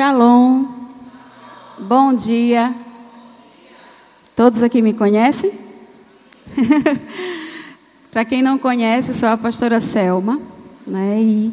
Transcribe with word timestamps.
Shalom. 0.00 0.64
Bom 1.78 2.14
dia. 2.14 2.74
Todos 4.34 4.62
aqui 4.62 4.80
me 4.80 4.94
conhecem? 4.94 5.52
Para 8.10 8.24
quem 8.24 8.40
não 8.40 8.56
conhece, 8.56 9.10
eu 9.10 9.14
sou 9.14 9.28
a 9.28 9.36
pastora 9.36 9.78
Selma, 9.78 10.40
né? 10.86 11.20
E 11.20 11.52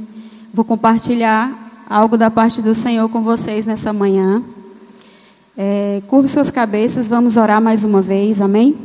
vou 0.54 0.64
compartilhar 0.64 1.84
algo 1.90 2.18
da 2.18 2.32
parte 2.32 2.62
do 2.62 2.74
Senhor 2.74 3.10
com 3.10 3.22
vocês 3.22 3.66
nessa 3.66 3.92
manhã. 3.92 4.42
É, 5.58 6.02
curve 6.08 6.30
suas 6.30 6.50
cabeças, 6.50 7.10
vamos 7.10 7.36
orar 7.36 7.62
mais 7.62 7.84
uma 7.84 8.02
vez, 8.02 8.40
amém? 8.40 8.78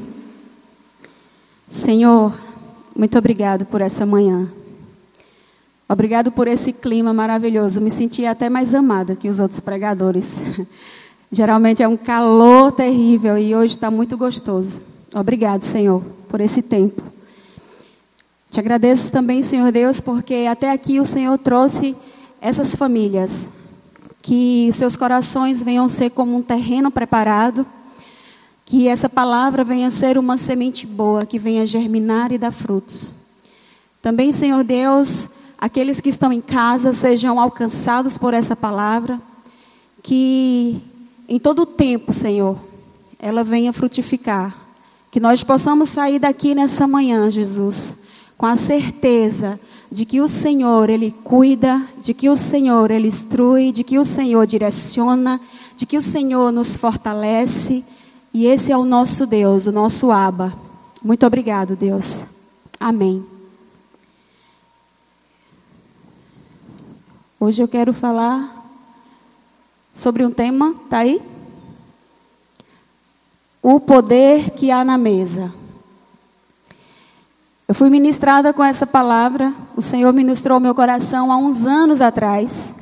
Senhor, 1.71 2.35
muito 2.97 3.17
obrigado 3.17 3.65
por 3.65 3.81
essa 3.81 4.05
manhã. 4.05 4.51
Obrigado 5.93 6.33
por 6.33 6.49
esse 6.49 6.73
clima 6.73 7.13
maravilhoso. 7.13 7.79
Me 7.79 7.91
senti 7.91 8.25
até 8.25 8.49
mais 8.49 8.75
amada 8.75 9.15
que 9.15 9.29
os 9.29 9.39
outros 9.39 9.61
pregadores. 9.61 10.43
Geralmente 11.31 11.83
é 11.83 11.87
um 11.89 11.99
calor 11.99 12.73
terrível 12.73 13.37
e 13.37 13.55
hoje 13.55 13.75
está 13.75 13.91
muito 13.91 14.17
gostoso. 14.17 14.81
Obrigado, 15.15 15.61
Senhor, 15.61 16.03
por 16.31 16.41
esse 16.41 16.63
tempo. 16.63 17.03
Te 18.51 18.59
agradeço 18.59 19.13
também, 19.13 19.43
Senhor 19.43 19.71
Deus, 19.71 20.01
porque 20.01 20.47
até 20.51 20.73
aqui 20.73 20.99
o 20.99 21.05
Senhor 21.05 21.37
trouxe 21.37 21.95
essas 22.41 22.75
famílias. 22.75 23.51
Que 24.23 24.71
seus 24.73 24.97
corações 24.97 25.63
venham 25.63 25.87
ser 25.89 26.09
como 26.09 26.35
um 26.35 26.41
terreno 26.41 26.91
preparado. 26.91 27.67
Que 28.65 28.89
essa 28.89 29.11
palavra 29.11 29.63
venha 29.63 29.91
ser 29.91 30.17
uma 30.17 30.39
semente 30.39 30.87
boa, 30.87 31.27
que 31.27 31.39
venha 31.39 31.67
germinar 31.67 32.33
e 32.33 32.39
dar 32.39 32.51
frutos. 32.51 33.13
Também, 34.01 34.33
Senhor 34.33 34.65
Deus, 34.65 35.42
aqueles 35.63 36.01
que 36.01 36.09
estão 36.09 36.33
em 36.33 36.41
casa 36.41 36.93
sejam 36.93 37.39
alcançados 37.39 38.19
por 38.19 38.35
essa 38.35 38.57
palavra, 38.57 39.23
que 40.03 40.83
em 41.29 41.39
todo 41.39 41.63
o 41.63 41.67
tempo, 41.67 42.13
Senhor, 42.13 42.59
ela 43.17 43.45
venha 43.45 43.73
frutificar, 43.73 44.57
que 45.09 45.21
nós 45.21 45.45
possamos 45.45 45.89
sair 45.89 46.19
daqui 46.19 46.53
nessa 46.53 46.89
manhã, 46.89 47.31
Jesus, 47.31 47.99
com 48.37 48.45
a 48.45 48.57
certeza 48.57 49.61
de 49.89 50.05
que 50.05 50.21
o 50.21 50.27
Senhor, 50.27 50.91
Ele 50.91 51.13
cuida, 51.23 51.81
de 52.03 52.13
que 52.13 52.29
o 52.29 52.35
Senhor, 52.35 52.91
Ele 52.91 53.07
instrui, 53.07 53.71
de 53.71 53.85
que 53.85 54.01
o 54.01 54.05
Senhor 54.05 54.45
direciona, 54.49 55.41
de 55.77 55.87
que 55.87 55.97
o 55.97 56.03
Senhor 56.03 56.51
nos 56.51 56.77
fortalece, 56.77 57.85
e 58.35 58.47
esse 58.47 58.73
é 58.73 58.77
o 58.77 58.85
nosso 58.85 59.29
Deus, 59.29 59.69
o 59.69 59.73
nosso 59.73 60.11
Abba. 60.11 60.53
Muito 61.05 61.25
obrigado, 61.25 61.77
Deus. 61.77 62.27
Amém. 62.81 63.32
Hoje 67.45 67.61
eu 67.61 67.67
quero 67.67 67.93
falar 67.93 68.65
sobre 69.93 70.25
um 70.25 70.31
tema, 70.31 70.77
tá 70.89 70.99
aí? 70.99 71.21
O 73.61 73.81
poder 73.81 74.51
que 74.51 74.71
há 74.71 74.85
na 74.85 74.97
mesa. 74.97 75.53
Eu 77.67 77.75
fui 77.75 77.91
ministrada 77.91 78.53
com 78.53 78.63
essa 78.63 78.87
palavra, 78.87 79.53
o 79.75 79.83
Senhor 79.83 80.13
ministrou 80.13 80.61
meu 80.61 80.73
coração 80.73 81.33
há 81.33 81.37
uns 81.37 81.67
anos 81.67 82.01
atrás. 82.01 82.77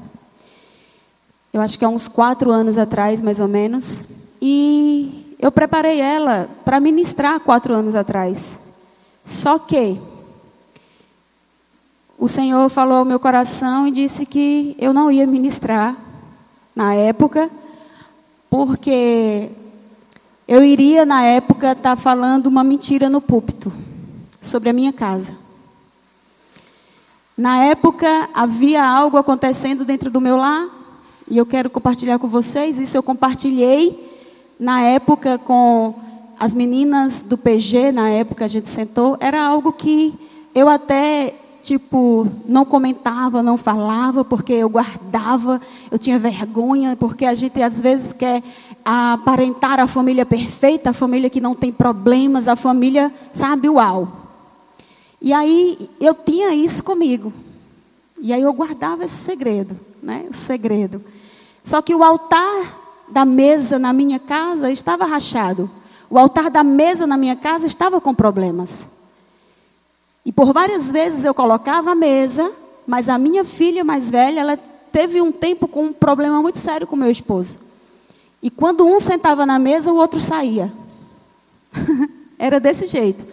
Eu 1.54 1.62
acho 1.62 1.78
que 1.78 1.84
há 1.86 1.88
uns 1.88 2.06
quatro 2.06 2.50
anos 2.50 2.76
atrás, 2.76 3.22
mais 3.22 3.40
ou 3.40 3.48
menos. 3.48 4.04
E 4.42 5.34
eu 5.38 5.50
preparei 5.50 6.02
ela 6.02 6.50
para 6.66 6.78
ministrar 6.78 7.40
quatro 7.40 7.74
anos 7.74 7.94
atrás. 7.94 8.60
Só 9.24 9.58
que 9.58 9.98
o 12.20 12.28
Senhor 12.28 12.68
falou 12.68 12.98
ao 12.98 13.04
meu 13.06 13.18
coração 13.18 13.86
e 13.86 13.90
disse 13.90 14.26
que 14.26 14.76
eu 14.78 14.92
não 14.92 15.10
ia 15.10 15.26
ministrar 15.26 15.96
na 16.76 16.94
época, 16.94 17.50
porque 18.50 19.48
eu 20.46 20.62
iria 20.62 21.06
na 21.06 21.24
época 21.24 21.72
estar 21.72 21.96
tá 21.96 21.96
falando 21.96 22.46
uma 22.46 22.62
mentira 22.62 23.08
no 23.08 23.22
púlpito 23.22 23.72
sobre 24.38 24.68
a 24.68 24.72
minha 24.74 24.92
casa. 24.92 25.34
Na 27.38 27.64
época 27.64 28.28
havia 28.34 28.84
algo 28.84 29.16
acontecendo 29.16 29.82
dentro 29.82 30.10
do 30.10 30.20
meu 30.20 30.36
lar 30.36 30.68
e 31.26 31.38
eu 31.38 31.46
quero 31.46 31.70
compartilhar 31.70 32.18
com 32.18 32.28
vocês. 32.28 32.78
Isso 32.78 32.98
eu 32.98 33.02
compartilhei 33.02 33.98
na 34.58 34.82
época 34.82 35.38
com 35.38 35.94
as 36.38 36.54
meninas 36.54 37.22
do 37.22 37.38
PG, 37.38 37.92
na 37.92 38.10
época 38.10 38.44
a 38.44 38.48
gente 38.48 38.68
sentou. 38.68 39.16
Era 39.20 39.42
algo 39.42 39.72
que 39.72 40.12
eu 40.54 40.68
até 40.68 41.34
tipo, 41.62 42.26
não 42.46 42.64
comentava, 42.64 43.42
não 43.42 43.56
falava, 43.56 44.24
porque 44.24 44.52
eu 44.52 44.68
guardava, 44.68 45.60
eu 45.90 45.98
tinha 45.98 46.18
vergonha, 46.18 46.96
porque 46.96 47.24
a 47.24 47.34
gente 47.34 47.62
às 47.62 47.80
vezes 47.80 48.12
quer 48.12 48.42
aparentar 48.84 49.78
a 49.78 49.86
família 49.86 50.24
perfeita, 50.24 50.90
a 50.90 50.94
família 50.94 51.30
que 51.30 51.40
não 51.40 51.54
tem 51.54 51.72
problemas, 51.72 52.48
a 52.48 52.56
família, 52.56 53.12
sabe, 53.32 53.68
uau. 53.68 54.08
E 55.20 55.32
aí 55.32 55.90
eu 56.00 56.14
tinha 56.14 56.54
isso 56.54 56.82
comigo. 56.82 57.32
E 58.20 58.32
aí 58.32 58.42
eu 58.42 58.52
guardava 58.52 59.04
esse 59.04 59.16
segredo, 59.16 59.78
né? 60.02 60.26
O 60.30 60.34
segredo. 60.34 61.02
Só 61.62 61.82
que 61.82 61.94
o 61.94 62.02
altar 62.02 63.04
da 63.08 63.24
mesa 63.24 63.78
na 63.78 63.92
minha 63.92 64.18
casa 64.18 64.70
estava 64.70 65.04
rachado. 65.04 65.70
O 66.08 66.18
altar 66.18 66.50
da 66.50 66.62
mesa 66.62 67.06
na 67.06 67.16
minha 67.16 67.36
casa 67.36 67.66
estava 67.66 68.00
com 68.00 68.14
problemas. 68.14 68.88
E 70.24 70.32
por 70.32 70.52
várias 70.52 70.90
vezes 70.90 71.24
eu 71.24 71.34
colocava 71.34 71.92
a 71.92 71.94
mesa, 71.94 72.52
mas 72.86 73.08
a 73.08 73.16
minha 73.16 73.44
filha 73.44 73.82
mais 73.82 74.10
velha, 74.10 74.40
ela 74.40 74.58
teve 74.92 75.20
um 75.20 75.32
tempo 75.32 75.66
com 75.66 75.86
um 75.86 75.92
problema 75.92 76.42
muito 76.42 76.58
sério 76.58 76.86
com 76.86 76.96
meu 76.96 77.10
esposo. 77.10 77.60
E 78.42 78.50
quando 78.50 78.86
um 78.86 78.98
sentava 78.98 79.44
na 79.44 79.58
mesa, 79.58 79.92
o 79.92 79.96
outro 79.96 80.18
saía. 80.18 80.72
Era 82.38 82.58
desse 82.58 82.86
jeito. 82.86 83.24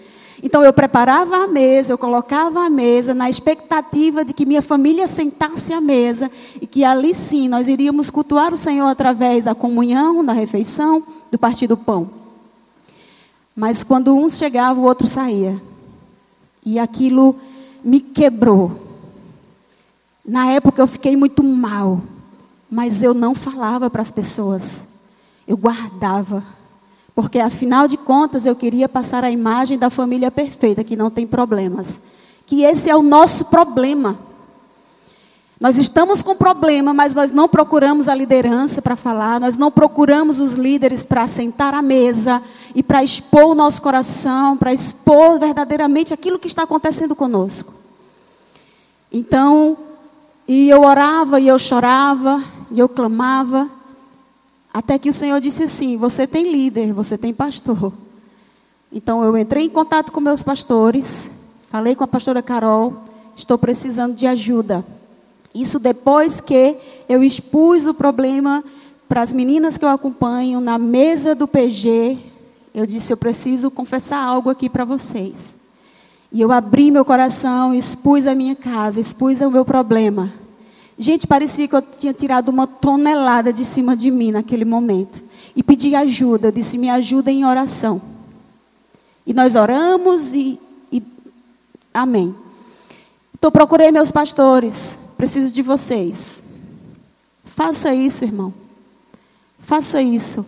Então 0.43 0.63
eu 0.63 0.71
preparava 0.71 1.37
a 1.37 1.47
mesa, 1.47 1.93
eu 1.93 1.97
colocava 1.97 2.63
a 2.63 2.69
mesa 2.69 3.13
na 3.13 3.29
expectativa 3.29 4.23
de 4.23 4.33
que 4.33 4.45
minha 4.45 4.61
família 4.61 5.07
sentasse 5.07 5.73
à 5.73 5.81
mesa 5.81 6.29
e 6.61 6.67
que 6.67 6.83
ali 6.83 7.13
sim 7.13 7.49
nós 7.49 7.67
iríamos 7.67 8.09
cultuar 8.11 8.53
o 8.53 8.57
Senhor 8.57 8.87
através 8.87 9.45
da 9.45 9.55
comunhão, 9.55 10.23
da 10.23 10.33
refeição, 10.33 11.03
do 11.31 11.39
partir 11.39 11.65
do 11.65 11.75
pão. 11.75 12.09
Mas 13.55 13.83
quando 13.83 14.15
um 14.15 14.29
chegava, 14.29 14.79
o 14.79 14.83
outro 14.83 15.07
saía. 15.07 15.59
E 16.67 16.77
aquilo 16.77 17.33
me 17.81 18.01
quebrou. 18.01 18.73
Na 20.25 20.47
época 20.47 20.81
eu 20.81 20.85
fiquei 20.85 21.15
muito 21.15 21.41
mal, 21.41 22.01
mas 22.69 23.01
eu 23.01 23.13
não 23.13 23.33
falava 23.33 23.89
para 23.89 24.01
as 24.01 24.11
pessoas. 24.11 24.85
Eu 25.47 25.55
guardava. 25.55 26.43
Porque 27.15 27.39
afinal 27.39 27.87
de 27.87 27.95
contas 27.95 28.45
eu 28.45 28.53
queria 28.53 28.89
passar 28.89 29.23
a 29.23 29.31
imagem 29.31 29.77
da 29.77 29.89
família 29.89 30.29
perfeita, 30.29 30.83
que 30.83 30.97
não 30.97 31.09
tem 31.09 31.25
problemas. 31.25 32.01
Que 32.45 32.63
esse 32.63 32.89
é 32.89 32.95
o 32.97 33.01
nosso 33.01 33.45
problema. 33.45 34.19
Nós 35.59 35.77
estamos 35.77 36.21
com 36.21 36.35
problema, 36.35 36.93
mas 36.93 37.15
nós 37.15 37.31
não 37.31 37.49
procuramos 37.49 38.07
a 38.07 38.13
liderança 38.13 38.79
para 38.79 38.95
falar, 38.95 39.39
nós 39.39 39.57
não 39.57 39.71
procuramos 39.71 40.39
os 40.39 40.53
líderes 40.53 41.03
para 41.03 41.25
sentar 41.25 41.73
à 41.73 41.81
mesa 41.81 42.43
e 42.75 42.83
para 42.83 43.03
expor 43.03 43.45
o 43.45 43.55
nosso 43.55 43.81
coração, 43.81 44.55
para 44.55 44.71
expor 44.71 45.39
verdadeiramente 45.39 46.13
aquilo 46.13 46.37
que 46.37 46.47
está 46.47 46.61
acontecendo 46.63 47.15
conosco. 47.15 47.73
Então, 49.11 49.75
e 50.47 50.69
eu 50.69 50.81
orava, 50.81 51.39
e 51.39 51.47
eu 51.47 51.57
chorava, 51.57 52.43
e 52.69 52.79
eu 52.79 52.87
clamava, 52.87 53.67
até 54.71 54.99
que 54.99 55.09
o 55.09 55.13
Senhor 55.13 55.41
disse 55.41 55.63
assim: 55.63 55.97
Você 55.97 56.27
tem 56.27 56.51
líder, 56.51 56.93
você 56.93 57.17
tem 57.17 57.33
pastor. 57.33 57.91
Então 58.91 59.23
eu 59.23 59.35
entrei 59.35 59.65
em 59.65 59.69
contato 59.69 60.11
com 60.11 60.19
meus 60.19 60.43
pastores, 60.43 61.31
falei 61.71 61.95
com 61.95 62.03
a 62.03 62.07
pastora 62.07 62.43
Carol, 62.43 62.93
estou 63.35 63.57
precisando 63.57 64.13
de 64.13 64.27
ajuda. 64.27 64.85
Isso 65.61 65.79
depois 65.79 66.39
que 66.39 66.77
eu 67.09 67.23
expus 67.23 67.87
o 67.87 67.93
problema 67.93 68.63
para 69.09 69.21
as 69.21 69.33
meninas 69.33 69.77
que 69.77 69.85
eu 69.85 69.89
acompanho 69.89 70.59
na 70.59 70.77
mesa 70.77 71.33
do 71.33 71.47
PG. 71.47 72.17
Eu 72.73 72.85
disse: 72.85 73.11
eu 73.11 73.17
preciso 73.17 73.71
confessar 73.71 74.23
algo 74.23 74.49
aqui 74.49 74.69
para 74.69 74.85
vocês. 74.85 75.55
E 76.31 76.41
eu 76.41 76.51
abri 76.51 76.91
meu 76.91 77.03
coração, 77.03 77.73
expus 77.73 78.27
a 78.27 78.35
minha 78.35 78.55
casa, 78.55 78.99
expus 78.99 79.41
o 79.41 79.49
meu 79.49 79.65
problema. 79.65 80.31
Gente, 80.97 81.25
parecia 81.25 81.67
que 81.67 81.75
eu 81.75 81.81
tinha 81.81 82.13
tirado 82.13 82.49
uma 82.49 82.67
tonelada 82.67 83.53
de 83.53 83.63
cima 83.63 83.95
de 83.95 84.11
mim 84.11 84.31
naquele 84.31 84.65
momento. 84.65 85.23
E 85.55 85.63
pedi 85.63 85.95
ajuda, 85.95 86.49
eu 86.49 86.51
disse: 86.51 86.77
me 86.77 86.89
ajuda 86.89 87.31
em 87.31 87.45
oração. 87.45 88.01
E 89.25 89.33
nós 89.33 89.55
oramos 89.55 90.33
e, 90.33 90.59
e 90.91 91.01
amém. 91.93 92.35
Então 93.33 93.51
procurei 93.51 93.91
meus 93.91 94.11
pastores, 94.11 95.06
preciso 95.17 95.51
de 95.51 95.61
vocês. 95.61 96.43
Faça 97.43 97.93
isso, 97.93 98.23
irmão. 98.23 98.53
Faça 99.59 100.01
isso. 100.01 100.45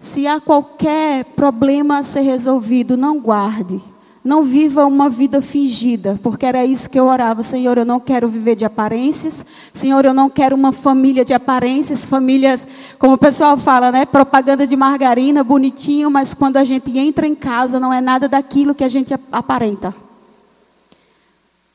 Se 0.00 0.26
há 0.26 0.40
qualquer 0.40 1.24
problema 1.24 1.98
a 1.98 2.02
ser 2.02 2.20
resolvido, 2.20 2.96
não 2.96 3.20
guarde. 3.20 3.80
Não 4.24 4.42
viva 4.42 4.84
uma 4.84 5.08
vida 5.08 5.40
fingida, 5.40 6.18
porque 6.22 6.44
era 6.44 6.64
isso 6.64 6.90
que 6.90 6.98
eu 6.98 7.06
orava. 7.06 7.42
Senhor, 7.42 7.78
eu 7.78 7.84
não 7.84 7.98
quero 7.98 8.28
viver 8.28 8.56
de 8.56 8.64
aparências. 8.64 9.46
Senhor, 9.72 10.04
eu 10.04 10.12
não 10.12 10.28
quero 10.28 10.54
uma 10.54 10.72
família 10.72 11.24
de 11.24 11.32
aparências, 11.32 12.04
famílias, 12.04 12.66
como 12.98 13.14
o 13.14 13.18
pessoal 13.18 13.56
fala, 13.56 13.90
né? 13.90 14.04
Propaganda 14.04 14.66
de 14.66 14.76
margarina, 14.76 15.42
bonitinho, 15.42 16.10
mas 16.10 16.34
quando 16.34 16.56
a 16.58 16.64
gente 16.64 16.96
entra 16.98 17.26
em 17.26 17.34
casa 17.34 17.80
não 17.80 17.92
é 17.92 18.00
nada 18.00 18.28
daquilo 18.28 18.74
que 18.74 18.84
a 18.84 18.88
gente 18.88 19.14
aparenta. 19.32 19.94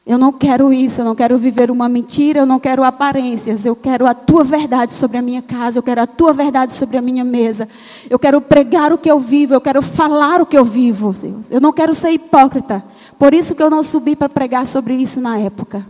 Eu 0.06 0.18
não 0.18 0.34
quero 0.34 0.74
isso, 0.74 1.00
eu 1.00 1.06
não 1.06 1.16
quero 1.16 1.38
viver 1.38 1.72
uma 1.72 1.88
mentira, 1.88 2.40
eu 2.40 2.46
não 2.46 2.60
quero 2.60 2.84
aparências, 2.84 3.66
eu 3.66 3.74
quero 3.74 4.06
a 4.06 4.14
tua 4.14 4.44
verdade 4.44 4.92
sobre 4.92 5.18
a 5.18 5.22
minha 5.22 5.42
casa, 5.42 5.80
eu 5.80 5.84
quero 5.84 6.02
a 6.02 6.08
tua 6.08 6.34
verdade 6.34 6.74
sobre 6.74 6.98
a 6.98 7.02
minha 7.02 7.24
mesa. 7.24 7.70
Eu 8.10 8.20
quero 8.20 8.42
pregar 8.42 8.92
o 8.92 8.98
que 8.98 9.10
eu 9.10 9.18
vivo, 9.18 9.54
eu 9.54 9.62
quero 9.62 9.82
falar 9.82 10.42
o 10.42 10.46
que 10.46 10.58
eu 10.58 10.66
vivo, 10.66 11.14
Deus. 11.14 11.50
Eu 11.50 11.62
não 11.62 11.72
quero 11.72 11.94
ser 11.94 12.12
hipócrita. 12.12 12.84
Por 13.18 13.34
isso 13.34 13.56
que 13.56 13.64
eu 13.64 13.70
não 13.70 13.82
subi 13.82 14.14
para 14.14 14.28
pregar 14.28 14.68
sobre 14.68 14.94
isso 14.94 15.22
na 15.22 15.40
época. 15.40 15.86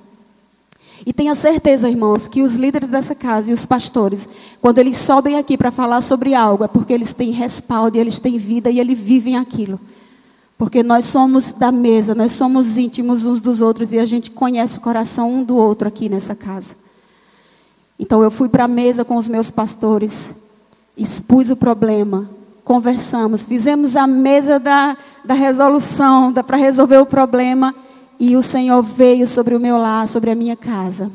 E 1.06 1.12
tenha 1.12 1.34
certeza, 1.34 1.90
irmãos, 1.90 2.28
que 2.28 2.44
os 2.44 2.54
líderes 2.54 2.90
dessa 2.90 3.16
casa 3.16 3.50
e 3.50 3.54
os 3.54 3.66
pastores, 3.66 4.30
quando 4.62 4.78
eles 4.78 4.96
sobem 4.96 5.38
aqui 5.38 5.58
para 5.58 5.72
falar 5.72 6.02
sobre 6.02 6.36
algo, 6.36 6.64
é 6.64 6.68
porque 6.68 6.94
eles 6.94 7.14
têm 7.14 7.32
respaldo, 7.32 7.98
e 7.98 8.00
eles 8.00 8.20
têm 8.20 8.38
vida 8.38 8.70
e 8.70 8.80
eles 8.80 9.00
vivem 9.00 9.38
aquilo. 9.38 9.80
Porque 10.58 10.84
nós 10.84 11.06
somos 11.06 11.52
da 11.52 11.72
mesa, 11.72 12.14
nós 12.14 12.32
somos 12.34 12.78
íntimos 12.78 13.26
uns 13.26 13.42
dos 13.42 13.60
outros 13.62 13.92
e 13.92 14.00
a 14.00 14.06
gente 14.06 14.32
conhece 14.32 14.78
o 14.78 14.82
coração 14.82 15.32
um 15.32 15.44
do 15.44 15.58
outro 15.58 15.88
aqui 15.88 16.08
nessa 16.08 16.36
casa. 16.36 16.76
Então 18.00 18.24
eu 18.24 18.32
fui 18.32 18.50
para 18.50 18.66
a 18.66 18.68
mesa 18.68 19.06
com 19.06 19.16
os 19.16 19.28
meus 19.28 19.50
pastores, 19.52 20.36
expus 20.98 21.50
o 21.50 21.56
problema, 21.56 22.30
conversamos, 22.64 23.46
fizemos 23.46 23.96
a 23.96 24.08
mesa 24.08 24.60
da, 24.60 24.98
da 25.24 25.34
resolução, 25.34 26.34
para 26.34 26.58
resolver 26.58 26.98
o 26.98 27.06
problema, 27.06 27.74
e 28.20 28.38
o 28.38 28.42
Senhor 28.42 28.82
veio 28.82 29.28
sobre 29.28 29.56
o 29.56 29.60
meu 29.60 29.78
lar, 29.78 30.08
sobre 30.08 30.32
a 30.32 30.36
minha 30.36 30.56
casa. 30.56 31.12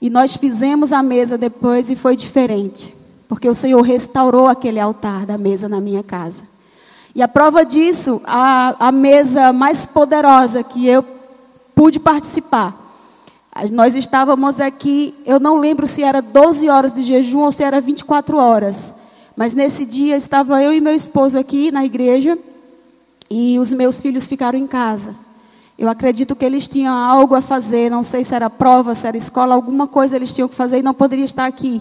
E 0.00 0.08
nós 0.08 0.36
fizemos 0.36 0.92
a 0.92 1.02
mesa 1.02 1.36
depois 1.36 1.90
e 1.90 1.96
foi 1.96 2.16
diferente, 2.16 2.94
porque 3.28 3.48
o 3.48 3.54
Senhor 3.54 3.80
restaurou 3.82 4.46
aquele 4.46 4.80
altar 4.80 5.26
da 5.26 5.36
mesa 5.36 5.68
na 5.68 5.80
minha 5.80 6.02
casa. 6.02 6.44
E 7.14 7.22
a 7.22 7.28
prova 7.28 7.64
disso, 7.64 8.20
a, 8.24 8.88
a 8.88 8.92
mesa 8.92 9.52
mais 9.52 9.86
poderosa 9.86 10.64
que 10.64 10.86
eu 10.86 11.04
pude 11.74 12.00
participar. 12.00 12.82
Nós 13.70 13.94
estávamos 13.94 14.60
aqui, 14.60 15.14
eu 15.24 15.38
não 15.38 15.58
lembro 15.58 15.86
se 15.86 16.02
era 16.02 16.20
12 16.20 16.68
horas 16.68 16.92
de 16.92 17.04
jejum 17.04 17.40
ou 17.40 17.52
se 17.52 17.62
era 17.62 17.80
24 17.80 18.36
horas. 18.36 18.94
Mas 19.36 19.54
nesse 19.54 19.84
dia 19.86 20.16
estava 20.16 20.60
eu 20.60 20.72
e 20.72 20.80
meu 20.80 20.94
esposo 20.94 21.38
aqui 21.38 21.70
na 21.70 21.84
igreja 21.84 22.36
e 23.30 23.60
os 23.60 23.72
meus 23.72 24.00
filhos 24.00 24.26
ficaram 24.26 24.58
em 24.58 24.66
casa. 24.66 25.14
Eu 25.78 25.88
acredito 25.88 26.34
que 26.34 26.44
eles 26.44 26.66
tinham 26.66 26.96
algo 26.96 27.36
a 27.36 27.40
fazer, 27.40 27.90
não 27.90 28.02
sei 28.02 28.24
se 28.24 28.34
era 28.34 28.50
prova, 28.50 28.94
se 28.94 29.06
era 29.06 29.16
escola, 29.16 29.54
alguma 29.54 29.86
coisa 29.86 30.16
eles 30.16 30.34
tinham 30.34 30.48
que 30.48 30.54
fazer 30.54 30.78
e 30.78 30.82
não 30.82 30.94
poderia 30.94 31.24
estar 31.24 31.46
aqui. 31.46 31.80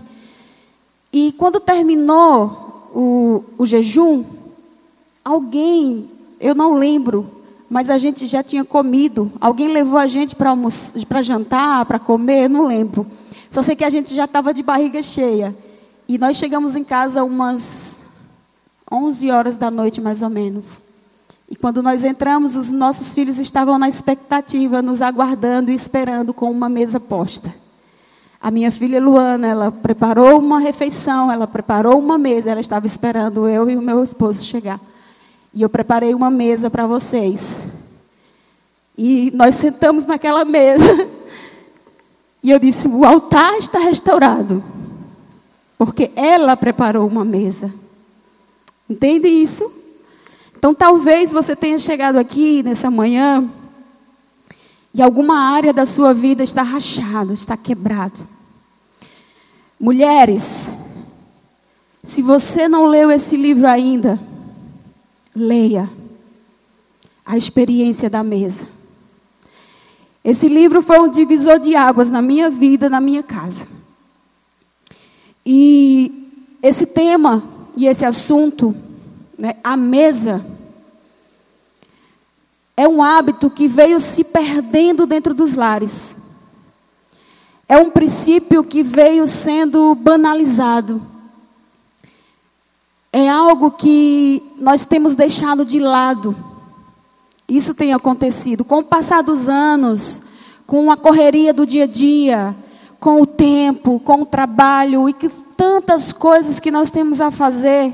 E 1.12 1.32
quando 1.34 1.60
terminou 1.60 2.90
o, 2.94 3.44
o 3.58 3.66
jejum, 3.66 4.24
Alguém, 5.24 6.10
eu 6.40 6.54
não 6.54 6.74
lembro, 6.74 7.30
mas 7.70 7.90
a 7.90 7.98
gente 7.98 8.26
já 8.26 8.44
tinha 8.44 8.66
comido. 8.66 9.32
Alguém 9.40 9.70
levou 9.70 9.98
a 9.98 10.08
gente 10.08 10.36
para 10.36 11.22
jantar, 11.22 11.86
para 11.86 11.98
comer, 11.98 12.50
não 12.50 12.68
lembro. 12.68 13.08
Só 13.50 13.62
sei 13.62 13.76
que 13.76 13.84
a 13.84 13.90
gente 13.90 14.14
já 14.14 14.26
estava 14.26 14.54
de 14.54 14.62
barriga 14.62 15.02
cheia. 15.02 15.56
E 16.08 16.18
nós 16.18 16.38
chegamos 16.38 16.76
em 16.76 16.84
casa 16.84 17.24
umas 17.24 18.04
11 18.92 19.32
horas 19.32 19.56
da 19.56 19.72
noite, 19.72 20.02
mais 20.02 20.22
ou 20.22 20.30
menos. 20.30 20.84
E 21.50 21.56
quando 21.56 21.82
nós 21.82 22.04
entramos, 22.04 22.56
os 22.56 22.72
nossos 22.72 23.14
filhos 23.14 23.38
estavam 23.38 23.80
na 23.80 23.88
expectativa, 23.88 24.82
nos 24.82 25.02
aguardando 25.02 25.72
e 25.72 25.74
esperando 25.74 26.34
com 26.34 26.50
uma 26.52 26.68
mesa 26.68 27.00
posta. 27.00 27.54
A 28.42 28.52
minha 28.52 28.72
filha 28.72 29.00
Luana, 29.00 29.48
ela 29.48 29.72
preparou 29.72 30.38
uma 30.38 30.60
refeição, 30.60 31.32
ela 31.32 31.48
preparou 31.48 31.98
uma 31.98 32.18
mesa, 32.18 32.52
ela 32.52 32.60
estava 32.60 32.86
esperando 32.86 33.48
eu 33.48 33.70
e 33.70 33.78
o 33.78 33.82
meu 33.82 34.04
esposo 34.04 34.44
chegar. 34.44 34.80
E 35.54 35.62
eu 35.62 35.70
preparei 35.70 36.16
uma 36.16 36.32
mesa 36.32 36.70
para 36.70 36.88
vocês. 36.88 37.68
E 38.98 39.32
nós 39.36 39.56
sentamos 39.56 40.06
naquela 40.06 40.44
mesa. 40.46 41.08
E 42.42 42.50
eu 42.50 42.60
disse: 42.60 42.88
o 42.88 43.06
altar 43.06 43.58
está 43.58 43.80
restaurado. 43.80 44.64
Porque 45.78 46.12
ela 46.16 46.56
preparou 46.58 47.08
uma 47.08 47.24
mesa. 47.24 47.74
Entende 48.90 49.28
isso? 49.28 49.72
Então 50.58 50.74
talvez 50.74 51.32
você 51.32 51.56
tenha 51.56 51.78
chegado 51.78 52.18
aqui 52.18 52.64
nessa 52.64 52.90
manhã 52.90 53.50
e 54.94 55.02
alguma 55.02 55.38
área 55.52 55.74
da 55.74 55.86
sua 55.86 56.14
vida 56.14 56.44
está 56.44 56.62
rachado, 56.62 57.34
está 57.34 57.58
quebrado. 57.58 58.20
Mulheres, 59.80 60.78
se 62.04 62.22
você 62.22 62.68
não 62.68 62.86
leu 62.86 63.12
esse 63.12 63.36
livro 63.36 63.68
ainda, 63.68 64.20
leia 65.36 65.90
a 67.26 67.38
experiência 67.38 68.10
da 68.10 68.24
mesa. 68.24 68.68
Esse 70.24 70.48
livro 70.48 70.82
foi 70.82 71.00
um 71.00 71.10
divisor 71.10 71.60
de 71.60 71.76
águas 71.76 72.10
na 72.10 72.22
minha 72.22 72.50
vida, 72.50 72.90
na 72.90 73.02
minha 73.02 73.24
casa. 73.24 73.68
E 75.46 76.58
esse 76.62 76.86
tema 76.86 77.44
e 77.76 77.88
esse 77.88 78.06
assunto, 78.06 78.76
né, 79.38 79.56
a 79.64 79.76
mesa, 79.76 80.46
é 82.78 82.88
um 82.88 83.04
hábito 83.04 83.50
que 83.50 83.68
veio 83.68 84.00
se 84.00 84.24
perdendo 84.24 85.06
dentro 85.06 85.34
dos 85.34 85.54
lares. 85.54 86.18
É 87.68 87.78
um 87.78 87.90
princípio 87.90 88.64
que 88.64 88.84
veio 88.84 89.26
sendo 89.28 89.96
banalizado 89.96 91.13
é 93.14 93.30
algo 93.30 93.70
que 93.70 94.42
nós 94.60 94.86
temos 94.86 95.14
deixado 95.14 95.64
de 95.64 95.80
lado. 95.80 96.36
Isso 97.48 97.76
tem 97.76 97.94
acontecido. 97.94 98.66
Com 98.66 98.80
o 98.80 98.84
passar 98.84 99.22
dos 99.22 99.48
anos, 99.48 100.24
com 100.66 100.92
a 100.92 100.98
correria 100.98 101.54
do 101.54 101.64
dia 101.64 101.84
a 101.84 101.88
dia, 101.88 102.56
com 103.00 103.22
o 103.22 103.28
tempo, 103.28 104.00
com 104.00 104.24
o 104.24 104.26
trabalho 104.26 105.08
e 105.08 105.14
que 105.14 105.30
tantas 105.56 106.12
coisas 106.12 106.60
que 106.60 106.72
nós 106.72 106.90
temos 106.90 107.22
a 107.22 107.30
fazer 107.30 107.94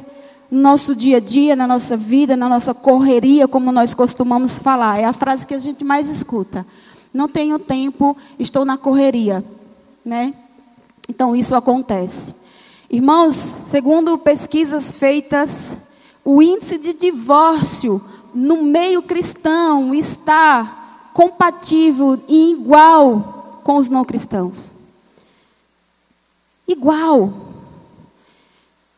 no 0.50 0.62
nosso 0.62 0.96
dia 0.96 1.18
a 1.18 1.20
dia, 1.20 1.54
na 1.54 1.68
nossa 1.68 1.98
vida, 1.98 2.38
na 2.38 2.48
nossa 2.48 2.74
correria, 2.74 3.46
como 3.46 3.74
nós 3.74 3.94
costumamos 3.94 4.60
falar. 4.60 5.02
É 5.02 5.04
a 5.04 5.12
frase 5.12 5.46
que 5.46 5.54
a 5.54 5.60
gente 5.60 5.84
mais 5.84 6.10
escuta. 6.10 6.66
Não 7.14 7.28
tenho 7.28 7.60
tempo, 7.60 8.16
estou 8.40 8.64
na 8.64 8.78
correria, 8.78 9.44
né? 10.06 10.34
Então 11.10 11.36
isso 11.36 11.56
acontece. 11.56 12.39
Irmãos, 12.90 13.36
segundo 13.36 14.18
pesquisas 14.18 14.96
feitas, 14.96 15.78
o 16.26 16.42
índice 16.42 16.78
de 16.78 16.92
divórcio 16.92 18.02
no 18.34 18.64
meio 18.64 19.04
cristão 19.04 19.94
está 19.94 21.10
compatível 21.14 22.20
e 22.28 22.52
igual 22.52 23.62
com 23.64 23.76
os 23.76 23.90
não 23.90 24.04
cristãos. 24.04 24.72
Igual. 26.68 27.32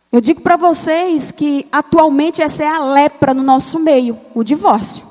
Eu 0.10 0.21
digo 0.21 0.41
para 0.41 0.55
vocês 0.55 1.31
que 1.31 1.67
atualmente 1.69 2.41
essa 2.41 2.63
é 2.63 2.67
a 2.67 2.79
lepra 2.79 3.33
no 3.33 3.43
nosso 3.43 3.77
meio, 3.77 4.17
o 4.33 4.43
divórcio. 4.43 5.05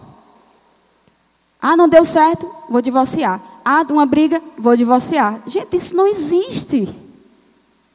Ah, 1.60 1.76
não 1.76 1.88
deu 1.88 2.04
certo, 2.04 2.50
vou 2.68 2.80
divorciar. 2.80 3.40
Ah, 3.62 3.84
uma 3.90 4.06
briga, 4.06 4.42
vou 4.56 4.74
divorciar. 4.74 5.42
Gente, 5.46 5.76
isso 5.76 5.94
não 5.94 6.06
existe. 6.06 6.88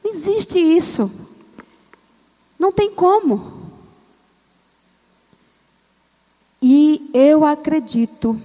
Não 0.06 0.14
existe 0.14 0.60
isso. 0.60 1.10
Não 2.56 2.70
tem 2.70 2.88
como. 2.94 3.54
E 6.62 7.10
eu 7.12 7.44
acredito 7.44 8.40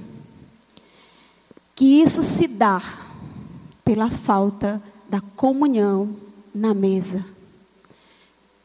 que 1.75 2.01
isso 2.01 2.23
se 2.23 2.47
dá 2.47 2.81
pela 3.85 4.09
falta 4.09 4.81
da 5.07 5.21
comunhão 5.21 6.15
na 6.51 6.73
mesa. 6.73 7.23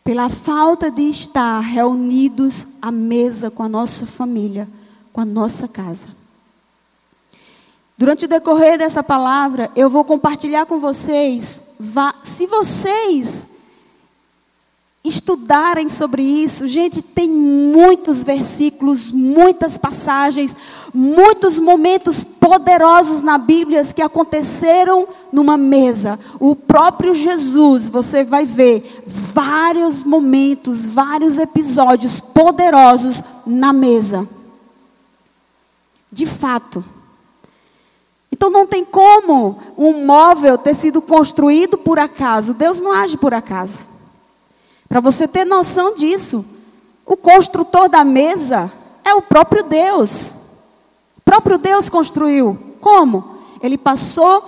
Pela 0.03 0.31
falta 0.31 0.91
de 0.91 1.03
estar 1.03 1.61
reunidos 1.61 2.67
à 2.81 2.91
mesa 2.91 3.51
com 3.51 3.63
a 3.63 3.69
nossa 3.69 4.07
família, 4.07 4.67
com 5.13 5.21
a 5.21 5.25
nossa 5.27 5.69
casa. 5.69 6.09
Durante 7.99 8.27
o 8.27 8.29
decorrer 8.29 8.79
dessa 8.79 9.03
palavra, 9.03 9.71
eu 9.75 9.89
vou 9.89 10.05
compartilhar 10.05 10.67
com 10.67 10.79
vocês. 10.79 11.65
Se 12.23 12.47
vocês 12.47 13.49
estudarem 15.03 15.89
sobre 15.89 16.23
isso, 16.23 16.67
gente, 16.67 17.01
tem 17.01 17.31
muitos 17.31 18.23
versículos, 18.23 19.11
muitas 19.11 19.79
passagens, 19.79 20.55
muitos 20.93 21.59
momentos 21.59 22.23
poderosos 22.23 23.23
na 23.23 23.39
Bíblia 23.39 23.83
que 23.85 24.03
aconteceram 24.03 25.09
numa 25.33 25.57
mesa. 25.57 26.19
O 26.39 26.55
próprio 26.55 27.15
Jesus, 27.15 27.89
você 27.89 28.25
vai 28.25 28.45
ver 28.45 29.05
vários 29.07 30.05
momentos, 30.05 30.85
vários 30.85 31.39
episódios 31.39 32.21
poderosos 32.21 33.23
na 33.47 33.73
mesa. 33.73 34.29
De 36.13 36.27
fato. 36.27 36.85
Então 38.37 38.51
não 38.51 38.67
tem 38.67 38.85
como 38.85 39.59
um 39.79 40.05
móvel 40.05 40.59
ter 40.59 40.75
sido 40.75 41.01
construído 41.01 41.79
por 41.79 41.99
acaso. 41.99 42.53
Deus 42.53 42.79
não 42.79 42.93
age 42.93 43.17
por 43.17 43.33
acaso. 43.33 43.89
Para 44.87 45.01
você 45.01 45.27
ter 45.27 45.47
noção 45.47 45.95
disso, 45.95 46.45
o 47.07 47.17
construtor 47.17 47.89
da 47.89 48.05
mesa 48.05 48.71
é 49.03 49.15
o 49.15 49.23
próprio 49.23 49.63
Deus. 49.63 50.35
O 51.17 51.21
próprio 51.25 51.57
Deus 51.57 51.89
construiu. 51.89 52.59
Como? 52.79 53.39
Ele 53.63 53.79
passou 53.79 54.43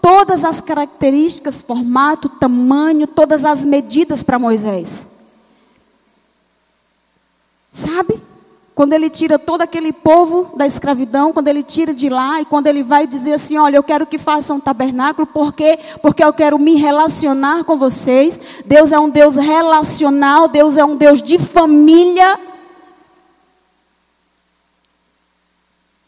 todas 0.00 0.42
as 0.42 0.62
características, 0.62 1.60
formato, 1.60 2.30
tamanho, 2.30 3.06
todas 3.06 3.44
as 3.44 3.62
medidas 3.62 4.22
para 4.22 4.38
Moisés. 4.38 5.06
Sabe? 7.70 8.22
Quando 8.74 8.92
ele 8.92 9.08
tira 9.08 9.38
todo 9.38 9.62
aquele 9.62 9.92
povo 9.92 10.50
da 10.56 10.66
escravidão, 10.66 11.32
quando 11.32 11.46
ele 11.46 11.62
tira 11.62 11.94
de 11.94 12.08
lá 12.08 12.40
e 12.40 12.44
quando 12.44 12.66
ele 12.66 12.82
vai 12.82 13.06
dizer 13.06 13.34
assim: 13.34 13.56
Olha, 13.56 13.76
eu 13.76 13.84
quero 13.84 14.04
que 14.04 14.18
façam 14.18 14.56
um 14.56 14.60
tabernáculo, 14.60 15.26
por 15.26 15.52
quê? 15.52 15.78
Porque 16.02 16.24
eu 16.24 16.32
quero 16.32 16.58
me 16.58 16.74
relacionar 16.74 17.62
com 17.62 17.78
vocês. 17.78 18.40
Deus 18.66 18.90
é 18.90 18.98
um 18.98 19.08
Deus 19.08 19.36
relacional, 19.36 20.48
Deus 20.48 20.76
é 20.76 20.84
um 20.84 20.96
Deus 20.96 21.22
de 21.22 21.38
família. 21.38 22.36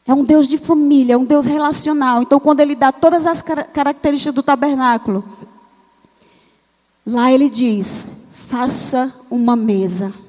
É 0.05 0.13
um 0.13 0.25
Deus 0.25 0.49
de 0.49 0.59
família, 0.59 1.15
é 1.15 1.17
um 1.17 1.25
Deus 1.25 1.47
relacional. 1.47 2.23
Então, 2.23 2.41
quando 2.41 2.61
ele 2.61 2.75
dá 2.75 2.91
todas 2.91 3.27
as 3.27 3.43
características 3.43 4.35
do 4.35 4.43
tabernáculo, 4.43 5.25
lá 7.07 7.31
ele 7.31 7.49
diz: 7.49 8.17
faça 8.33 9.15
uma 9.31 9.55
mesa. 9.55 10.26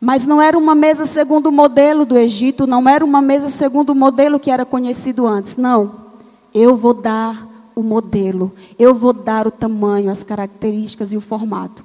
Mas 0.00 0.24
não 0.24 0.40
era 0.40 0.56
uma 0.56 0.74
mesa 0.74 1.06
segundo 1.06 1.48
o 1.48 1.52
modelo 1.52 2.04
do 2.04 2.16
Egito, 2.16 2.66
não 2.66 2.88
era 2.88 3.04
uma 3.04 3.20
mesa 3.20 3.48
segundo 3.48 3.90
o 3.90 3.94
modelo 3.94 4.38
que 4.38 4.50
era 4.50 4.64
conhecido 4.64 5.26
antes. 5.26 5.56
Não. 5.56 6.06
Eu 6.54 6.76
vou 6.76 6.94
dar 6.94 7.46
o 7.74 7.82
modelo, 7.82 8.52
eu 8.78 8.94
vou 8.94 9.12
dar 9.12 9.46
o 9.46 9.50
tamanho, 9.50 10.10
as 10.10 10.22
características 10.22 11.12
e 11.12 11.16
o 11.16 11.20
formato. 11.20 11.84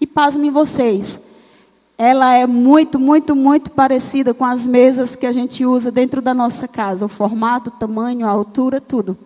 E 0.00 0.06
pasmem 0.06 0.50
vocês, 0.50 1.20
ela 1.96 2.34
é 2.34 2.46
muito, 2.46 2.98
muito, 2.98 3.36
muito 3.36 3.70
parecida 3.70 4.32
com 4.32 4.44
as 4.44 4.66
mesas 4.66 5.16
que 5.16 5.26
a 5.26 5.32
gente 5.32 5.66
usa 5.66 5.90
dentro 5.90 6.22
da 6.22 6.32
nossa 6.32 6.66
casa. 6.66 7.04
O 7.04 7.08
formato, 7.08 7.68
o 7.68 7.72
tamanho, 7.72 8.26
a 8.26 8.30
altura, 8.30 8.80
tudo. 8.80 9.16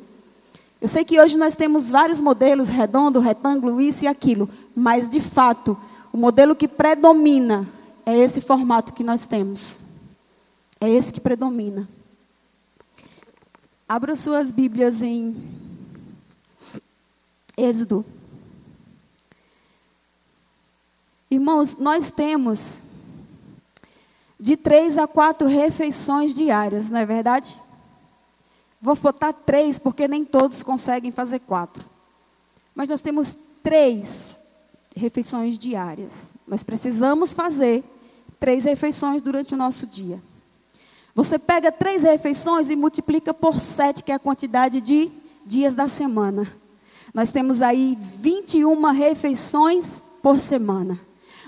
Eu 0.80 0.88
sei 0.88 1.04
que 1.04 1.20
hoje 1.20 1.38
nós 1.38 1.54
temos 1.54 1.88
vários 1.88 2.20
modelos, 2.20 2.68
redondo, 2.68 3.20
retângulo, 3.20 3.80
isso 3.80 4.04
e 4.04 4.08
aquilo. 4.08 4.48
Mas, 4.74 5.08
de 5.08 5.20
fato, 5.20 5.76
o 6.12 6.18
modelo 6.18 6.56
que 6.56 6.66
predomina 6.66 7.66
é 8.06 8.16
esse 8.16 8.40
formato 8.40 8.92
que 8.92 9.02
nós 9.02 9.26
temos. 9.26 9.80
É 10.80 10.88
esse 10.88 11.12
que 11.12 11.20
predomina. 11.20 11.88
Abra 13.88 14.16
suas 14.16 14.50
Bíblias 14.50 15.02
em 15.02 15.36
Êxodo. 17.56 18.04
Irmãos, 21.30 21.76
nós 21.76 22.10
temos 22.10 22.80
de 24.38 24.56
três 24.56 24.98
a 24.98 25.06
quatro 25.06 25.48
refeições 25.48 26.34
diárias, 26.34 26.90
não 26.90 26.98
é 26.98 27.06
verdade? 27.06 27.58
Vou 28.80 28.94
botar 28.96 29.32
três, 29.32 29.78
porque 29.78 30.06
nem 30.06 30.24
todos 30.24 30.62
conseguem 30.62 31.10
fazer 31.10 31.38
quatro. 31.40 31.84
Mas 32.74 32.88
nós 32.88 33.00
temos 33.00 33.38
três 33.62 34.38
refeições 34.94 35.58
diárias. 35.58 36.34
Nós 36.46 36.62
precisamos 36.62 37.32
fazer 37.32 37.82
três 38.44 38.66
refeições 38.66 39.22
durante 39.22 39.54
o 39.54 39.56
nosso 39.56 39.86
dia. 39.86 40.20
Você 41.14 41.38
pega 41.38 41.72
três 41.72 42.02
refeições 42.02 42.68
e 42.68 42.76
multiplica 42.76 43.32
por 43.32 43.58
sete, 43.58 44.02
que 44.02 44.12
é 44.12 44.16
a 44.16 44.18
quantidade 44.18 44.82
de 44.82 45.10
dias 45.46 45.74
da 45.74 45.88
semana. 45.88 46.46
Nós 47.14 47.32
temos 47.32 47.62
aí 47.62 47.96
21 48.20 48.92
refeições 48.92 50.02
por 50.22 50.38
semana. 50.38 51.00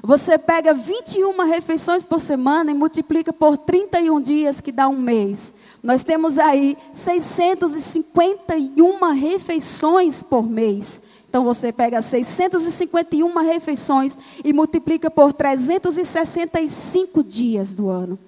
Você 0.03 0.39
pega 0.39 0.73
21 0.73 1.37
refeições 1.45 2.07
por 2.07 2.19
semana 2.19 2.71
e 2.71 2.75
multiplica 2.75 3.31
por 3.31 3.59
31 3.59 4.19
dias, 4.23 4.63
que 4.63 4.73
dá 4.73 4.89
um 4.89 4.97
mês. 4.97 5.53
Nós 5.83 6.03
temos 6.03 6.39
aí 6.39 6.79
651 6.95 9.13
refeições 9.13 10.23
por 10.23 10.49
mês. 10.49 11.03
Então 11.29 11.45
você 11.45 11.73
pega 11.73 12.01
651 12.01 13.43
refeições 13.43 14.17
e 14.45 14.53
multiplica 14.53 15.11
por 15.11 15.33
365 15.33 17.23
dias 17.23 17.73
do 17.73 17.89
ano. 17.89 18.19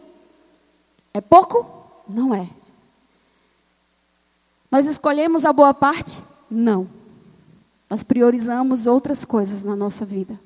É 1.12 1.20
pouco? 1.20 1.68
Não 2.08 2.32
é. 2.34 2.48
Nós 4.70 4.86
escolhemos 4.86 5.44
a 5.44 5.52
boa 5.52 5.74
parte? 5.74 6.22
Não. 6.48 6.99
Nós 7.90 8.04
priorizamos 8.04 8.86
outras 8.86 9.24
coisas 9.24 9.64
na 9.64 9.74
nossa 9.74 10.04
vida. 10.04 10.38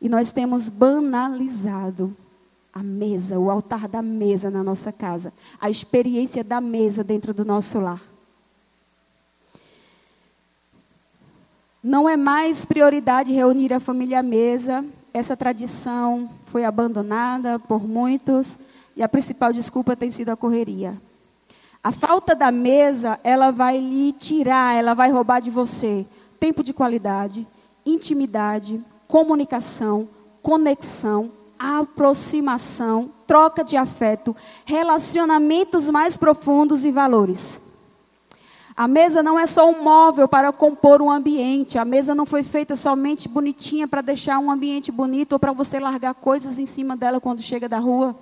E 0.00 0.08
nós 0.08 0.32
temos 0.32 0.70
banalizado 0.70 2.16
a 2.72 2.82
mesa, 2.82 3.38
o 3.38 3.50
altar 3.50 3.86
da 3.86 4.00
mesa 4.00 4.50
na 4.50 4.64
nossa 4.64 4.90
casa, 4.90 5.30
a 5.60 5.68
experiência 5.68 6.42
da 6.42 6.58
mesa 6.58 7.04
dentro 7.04 7.34
do 7.34 7.44
nosso 7.44 7.78
lar. 7.78 8.00
Não 11.84 12.08
é 12.08 12.16
mais 12.16 12.64
prioridade 12.64 13.30
reunir 13.30 13.74
a 13.74 13.80
família 13.80 14.20
à 14.20 14.22
mesa. 14.22 14.82
Essa 15.12 15.36
tradição 15.36 16.30
foi 16.46 16.64
abandonada 16.64 17.58
por 17.58 17.86
muitos 17.86 18.58
e 18.96 19.02
a 19.02 19.08
principal 19.08 19.52
desculpa 19.52 19.94
tem 19.94 20.10
sido 20.10 20.30
a 20.30 20.36
correria. 20.36 20.96
A 21.84 21.92
falta 21.92 22.34
da 22.34 22.50
mesa, 22.50 23.20
ela 23.22 23.50
vai 23.50 23.78
lhe 23.78 24.12
tirar, 24.12 24.76
ela 24.76 24.94
vai 24.94 25.10
roubar 25.10 25.40
de 25.40 25.50
você 25.50 26.06
tempo 26.42 26.64
de 26.64 26.72
qualidade, 26.72 27.46
intimidade, 27.86 28.84
comunicação, 29.06 30.08
conexão, 30.42 31.30
aproximação, 31.56 33.12
troca 33.28 33.62
de 33.62 33.76
afeto, 33.76 34.34
relacionamentos 34.64 35.88
mais 35.88 36.16
profundos 36.16 36.84
e 36.84 36.90
valores. 36.90 37.62
A 38.76 38.88
mesa 38.88 39.22
não 39.22 39.38
é 39.38 39.46
só 39.46 39.70
um 39.70 39.84
móvel 39.84 40.26
para 40.26 40.52
compor 40.52 41.00
um 41.00 41.12
ambiente. 41.12 41.78
A 41.78 41.84
mesa 41.84 42.12
não 42.12 42.26
foi 42.26 42.42
feita 42.42 42.74
somente 42.74 43.28
bonitinha 43.28 43.86
para 43.86 44.00
deixar 44.00 44.40
um 44.40 44.50
ambiente 44.50 44.90
bonito 44.90 45.34
ou 45.34 45.38
para 45.38 45.52
você 45.52 45.78
largar 45.78 46.12
coisas 46.12 46.58
em 46.58 46.66
cima 46.66 46.96
dela 46.96 47.20
quando 47.20 47.40
chega 47.40 47.68
da 47.68 47.78
rua. 47.78 48.16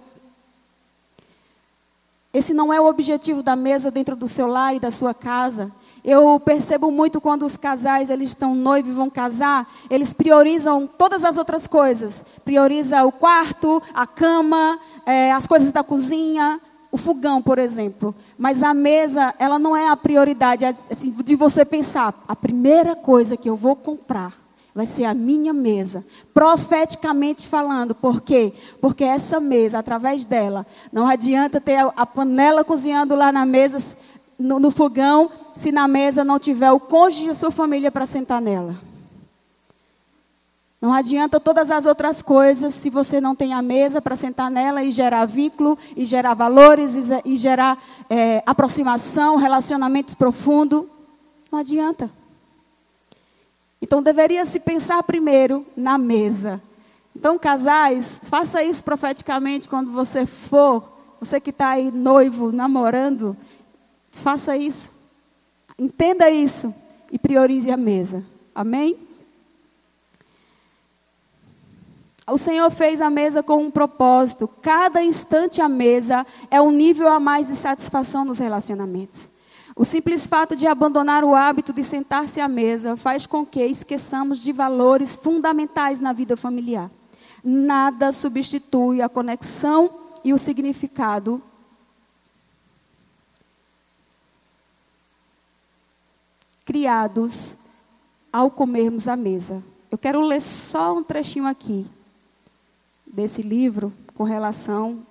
Esse 2.34 2.52
não 2.52 2.70
é 2.70 2.78
o 2.78 2.86
objetivo 2.86 3.42
da 3.42 3.56
mesa 3.56 3.90
dentro 3.90 4.14
do 4.14 4.28
seu 4.28 4.46
lar 4.46 4.76
e 4.76 4.78
da 4.78 4.90
sua 4.90 5.14
casa. 5.14 5.72
Eu 6.04 6.40
percebo 6.40 6.90
muito 6.90 7.20
quando 7.20 7.44
os 7.44 7.56
casais 7.56 8.10
eles 8.10 8.30
estão 8.30 8.54
noivos 8.54 8.92
e 8.92 8.94
vão 8.94 9.10
casar, 9.10 9.66
eles 9.90 10.12
priorizam 10.14 10.86
todas 10.86 11.24
as 11.24 11.36
outras 11.36 11.66
coisas. 11.66 12.24
Prioriza 12.44 13.04
o 13.04 13.12
quarto, 13.12 13.82
a 13.94 14.06
cama, 14.06 14.78
é, 15.04 15.32
as 15.32 15.46
coisas 15.46 15.72
da 15.72 15.84
cozinha, 15.84 16.60
o 16.90 16.98
fogão, 16.98 17.40
por 17.40 17.58
exemplo. 17.58 18.14
Mas 18.38 18.62
a 18.62 18.74
mesa, 18.74 19.34
ela 19.38 19.58
não 19.58 19.76
é 19.76 19.88
a 19.88 19.96
prioridade 19.96 20.64
assim, 20.64 21.10
de 21.10 21.36
você 21.36 21.64
pensar. 21.64 22.14
A 22.26 22.34
primeira 22.34 22.96
coisa 22.96 23.36
que 23.36 23.48
eu 23.48 23.56
vou 23.56 23.76
comprar 23.76 24.34
vai 24.74 24.86
ser 24.86 25.04
a 25.04 25.14
minha 25.14 25.52
mesa. 25.52 26.04
Profeticamente 26.32 27.46
falando. 27.46 27.94
Por 27.94 28.20
quê? 28.20 28.52
Porque 28.80 29.04
essa 29.04 29.40
mesa, 29.40 29.78
através 29.78 30.26
dela, 30.26 30.66
não 30.92 31.06
adianta 31.06 31.60
ter 31.60 31.78
a 31.96 32.06
panela 32.06 32.64
cozinhando 32.64 33.14
lá 33.14 33.30
na 33.30 33.44
mesa 33.44 33.78
no, 34.40 34.58
no 34.58 34.70
fogão 34.70 35.30
se 35.54 35.70
na 35.70 35.86
mesa 35.86 36.24
não 36.24 36.38
tiver 36.38 36.72
o 36.72 36.80
cônjuge 36.80 37.26
e 37.26 37.30
a 37.30 37.34
sua 37.34 37.50
família 37.50 37.90
para 37.90 38.06
sentar 38.06 38.40
nela. 38.40 38.76
Não 40.80 40.94
adianta 40.94 41.38
todas 41.38 41.70
as 41.70 41.84
outras 41.84 42.22
coisas 42.22 42.72
se 42.72 42.88
você 42.88 43.20
não 43.20 43.36
tem 43.36 43.52
a 43.52 43.60
mesa 43.60 44.00
para 44.00 44.16
sentar 44.16 44.50
nela 44.50 44.82
e 44.82 44.90
gerar 44.90 45.26
vínculo, 45.26 45.76
e 45.94 46.06
gerar 46.06 46.32
valores, 46.32 47.10
e, 47.10 47.32
e 47.32 47.36
gerar 47.36 47.78
é, 48.08 48.42
aproximação, 48.46 49.36
relacionamento 49.36 50.16
profundo. 50.16 50.88
Não 51.52 51.58
adianta. 51.58 52.10
Então 53.82 54.02
deveria 54.02 54.44
se 54.46 54.58
pensar 54.58 55.02
primeiro 55.02 55.66
na 55.76 55.98
mesa. 55.98 56.60
Então, 57.14 57.38
casais, 57.38 58.20
faça 58.24 58.62
isso 58.62 58.84
profeticamente 58.84 59.68
quando 59.68 59.90
você 59.90 60.24
for, 60.24 60.82
você 61.18 61.40
que 61.40 61.50
está 61.50 61.70
aí 61.70 61.90
noivo, 61.90 62.52
namorando, 62.52 63.36
Faça 64.10 64.56
isso. 64.56 64.92
Entenda 65.78 66.30
isso 66.30 66.74
e 67.10 67.18
priorize 67.18 67.70
a 67.70 67.76
mesa. 67.76 68.24
Amém? 68.54 68.96
O 72.26 72.38
Senhor 72.38 72.70
fez 72.70 73.00
a 73.00 73.10
mesa 73.10 73.42
com 73.42 73.64
um 73.64 73.70
propósito. 73.70 74.46
Cada 74.46 75.02
instante 75.02 75.60
à 75.60 75.68
mesa 75.68 76.24
é 76.50 76.60
um 76.60 76.70
nível 76.70 77.08
a 77.08 77.18
mais 77.18 77.48
de 77.48 77.56
satisfação 77.56 78.24
nos 78.24 78.38
relacionamentos. 78.38 79.30
O 79.74 79.84
simples 79.84 80.26
fato 80.26 80.54
de 80.54 80.66
abandonar 80.66 81.24
o 81.24 81.34
hábito 81.34 81.72
de 81.72 81.82
sentar-se 81.82 82.40
à 82.40 82.46
mesa 82.46 82.96
faz 82.96 83.26
com 83.26 83.44
que 83.44 83.64
esqueçamos 83.64 84.38
de 84.38 84.52
valores 84.52 85.16
fundamentais 85.16 85.98
na 85.98 86.12
vida 86.12 86.36
familiar. 86.36 86.90
Nada 87.42 88.12
substitui 88.12 89.00
a 89.00 89.08
conexão 89.08 89.90
e 90.22 90.34
o 90.34 90.38
significado 90.38 91.42
criados 96.70 97.56
ao 98.32 98.48
comermos 98.48 99.08
à 99.08 99.16
mesa. 99.16 99.60
Eu 99.90 99.98
quero 99.98 100.20
ler 100.20 100.40
só 100.40 100.96
um 100.96 101.02
trechinho 101.02 101.48
aqui 101.48 101.84
desse 103.04 103.42
livro 103.42 103.92
com 104.14 104.22
relação 104.22 105.04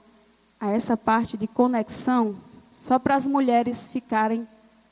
a 0.58 0.72
essa 0.72 0.96
parte 0.96 1.36
de 1.36 1.48
conexão, 1.48 2.38
só 2.72 2.98
para 2.98 3.18
as 3.18 3.28
mulheres 3.28 3.90
ficarem 3.90 4.48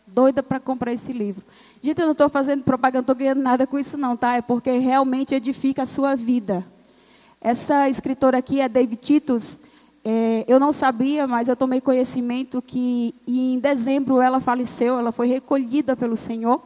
doidas 0.05 0.45
para 0.45 0.59
comprar 0.59 0.91
esse 0.91 1.13
livro. 1.13 1.41
Gente, 1.81 2.01
eu 2.01 2.05
não 2.05 2.11
estou 2.11 2.27
fazendo 2.27 2.65
propaganda, 2.65 2.97
não 2.97 3.03
estou 3.03 3.15
ganhando 3.15 3.41
nada 3.41 3.65
com 3.65 3.79
isso 3.79 3.97
não, 3.97 4.17
tá? 4.17 4.35
É 4.35 4.41
porque 4.41 4.71
realmente 4.77 5.33
edifica 5.33 5.83
a 5.83 5.85
sua 5.85 6.17
vida. 6.17 6.65
Essa 7.39 7.87
escritora 7.87 8.39
aqui 8.39 8.59
é 8.59 8.67
David 8.67 8.99
Titus. 8.99 9.61
É, 10.09 10.45
eu 10.47 10.57
não 10.57 10.71
sabia, 10.71 11.27
mas 11.27 11.49
eu 11.49 11.55
tomei 11.57 11.81
conhecimento 11.81 12.61
que 12.61 13.13
em 13.27 13.59
dezembro 13.59 14.21
ela 14.21 14.39
faleceu, 14.39 14.97
ela 14.97 15.11
foi 15.11 15.27
recolhida 15.27 15.97
pelo 15.97 16.15
Senhor. 16.15 16.63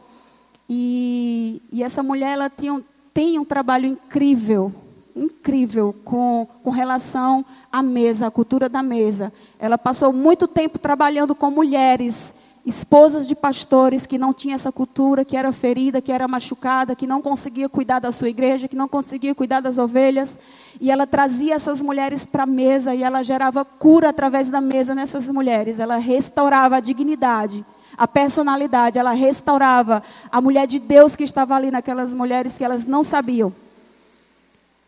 E, 0.70 1.60
e 1.72 1.82
essa 1.82 2.04
mulher 2.04 2.34
ela 2.34 2.48
tinha, 2.48 2.80
tem 3.12 3.40
um 3.40 3.44
trabalho 3.44 3.86
incrível 3.86 4.72
incrível 5.16 5.94
com, 6.04 6.46
com 6.62 6.70
relação 6.70 7.44
à 7.70 7.82
mesa, 7.82 8.28
à 8.28 8.30
cultura 8.30 8.68
da 8.68 8.80
mesa. 8.80 9.32
Ela 9.58 9.76
passou 9.76 10.12
muito 10.12 10.46
tempo 10.46 10.78
trabalhando 10.78 11.34
com 11.34 11.50
mulheres, 11.50 12.32
esposas 12.64 13.26
de 13.26 13.34
pastores 13.34 14.06
que 14.06 14.16
não 14.16 14.32
tinham 14.32 14.54
essa 14.54 14.70
cultura, 14.70 15.24
que 15.24 15.36
era 15.36 15.52
ferida, 15.52 16.00
que 16.00 16.12
era 16.12 16.28
machucada, 16.28 16.94
que 16.94 17.06
não 17.06 17.20
conseguia 17.20 17.68
cuidar 17.68 17.98
da 17.98 18.12
sua 18.12 18.28
igreja, 18.28 18.68
que 18.68 18.76
não 18.76 18.88
conseguia 18.88 19.34
cuidar 19.34 19.60
das 19.60 19.78
ovelhas. 19.78 20.38
E 20.80 20.90
ela 20.90 21.06
trazia 21.06 21.54
essas 21.54 21.82
mulheres 21.82 22.24
para 22.24 22.44
a 22.44 22.46
mesa 22.46 22.94
e 22.94 23.02
ela 23.02 23.22
gerava 23.22 23.64
cura 23.64 24.10
através 24.10 24.48
da 24.48 24.60
mesa 24.60 24.94
nessas 24.94 25.28
mulheres. 25.28 25.80
Ela 25.80 25.96
restaurava 25.96 26.76
a 26.76 26.80
dignidade 26.80 27.64
a 27.96 28.08
personalidade, 28.08 28.98
ela 28.98 29.12
restaurava 29.12 30.02
a 30.30 30.40
mulher 30.40 30.66
de 30.66 30.78
Deus 30.78 31.14
que 31.14 31.24
estava 31.24 31.54
ali 31.54 31.70
naquelas 31.70 32.14
mulheres 32.14 32.56
que 32.56 32.64
elas 32.64 32.84
não 32.84 33.04
sabiam. 33.04 33.52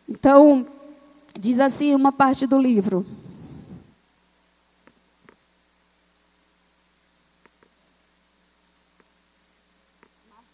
Então, 0.09 0.65
diz 1.39 1.59
assim 1.59 1.93
uma 1.93 2.11
parte 2.11 2.47
do 2.47 2.57
livro. 2.57 3.05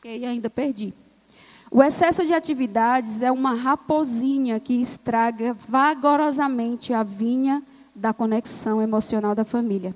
E 0.03 0.25
ainda 0.25 0.49
perdi. 0.49 0.93
O 1.69 1.83
excesso 1.83 2.25
de 2.25 2.33
atividades 2.33 3.21
é 3.21 3.31
uma 3.31 3.53
raposinha 3.53 4.59
que 4.59 4.81
estraga 4.81 5.53
vagarosamente 5.53 6.91
a 6.91 7.03
vinha 7.03 7.61
da 7.95 8.11
conexão 8.11 8.81
emocional 8.81 9.35
da 9.35 9.45
família. 9.45 9.95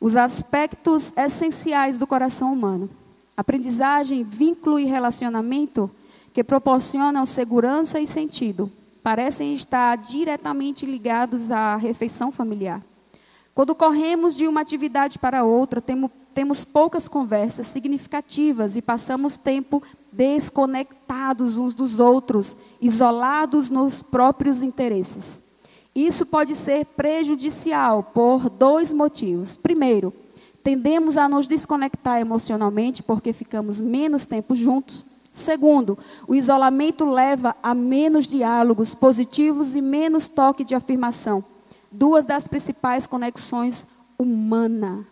Os 0.00 0.16
aspectos 0.16 1.16
essenciais 1.16 1.96
do 1.96 2.08
coração 2.08 2.52
humano: 2.52 2.90
aprendizagem, 3.36 4.24
vínculo 4.24 4.80
e 4.80 4.84
relacionamento 4.84 5.88
que 6.34 6.42
proporcionam 6.42 7.24
segurança 7.24 8.00
e 8.00 8.06
sentido, 8.06 8.70
parecem 9.00 9.54
estar 9.54 9.96
diretamente 9.96 10.84
ligados 10.84 11.52
à 11.52 11.76
refeição 11.76 12.32
familiar. 12.32 12.82
Quando 13.54 13.74
corremos 13.74 14.36
de 14.36 14.48
uma 14.48 14.60
atividade 14.60 15.18
para 15.18 15.44
outra, 15.44 15.80
temos, 15.80 16.10
temos 16.34 16.64
poucas 16.64 17.08
conversas 17.08 17.66
significativas 17.66 18.76
e 18.76 18.82
passamos 18.82 19.36
tempo 19.36 19.82
desconectados 20.12 21.56
uns 21.56 21.74
dos 21.74 22.00
outros, 22.00 22.56
isolados 22.80 23.70
nos 23.70 24.02
próprios 24.02 24.62
interesses. 24.62 25.42
Isso 25.94 26.24
pode 26.24 26.54
ser 26.54 26.86
prejudicial 26.86 28.02
por 28.02 28.48
dois 28.48 28.92
motivos. 28.92 29.56
Primeiro, 29.56 30.12
tendemos 30.62 31.16
a 31.16 31.28
nos 31.28 31.48
desconectar 31.48 32.20
emocionalmente 32.20 33.02
porque 33.02 33.32
ficamos 33.32 33.80
menos 33.80 34.26
tempo 34.26 34.54
juntos. 34.54 35.04
Segundo, 35.32 35.98
o 36.26 36.34
isolamento 36.34 37.08
leva 37.08 37.56
a 37.62 37.74
menos 37.74 38.26
diálogos 38.26 38.94
positivos 38.94 39.76
e 39.76 39.80
menos 39.80 40.28
toque 40.28 40.64
de 40.64 40.74
afirmação. 40.74 41.44
Duas 41.90 42.24
das 42.24 42.48
principais 42.48 43.06
conexões 43.06 43.86
humanas. 44.18 45.04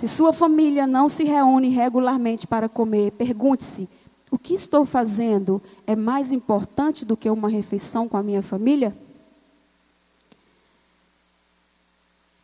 Se 0.00 0.08
sua 0.08 0.32
família 0.32 0.86
não 0.86 1.10
se 1.10 1.24
reúne 1.24 1.68
regularmente 1.68 2.46
para 2.46 2.70
comer, 2.70 3.10
pergunte-se: 3.12 3.86
o 4.30 4.38
que 4.38 4.54
estou 4.54 4.86
fazendo 4.86 5.60
é 5.86 5.94
mais 5.94 6.32
importante 6.32 7.04
do 7.04 7.18
que 7.18 7.28
uma 7.28 7.50
refeição 7.50 8.08
com 8.08 8.16
a 8.16 8.22
minha 8.22 8.40
família? 8.40 8.96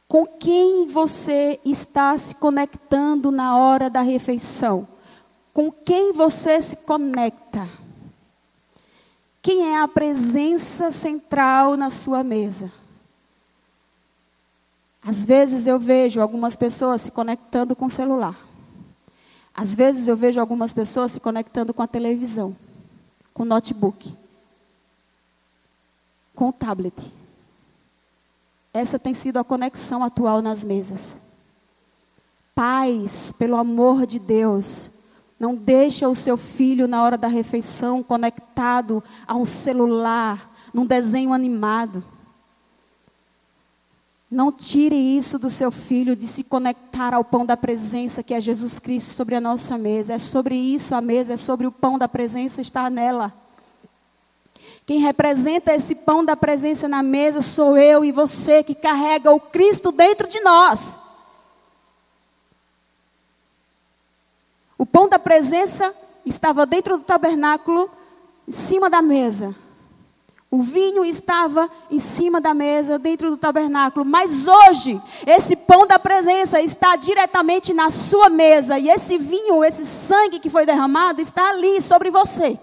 Com 0.06 0.26
quem 0.26 0.86
você 0.86 1.58
está 1.64 2.18
se 2.18 2.34
conectando 2.34 3.30
na 3.30 3.56
hora 3.56 3.88
da 3.88 4.02
refeição? 4.02 4.86
com 5.56 5.72
quem 5.72 6.12
você 6.12 6.60
se 6.60 6.76
conecta. 6.76 7.66
Quem 9.40 9.72
é 9.72 9.80
a 9.80 9.88
presença 9.88 10.90
central 10.90 11.78
na 11.78 11.88
sua 11.88 12.22
mesa? 12.22 12.70
Às 15.06 15.24
vezes 15.24 15.68
eu 15.68 15.78
vejo 15.78 16.20
algumas 16.20 16.56
pessoas 16.56 17.02
se 17.02 17.12
conectando 17.12 17.76
com 17.76 17.86
o 17.86 17.90
celular. 17.90 18.36
Às 19.54 19.72
vezes 19.72 20.08
eu 20.08 20.16
vejo 20.16 20.40
algumas 20.40 20.72
pessoas 20.72 21.12
se 21.12 21.20
conectando 21.20 21.72
com 21.72 21.80
a 21.80 21.86
televisão, 21.86 22.56
com 23.32 23.44
o 23.44 23.46
notebook, 23.46 24.12
com 26.34 26.48
o 26.48 26.52
tablet. 26.52 27.12
Essa 28.74 28.98
tem 28.98 29.14
sido 29.14 29.36
a 29.38 29.44
conexão 29.44 30.02
atual 30.02 30.42
nas 30.42 30.64
mesas. 30.64 31.18
Pais, 32.52 33.32
pelo 33.38 33.56
amor 33.56 34.06
de 34.06 34.18
Deus, 34.18 34.90
não 35.38 35.54
deixa 35.54 36.08
o 36.08 36.16
seu 36.16 36.36
filho 36.36 36.88
na 36.88 37.04
hora 37.04 37.16
da 37.16 37.28
refeição 37.28 38.02
conectado 38.02 39.04
a 39.24 39.36
um 39.36 39.44
celular, 39.44 40.52
num 40.74 40.84
desenho 40.84 41.32
animado. 41.32 42.04
Não 44.30 44.50
tire 44.50 44.96
isso 44.96 45.38
do 45.38 45.48
seu 45.48 45.70
filho 45.70 46.16
de 46.16 46.26
se 46.26 46.42
conectar 46.42 47.14
ao 47.14 47.24
pão 47.24 47.46
da 47.46 47.56
presença 47.56 48.24
que 48.24 48.34
é 48.34 48.40
Jesus 48.40 48.80
Cristo 48.80 49.14
sobre 49.14 49.36
a 49.36 49.40
nossa 49.40 49.78
mesa. 49.78 50.14
É 50.14 50.18
sobre 50.18 50.56
isso 50.56 50.94
a 50.94 51.00
mesa, 51.00 51.34
é 51.34 51.36
sobre 51.36 51.66
o 51.66 51.72
pão 51.72 51.96
da 51.96 52.08
presença 52.08 52.60
estar 52.60 52.90
nela. 52.90 53.32
Quem 54.84 54.98
representa 54.98 55.74
esse 55.74 55.94
pão 55.94 56.24
da 56.24 56.36
presença 56.36 56.88
na 56.88 57.02
mesa 57.02 57.40
sou 57.40 57.76
eu 57.76 58.04
e 58.04 58.12
você 58.12 58.62
que 58.62 58.74
carrega 58.74 59.32
o 59.32 59.40
Cristo 59.40 59.92
dentro 59.92 60.28
de 60.28 60.40
nós. 60.40 60.98
O 64.78 64.84
pão 64.84 65.08
da 65.08 65.18
presença 65.18 65.94
estava 66.24 66.66
dentro 66.66 66.98
do 66.98 67.04
tabernáculo, 67.04 67.90
em 68.46 68.52
cima 68.52 68.90
da 68.90 69.00
mesa. 69.00 69.54
O 70.50 70.62
vinho 70.62 71.04
estava 71.04 71.68
em 71.90 71.98
cima 71.98 72.40
da 72.40 72.54
mesa, 72.54 72.98
dentro 72.98 73.30
do 73.30 73.36
tabernáculo. 73.36 74.04
Mas 74.04 74.46
hoje, 74.46 75.00
esse 75.26 75.56
pão 75.56 75.86
da 75.86 75.98
presença 75.98 76.60
está 76.60 76.94
diretamente 76.94 77.74
na 77.74 77.90
sua 77.90 78.28
mesa. 78.28 78.78
E 78.78 78.88
esse 78.88 79.18
vinho, 79.18 79.64
esse 79.64 79.84
sangue 79.84 80.38
que 80.38 80.48
foi 80.48 80.64
derramado, 80.64 81.20
está 81.20 81.50
ali 81.50 81.80
sobre 81.80 82.10
você. 82.10 82.58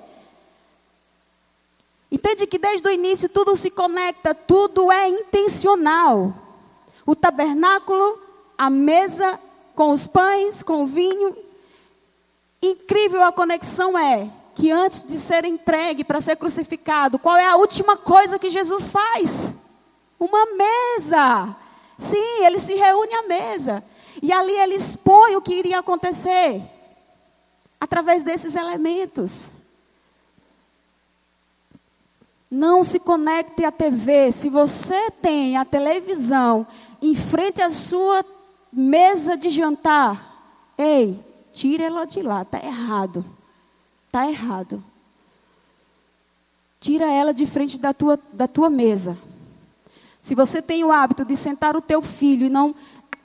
Entende 2.10 2.48
que 2.48 2.58
desde 2.58 2.88
o 2.88 2.91
início 2.91 3.28
tudo 3.28 3.56
se 3.56 3.69
conecta, 3.69 4.34
tudo 4.34 4.91
é 4.91 5.10
intencional. 5.10 6.34
O 7.06 7.15
tabernáculo, 7.15 8.19
a 8.58 8.69
mesa 8.69 9.39
com 9.76 9.91
os 9.91 10.08
pães, 10.08 10.63
com 10.63 10.84
o 10.84 10.88
vinho 10.88 11.36
incrível 12.62 13.24
a 13.24 13.32
conexão 13.32 13.98
é 13.98 14.30
que 14.55 14.71
antes 14.71 15.03
de 15.03 15.17
ser 15.19 15.45
entregue 15.45 16.03
para 16.03 16.21
ser 16.21 16.35
crucificado, 16.35 17.17
qual 17.19 17.37
é 17.37 17.45
a 17.45 17.55
última 17.55 17.97
coisa 17.97 18.39
que 18.39 18.49
Jesus 18.49 18.91
faz? 18.91 19.53
Uma 20.19 20.45
mesa. 20.45 21.55
Sim, 21.97 22.43
ele 22.45 22.59
se 22.59 22.73
reúne 22.75 23.13
à 23.13 23.23
mesa. 23.23 23.83
E 24.21 24.31
ali 24.31 24.53
ele 24.53 24.75
expõe 24.75 25.35
o 25.35 25.41
que 25.41 25.53
iria 25.53 25.79
acontecer 25.79 26.61
através 27.79 28.23
desses 28.23 28.55
elementos. 28.55 29.51
Não 32.49 32.83
se 32.83 32.99
conecte 32.99 33.65
à 33.65 33.71
TV. 33.71 34.31
Se 34.31 34.49
você 34.49 35.09
tem 35.21 35.57
a 35.57 35.65
televisão 35.65 36.67
em 37.01 37.15
frente 37.15 37.61
à 37.61 37.71
sua 37.71 38.23
mesa 38.71 39.35
de 39.35 39.49
jantar, 39.49 40.73
ei, 40.77 41.19
Tira 41.53 41.83
ela 41.83 42.05
de 42.05 42.21
lá, 42.23 42.41
está 42.41 42.57
errado. 42.57 43.23
Está 44.13 44.30
errado. 44.30 44.84
Tira 46.80 47.12
ela 47.12 47.34
de 47.34 47.47
frente 47.47 47.80
da 47.80 47.95
tua, 47.95 48.19
da 48.32 48.47
tua 48.47 48.69
mesa. 48.69 49.17
Se 50.21 50.36
você 50.36 50.62
tem 50.62 50.84
o 50.84 50.91
hábito 50.91 51.26
de 51.26 51.36
sentar 51.36 51.76
o 51.76 51.82
teu 51.82 51.99
filho 51.99 52.45
e 52.45 52.49
não 52.49 52.76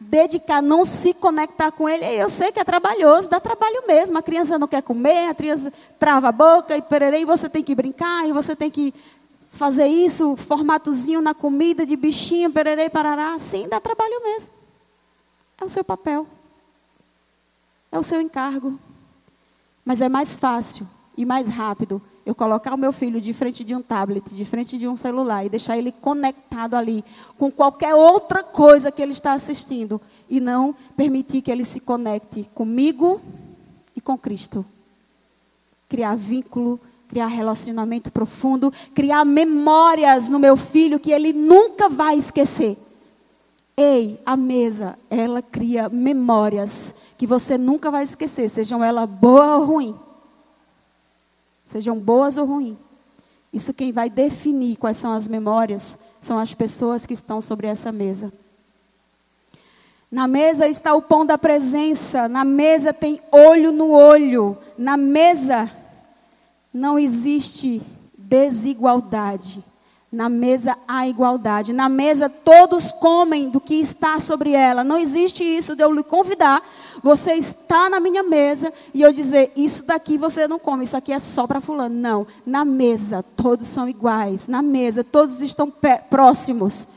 dedicar, 0.01 0.63
não 0.63 0.87
se 0.87 1.13
conectar 1.13 1.71
com 1.73 1.87
ele, 1.87 2.07
eu 2.07 2.31
sei 2.31 2.51
que 2.51 2.59
é 2.59 2.65
trabalhoso, 2.65 3.29
dá 3.29 3.39
trabalho 3.39 3.87
mesmo. 3.87 4.17
A 4.17 4.23
criança 4.23 4.59
não 4.59 4.67
quer 4.67 4.81
comer, 4.81 5.29
a 5.29 5.35
criança 5.35 5.71
trava 5.99 6.31
a 6.31 6.33
boca 6.33 6.75
e 6.75 6.81
pererei, 6.81 7.23
você 7.23 7.51
tem 7.51 7.63
que 7.63 7.75
brincar, 7.75 8.27
e 8.27 8.33
você 8.33 8.57
tem 8.57 8.71
que 8.71 8.95
fazer 9.59 9.89
isso, 9.89 10.37
formatozinho 10.37 11.21
na 11.21 11.35
comida 11.35 11.85
de 11.85 11.97
bichinho, 11.97 12.51
pererei, 12.51 12.89
parará. 12.89 13.39
Sim, 13.39 13.69
dá 13.69 13.79
trabalho 13.79 14.23
mesmo. 14.25 14.55
É 15.61 15.67
o 15.67 15.69
seu 15.69 15.85
papel. 15.85 16.27
É 17.93 17.99
o 17.99 18.03
seu 18.03 18.23
encargo. 18.23 18.81
Mas 19.89 20.03
é 20.03 20.09
mais 20.11 20.39
fácil 20.39 20.87
e 21.17 21.25
mais 21.25 21.49
rápido 21.49 22.03
eu 22.27 22.35
colocar 22.35 22.75
o 22.75 22.77
meu 22.77 22.93
filho 22.93 23.23
de 23.23 23.33
frente 23.33 23.65
de 23.65 23.75
um 23.75 23.81
tablet, 23.81 24.35
de 24.35 24.45
frente 24.45 24.77
de 24.77 24.87
um 24.87 24.99
celular 24.99 25.47
e 25.47 25.49
deixar 25.49 25.79
ele 25.79 25.91
conectado 25.91 26.75
ali 26.75 27.03
com 27.39 27.51
qualquer 27.51 27.95
outra 27.95 28.45
coisa 28.45 28.93
que 28.93 29.01
ele 29.01 29.13
está 29.13 29.33
assistindo 29.33 29.99
e 30.29 30.41
não 30.41 30.75
permitir 30.95 31.41
que 31.41 31.51
ele 31.51 31.65
se 31.65 31.81
conecte 31.81 32.47
comigo 32.55 33.19
e 33.97 34.01
com 34.03 34.19
Cristo. 34.19 34.63
Criar 35.89 36.17
vínculo, 36.17 36.79
criar 37.09 37.29
relacionamento 37.29 38.13
profundo, 38.13 38.71
criar 38.95 39.25
memórias 39.25 40.29
no 40.29 40.39
meu 40.39 40.55
filho 40.55 41.01
que 41.01 41.13
ele 41.13 41.33
nunca 41.33 41.89
vai 41.89 42.19
esquecer. 42.19 42.77
Ei, 43.81 44.21
a 44.27 44.37
mesa, 44.37 44.99
ela 45.09 45.41
cria 45.41 45.89
memórias 45.89 46.95
que 47.17 47.27
você 47.27 47.57
nunca 47.57 47.91
vai 47.91 48.03
esquecer, 48.03 48.49
sejam 48.49 48.83
elas 48.83 49.09
boas 49.09 49.61
ou 49.61 49.65
ruins 49.65 50.09
sejam 51.69 51.99
boas 51.99 52.39
ou 52.39 52.47
ruins. 52.47 52.77
Isso 53.53 53.75
quem 53.75 53.93
vai 53.93 54.11
definir 54.11 54.77
quais 54.77 54.97
são 54.97 55.13
as 55.13 55.29
memórias 55.29 55.99
são 56.21 56.39
as 56.39 56.55
pessoas 56.55 57.07
que 57.07 57.13
estão 57.13 57.41
sobre 57.41 57.67
essa 57.67 57.93
mesa. 57.93 58.33
Na 60.11 60.27
mesa 60.27 60.67
está 60.67 60.95
o 60.95 61.03
pão 61.03 61.25
da 61.25 61.37
presença, 61.37 62.27
na 62.29 62.45
mesa 62.45 62.95
tem 62.95 63.21
olho 63.31 63.71
no 63.71 63.91
olho, 63.91 64.57
na 64.77 64.97
mesa 64.97 65.71
não 66.73 66.99
existe 66.99 67.83
desigualdade. 68.17 69.63
Na 70.11 70.31
mesa 70.31 70.77
há 70.89 71.07
igualdade. 71.07 71.75
Na 71.75 71.87
mesa 71.87 72.31
todos 72.31 72.91
comem 72.93 73.51
do 73.51 73.61
que 73.61 73.75
está 73.75 74.19
sobre 74.19 74.53
ela. 74.53 74.83
Não 74.83 74.97
existe 74.97 75.45
isso 75.45 75.77
de 75.77 75.83
eu 75.83 75.93
lhe 75.93 76.03
convidar, 76.03 76.63
você 77.03 77.35
está 77.35 77.91
na 77.91 78.01
minha 78.01 78.23
mesa 78.23 78.73
e 78.95 79.03
eu 79.03 79.13
dizer, 79.13 79.53
isso 79.55 79.85
daqui 79.85 80.17
você 80.17 80.49
não 80.49 80.59
come, 80.59 80.85
isso 80.85 80.97
aqui 80.97 81.13
é 81.13 81.19
só 81.19 81.47
para 81.47 81.61
fulano. 81.61 81.95
Não. 81.95 82.27
Na 82.47 82.65
mesa 82.65 83.23
todos 83.23 83.67
são 83.67 83.87
iguais. 83.87 84.49
Na 84.49 84.63
mesa 84.63 85.05
todos 85.05 85.43
estão 85.43 85.71
próximos. 86.09 86.89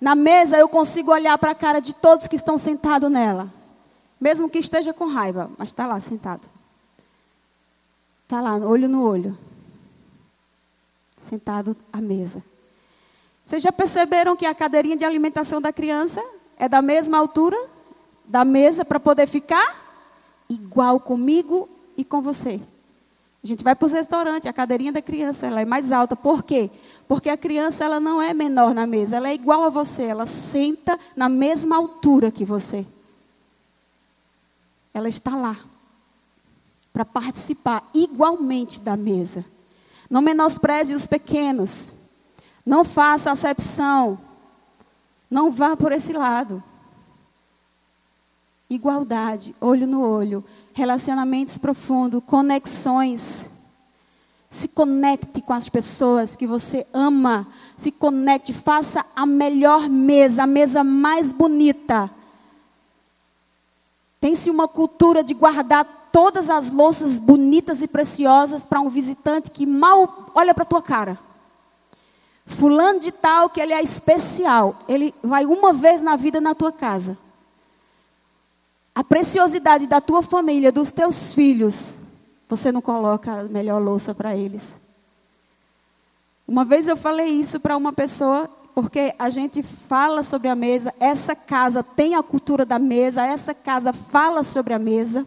Na 0.00 0.14
mesa 0.14 0.56
eu 0.56 0.68
consigo 0.68 1.12
olhar 1.12 1.36
para 1.36 1.50
a 1.50 1.54
cara 1.54 1.80
de 1.80 1.92
todos 1.92 2.26
que 2.26 2.36
estão 2.36 2.56
sentados 2.56 3.10
nela. 3.10 3.52
Mesmo 4.18 4.48
que 4.48 4.58
esteja 4.58 4.94
com 4.94 5.06
raiva, 5.06 5.50
mas 5.58 5.68
está 5.68 5.86
lá 5.86 6.00
sentado. 6.00 6.42
Está 8.22 8.40
lá, 8.40 8.56
olho 8.56 8.88
no 8.88 9.06
olho. 9.06 9.36
Sentado 11.14 11.76
à 11.92 12.00
mesa. 12.00 12.42
Vocês 13.44 13.62
já 13.62 13.70
perceberam 13.70 14.36
que 14.36 14.46
a 14.46 14.54
cadeirinha 14.54 14.96
de 14.96 15.04
alimentação 15.04 15.60
da 15.60 15.72
criança 15.72 16.24
é 16.56 16.68
da 16.68 16.80
mesma 16.80 17.18
altura 17.18 17.56
da 18.24 18.44
mesa 18.44 18.84
para 18.84 18.98
poder 18.98 19.26
ficar 19.26 19.82
igual 20.48 20.98
comigo 20.98 21.68
e 21.96 22.04
com 22.04 22.22
você? 22.22 22.60
A 23.42 23.46
gente 23.46 23.62
vai 23.62 23.74
para 23.74 23.84
os 23.84 23.92
restaurantes, 23.92 24.46
a 24.46 24.52
cadeirinha 24.54 24.90
da 24.90 25.02
criança 25.02 25.46
ela 25.46 25.60
é 25.60 25.66
mais 25.66 25.92
alta. 25.92 26.16
Por 26.16 26.42
quê? 26.42 26.70
Porque 27.06 27.28
a 27.28 27.36
criança 27.36 27.84
ela 27.84 28.00
não 28.00 28.22
é 28.22 28.32
menor 28.32 28.72
na 28.72 28.86
mesa, 28.86 29.18
ela 29.18 29.28
é 29.28 29.34
igual 29.34 29.64
a 29.64 29.68
você, 29.68 30.04
ela 30.04 30.24
senta 30.24 30.98
na 31.14 31.28
mesma 31.28 31.76
altura 31.76 32.30
que 32.30 32.46
você. 32.46 32.86
Ela 34.94 35.10
está 35.10 35.36
lá 35.36 35.58
para 36.90 37.04
participar 37.04 37.86
igualmente 37.92 38.80
da 38.80 38.96
mesa. 38.96 39.44
Não 40.08 40.22
menospreze 40.22 40.94
os 40.94 41.06
pequenos. 41.06 41.92
Não 42.64 42.84
faça 42.84 43.30
acepção. 43.30 44.18
Não 45.30 45.50
vá 45.50 45.76
por 45.76 45.92
esse 45.92 46.12
lado. 46.12 46.62
Igualdade, 48.68 49.54
olho 49.60 49.86
no 49.86 50.02
olho, 50.02 50.42
relacionamentos 50.72 51.58
profundos, 51.58 52.22
conexões. 52.24 53.50
Se 54.48 54.68
conecte 54.68 55.42
com 55.42 55.52
as 55.52 55.68
pessoas 55.68 56.34
que 56.34 56.46
você 56.46 56.86
ama. 56.92 57.46
Se 57.76 57.90
conecte, 57.90 58.52
faça 58.52 59.04
a 59.14 59.26
melhor 59.26 59.88
mesa, 59.88 60.44
a 60.44 60.46
mesa 60.46 60.82
mais 60.82 61.32
bonita. 61.32 62.10
Tem-se 64.20 64.48
uma 64.48 64.66
cultura 64.66 65.22
de 65.22 65.34
guardar 65.34 65.84
todas 66.10 66.48
as 66.48 66.70
louças 66.70 67.18
bonitas 67.18 67.82
e 67.82 67.86
preciosas 67.86 68.64
para 68.64 68.80
um 68.80 68.88
visitante 68.88 69.50
que 69.50 69.66
mal 69.66 70.30
olha 70.34 70.54
para 70.54 70.62
a 70.62 70.66
tua 70.66 70.80
cara. 70.80 71.18
Fulano 72.46 73.00
de 73.00 73.10
tal, 73.10 73.48
que 73.48 73.60
ele 73.60 73.72
é 73.72 73.82
especial. 73.82 74.76
Ele 74.88 75.14
vai 75.22 75.46
uma 75.46 75.72
vez 75.72 76.02
na 76.02 76.16
vida 76.16 76.40
na 76.40 76.54
tua 76.54 76.70
casa. 76.70 77.16
A 78.94 79.02
preciosidade 79.02 79.86
da 79.86 80.00
tua 80.00 80.22
família, 80.22 80.70
dos 80.70 80.92
teus 80.92 81.32
filhos, 81.32 81.98
você 82.48 82.70
não 82.70 82.80
coloca 82.80 83.40
a 83.40 83.42
melhor 83.44 83.82
louça 83.82 84.14
para 84.14 84.36
eles. 84.36 84.76
Uma 86.46 86.64
vez 86.64 86.86
eu 86.86 86.96
falei 86.96 87.28
isso 87.28 87.58
para 87.58 87.76
uma 87.76 87.92
pessoa, 87.92 88.48
porque 88.74 89.14
a 89.18 89.30
gente 89.30 89.62
fala 89.62 90.22
sobre 90.22 90.48
a 90.48 90.54
mesa, 90.54 90.92
essa 91.00 91.34
casa 91.34 91.82
tem 91.82 92.14
a 92.14 92.22
cultura 92.22 92.64
da 92.66 92.78
mesa, 92.78 93.24
essa 93.24 93.54
casa 93.54 93.92
fala 93.92 94.42
sobre 94.42 94.74
a 94.74 94.78
mesa, 94.78 95.26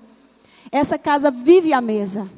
essa 0.71 0.97
casa 0.97 1.31
vive 1.31 1.73
a 1.73 1.81
mesa. 1.81 2.29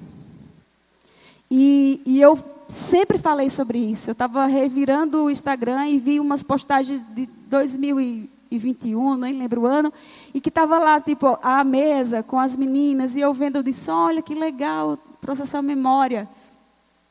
E, 1.51 2.01
e 2.05 2.21
eu 2.21 2.37
sempre 2.69 3.17
falei 3.17 3.49
sobre 3.49 3.79
isso. 3.79 4.09
Eu 4.09 4.13
estava 4.13 4.45
revirando 4.45 5.23
o 5.23 5.31
Instagram 5.31 5.87
e 5.87 5.99
vi 5.99 6.19
umas 6.19 6.43
postagens 6.43 7.03
de 7.13 7.27
2021, 7.49 9.17
nem 9.17 9.37
lembro 9.37 9.61
o 9.61 9.65
ano, 9.65 9.91
e 10.33 10.39
que 10.39 10.49
estava 10.49 10.77
lá, 10.79 11.01
tipo, 11.01 11.37
a 11.41 11.63
mesa 11.63 12.23
com 12.23 12.39
as 12.39 12.55
meninas, 12.55 13.15
e 13.15 13.19
eu 13.19 13.33
vendo, 13.33 13.57
eu 13.57 13.63
disse, 13.63 13.89
olha 13.91 14.21
que 14.21 14.35
legal, 14.35 14.97
trouxe 15.19 15.41
essa 15.41 15.61
memória. 15.61 16.29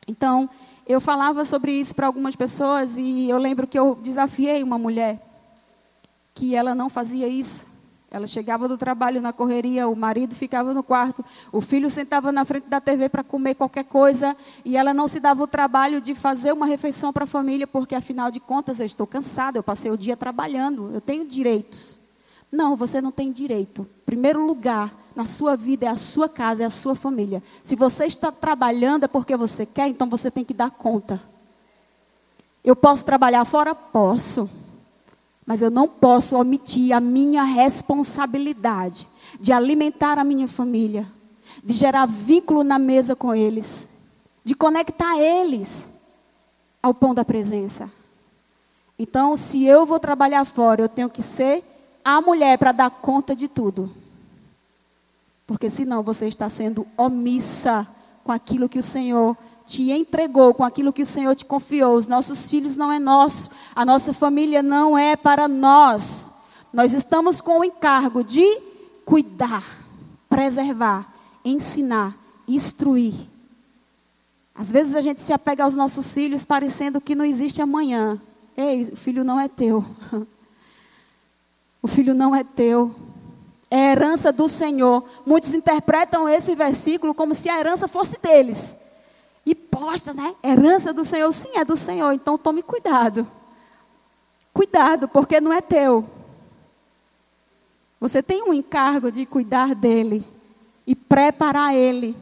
Então, 0.07 0.49
eu 0.87 1.01
falava 1.01 1.45
sobre 1.45 1.73
isso 1.73 1.95
para 1.95 2.07
algumas 2.07 2.35
pessoas, 2.35 2.97
e 2.97 3.29
eu 3.29 3.37
lembro 3.37 3.67
que 3.67 3.79
eu 3.79 3.95
desafiei 3.95 4.63
uma 4.63 4.79
mulher, 4.79 5.23
que 6.33 6.55
ela 6.55 6.75
não 6.75 6.89
fazia 6.89 7.29
isso. 7.29 7.68
Ela 8.11 8.27
chegava 8.27 8.67
do 8.67 8.79
trabalho 8.79 9.21
na 9.21 9.35
correria, 9.35 9.87
o 9.87 9.95
marido 9.95 10.35
ficava 10.35 10.73
no 10.73 10.83
quarto, 10.83 11.23
o 11.53 11.61
filho 11.61 11.91
sentava 11.91 12.33
na 12.33 12.43
frente 12.45 12.67
da 12.67 12.81
TV 12.81 13.09
para 13.09 13.23
comer 13.23 13.55
qualquer 13.55 13.85
coisa 13.85 14.35
e 14.65 14.79
ela 14.79 14.95
não 14.95 15.07
se 15.07 15.21
dava 15.21 15.43
o 15.43 15.47
trabalho 15.47 16.01
de 16.01 16.15
fazer 16.15 16.53
uma 16.53 16.65
refeição 16.65 17.13
para 17.13 17.25
a 17.25 17.27
família, 17.27 17.67
porque 17.67 17.95
afinal 17.95 18.31
de 18.31 18.41
contas 18.41 18.81
eu 18.81 18.87
estou 18.87 19.07
cansada, 19.07 19.59
eu 19.59 19.63
passei 19.63 19.91
o 19.91 19.99
dia 19.99 20.17
trabalhando, 20.17 20.91
eu 20.95 21.03
tenho 21.03 21.27
direitos. 21.27 21.99
Não, 22.51 22.75
você 22.75 22.99
não 22.99 23.13
tem 23.13 23.31
direito. 23.31 23.87
Primeiro 24.07 24.45
lugar 24.45 24.91
na 25.15 25.27
sua 25.27 25.55
vida 25.55 25.85
é 25.85 25.91
a 25.91 25.97
sua 25.97 26.31
casa, 26.31 26.63
é 26.63 26.67
a 26.67 26.71
sua 26.71 26.95
família. 26.95 27.43
Se 27.63 27.77
você 27.77 28.07
está 28.07 28.33
trabalhando 28.33 29.05
é 29.05 29.09
porque 29.09 29.37
você 29.37 29.67
quer, 29.67 29.87
então 29.87 30.09
você 30.09 30.31
tem 30.31 30.45
que 30.45 30.55
dar 30.55 30.71
conta. 30.71 31.21
Eu 32.65 32.75
posso 32.75 33.05
trabalhar 33.05 33.45
fora? 33.45 33.75
Posso. 33.75 34.49
Mas 35.49 35.63
eu 35.63 35.71
não 35.71 35.89
posso 35.89 36.37
omitir 36.37 36.95
a 36.95 37.01
minha 37.01 37.43
responsabilidade 37.43 39.09
de 39.41 39.51
alimentar 39.51 40.19
a 40.19 40.23
minha 40.23 40.47
família, 40.47 41.11
de 41.65 41.73
gerar 41.73 42.05
vínculo 42.05 42.63
na 42.63 42.79
mesa 42.79 43.17
com 43.17 43.35
eles, 43.35 43.89
de 44.45 44.55
conectar 44.55 45.19
eles 45.19 45.89
ao 46.83 46.93
pão 46.93 47.15
da 47.15 47.25
presença. 47.25 47.91
Então, 48.99 49.39
se 49.39 49.65
eu 49.65 49.87
vou 49.87 49.99
trabalhar 49.99 50.45
fora, 50.45 50.83
eu 50.83 50.89
tenho 50.89 51.09
que 51.09 51.23
ser 51.23 51.65
a 52.05 52.21
mulher 52.21 52.59
para 52.59 52.73
dar 52.73 52.91
conta 52.91 53.35
de 53.35 53.49
tudo. 53.49 53.91
Porque 55.47 55.71
senão 55.71 56.03
você 56.03 56.29
está 56.29 56.51
sendo 56.51 56.87
omissa 56.95 57.89
com 58.23 58.31
aquilo 58.31 58.69
que 58.69 58.79
o 58.79 58.83
Senhor 58.83 59.35
te 59.69 59.93
entregou, 59.93 60.55
com 60.55 60.65
aquilo 60.65 60.93
que 60.93 61.03
o 61.03 61.07
Senhor 61.07 61.37
te 61.37 61.45
confiou. 61.45 61.95
Os 61.95 62.07
nossos 62.07 62.49
filhos 62.49 62.75
não 62.75 62.91
é 62.91 62.99
nosso, 62.99 63.51
a 63.77 63.85
nossa 63.85 64.15
família 64.15 64.63
não 64.63 64.97
é 64.97 65.15
para 65.15 65.47
nós. 65.47 66.27
Nós 66.73 66.95
estamos 66.95 67.41
com 67.43 67.61
o 67.61 67.65
encargo 67.65 68.25
de 68.25 68.61
cuidar, 69.05 69.63
preservar, 70.29 71.13
ensinar, 71.45 72.17
instruir. 72.49 73.15
Às 74.55 74.73
vezes 74.73 74.97
a 74.97 75.03
gente 75.03 75.21
se 75.21 75.33
apega 75.33 75.65
aos 75.65 75.75
nossos 75.75 76.13
filhos 76.13 76.45
parecendo 76.45 77.01
que 77.01 77.15
não 77.15 77.25
existe 77.25 77.61
amanhã. 77.61 78.19
Ei, 78.57 78.85
o 78.85 78.97
filho 78.97 79.23
não 79.23 79.39
é 79.39 79.49
teu. 79.49 79.85
O 81.81 81.87
filho 81.87 82.13
não 82.13 82.35
é 82.35 82.43
teu. 82.43 82.93
É 83.71 83.93
herança 83.93 84.33
do 84.33 84.49
Senhor. 84.49 85.05
Muitos 85.25 85.55
interpretam 85.55 86.29
esse 86.29 86.53
versículo 86.57 87.15
como 87.15 87.37
se 87.37 87.49
a 87.49 87.61
herança 87.61 87.87
fosse 87.87 88.21
deles. 88.21 88.77
E 89.49 89.53
aposta, 89.53 90.13
né? 90.13 90.35
Herança 90.45 90.93
do 90.93 91.07
Senhor. 91.07 91.33
Sim, 91.33 91.53
é 91.55 91.65
do 91.65 91.75
Senhor. 91.75 92.13
Então 92.13 92.37
tome 92.37 92.63
cuidado. 92.63 93.27
Cuidado, 94.53 95.09
porque 95.09 95.41
não 95.41 95.51
é 95.51 95.63
teu. 95.63 96.07
Você 97.99 98.23
tem 98.23 98.43
um 98.43 98.53
encargo 98.53 99.11
de 99.11 99.25
cuidar 99.25 99.75
dele 99.75 100.23
e 100.87 100.95
preparar 100.95 101.75
ele. 101.75 102.15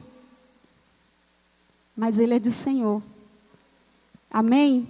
Mas 1.97 2.17
ele 2.17 2.35
é 2.35 2.39
do 2.39 2.49
Senhor. 2.49 3.03
Amém? 4.31 4.87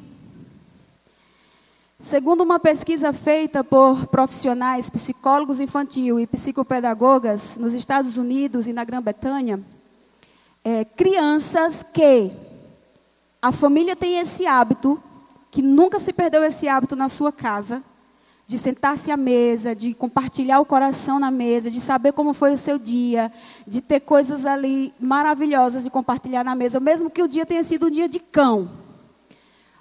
Segundo 2.00 2.42
uma 2.42 2.60
pesquisa 2.60 3.12
feita 3.12 3.64
por 3.64 4.06
profissionais, 4.06 4.92
psicólogos 4.92 5.60
infantil 5.60 6.20
e 6.20 6.28
psicopedagogas 6.28 7.58
nos 7.58 7.74
Estados 7.74 8.16
Unidos 8.16 8.68
e 8.68 8.74
na 8.74 8.84
Grã-Bretanha, 8.84 9.60
é, 10.70 10.84
crianças 10.84 11.82
que 11.82 12.30
a 13.42 13.54
família 13.54 13.96
tem 13.96 14.20
esse 14.20 14.46
hábito, 14.46 15.02
que 15.50 15.62
nunca 15.62 15.98
se 15.98 16.12
perdeu 16.12 16.44
esse 16.44 16.68
hábito 16.68 16.94
na 16.94 17.08
sua 17.08 17.32
casa, 17.32 17.82
de 18.46 18.58
sentar-se 18.58 19.10
à 19.10 19.16
mesa, 19.16 19.74
de 19.74 19.94
compartilhar 19.94 20.60
o 20.60 20.66
coração 20.66 21.22
na 21.22 21.32
mesa, 21.32 21.72
de 21.72 21.80
saber 21.80 22.12
como 22.12 22.34
foi 22.34 22.54
o 22.54 22.58
seu 22.58 22.78
dia, 22.78 23.32
de 23.66 23.80
ter 23.80 24.02
coisas 24.02 24.46
ali 24.46 24.94
maravilhosas 25.00 25.86
de 25.86 25.90
compartilhar 25.90 26.44
na 26.44 26.54
mesa, 26.54 26.82
mesmo 26.82 27.10
que 27.10 27.24
o 27.24 27.30
dia 27.30 27.46
tenha 27.46 27.64
sido 27.64 27.88
um 27.88 27.90
dia 27.90 28.10
de 28.10 28.20
cão. 28.20 28.70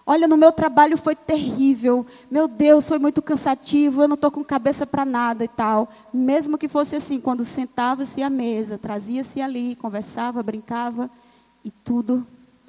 Olha, 0.09 0.29
no 0.29 0.37
meu 0.37 0.53
trabalho 0.53 0.97
foi 0.97 1.17
terrível. 1.17 2.07
Meu 2.31 2.47
Deus, 2.47 2.87
foi 2.87 2.97
muito 2.97 3.21
cansativo. 3.21 4.03
Eu 4.03 4.09
não 4.09 4.15
estou 4.15 4.31
com 4.31 4.45
cabeça 4.45 4.87
para 4.87 5.05
nada 5.05 5.43
e 5.43 5.49
tal. 5.49 5.91
Mesmo 6.15 6.57
que 6.57 6.69
fosse 6.69 6.95
assim, 6.95 7.21
quando 7.21 7.45
sentava-se 7.45 8.23
à 8.23 8.31
mesa, 8.31 8.79
trazia-se 8.79 9.41
ali, 9.41 9.75
conversava, 9.75 10.45
brincava 10.45 11.11
e 11.65 11.73
tudo 11.73 12.25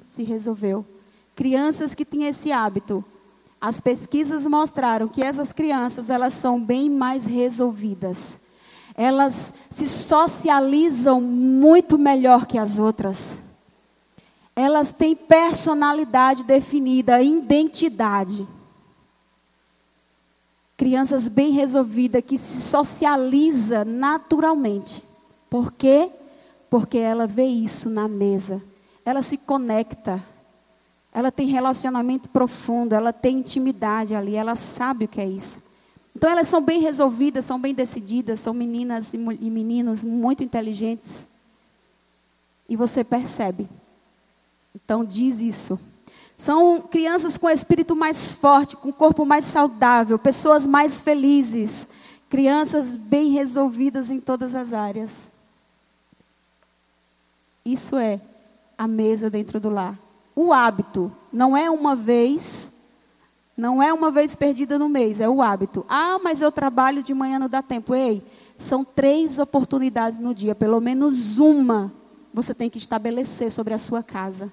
se 0.08 0.24
resolveu. 0.24 0.84
Crianças 1.36 1.94
que 1.94 2.04
tinham 2.04 2.28
esse 2.28 2.50
hábito, 2.50 3.04
as 3.60 3.80
pesquisas 3.80 4.44
mostraram 4.44 5.06
que 5.06 5.22
essas 5.22 5.52
crianças 5.52 6.10
elas 6.10 6.34
são 6.34 6.60
bem 6.60 6.90
mais 6.90 7.24
resolvidas. 7.24 8.40
Elas 8.96 9.54
se 9.70 9.86
socializam 9.86 11.20
muito 11.20 11.96
melhor 11.96 12.46
que 12.46 12.58
as 12.58 12.80
outras 12.80 13.47
elas 14.58 14.90
têm 14.90 15.14
personalidade 15.14 16.42
definida, 16.42 17.22
identidade. 17.22 18.44
Crianças 20.76 21.28
bem 21.28 21.52
resolvidas 21.52 22.24
que 22.26 22.36
se 22.36 22.62
socializa 22.62 23.84
naturalmente. 23.84 25.00
Por 25.48 25.70
quê? 25.70 26.10
Porque 26.68 26.98
ela 26.98 27.24
vê 27.24 27.44
isso 27.44 27.88
na 27.88 28.08
mesa. 28.08 28.60
Ela 29.04 29.22
se 29.22 29.36
conecta. 29.36 30.20
Ela 31.12 31.30
tem 31.30 31.46
relacionamento 31.46 32.28
profundo, 32.28 32.94
ela 32.94 33.12
tem 33.12 33.38
intimidade 33.38 34.12
ali, 34.12 34.34
ela 34.34 34.56
sabe 34.56 35.04
o 35.04 35.08
que 35.08 35.20
é 35.20 35.26
isso. 35.26 35.62
Então 36.16 36.28
elas 36.28 36.48
são 36.48 36.60
bem 36.60 36.80
resolvidas, 36.80 37.44
são 37.44 37.60
bem 37.60 37.72
decididas, 37.72 38.40
são 38.40 38.52
meninas 38.52 39.14
e 39.14 39.18
meninos 39.18 40.02
muito 40.02 40.42
inteligentes. 40.42 41.28
E 42.68 42.74
você 42.74 43.04
percebe 43.04 43.68
então 44.84 45.04
diz 45.04 45.40
isso. 45.40 45.78
São 46.36 46.80
crianças 46.80 47.36
com 47.36 47.50
espírito 47.50 47.96
mais 47.96 48.34
forte, 48.34 48.76
com 48.76 48.92
corpo 48.92 49.26
mais 49.26 49.44
saudável, 49.44 50.18
pessoas 50.18 50.66
mais 50.66 51.02
felizes, 51.02 51.88
crianças 52.30 52.94
bem 52.94 53.30
resolvidas 53.30 54.08
em 54.10 54.20
todas 54.20 54.54
as 54.54 54.72
áreas. 54.72 55.32
Isso 57.64 57.96
é 57.96 58.20
a 58.76 58.86
mesa 58.86 59.28
dentro 59.28 59.58
do 59.58 59.68
lar. 59.68 59.98
O 60.34 60.52
hábito 60.52 61.10
não 61.32 61.56
é 61.56 61.68
uma 61.68 61.96
vez, 61.96 62.70
não 63.56 63.82
é 63.82 63.92
uma 63.92 64.12
vez 64.12 64.36
perdida 64.36 64.78
no 64.78 64.88
mês, 64.88 65.20
é 65.20 65.28
o 65.28 65.42
hábito. 65.42 65.84
Ah, 65.88 66.20
mas 66.22 66.40
eu 66.40 66.52
trabalho 66.52 67.02
de 67.02 67.12
manhã 67.12 67.40
não 67.40 67.48
dá 67.48 67.60
tempo. 67.60 67.96
Ei, 67.96 68.22
são 68.56 68.84
três 68.84 69.40
oportunidades 69.40 70.20
no 70.20 70.32
dia, 70.32 70.54
pelo 70.54 70.80
menos 70.80 71.38
uma 71.38 71.92
você 72.32 72.54
tem 72.54 72.70
que 72.70 72.78
estabelecer 72.78 73.50
sobre 73.50 73.74
a 73.74 73.78
sua 73.78 74.02
casa. 74.02 74.52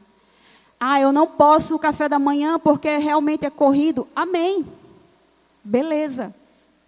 Ah, 0.88 1.02
eu 1.02 1.12
não 1.12 1.26
posso 1.26 1.74
o 1.74 1.80
café 1.80 2.08
da 2.08 2.20
manhã 2.20 2.60
porque 2.60 2.98
realmente 2.98 3.44
é 3.44 3.50
corrido. 3.50 4.08
Amém. 4.16 4.64
Beleza. 5.64 6.32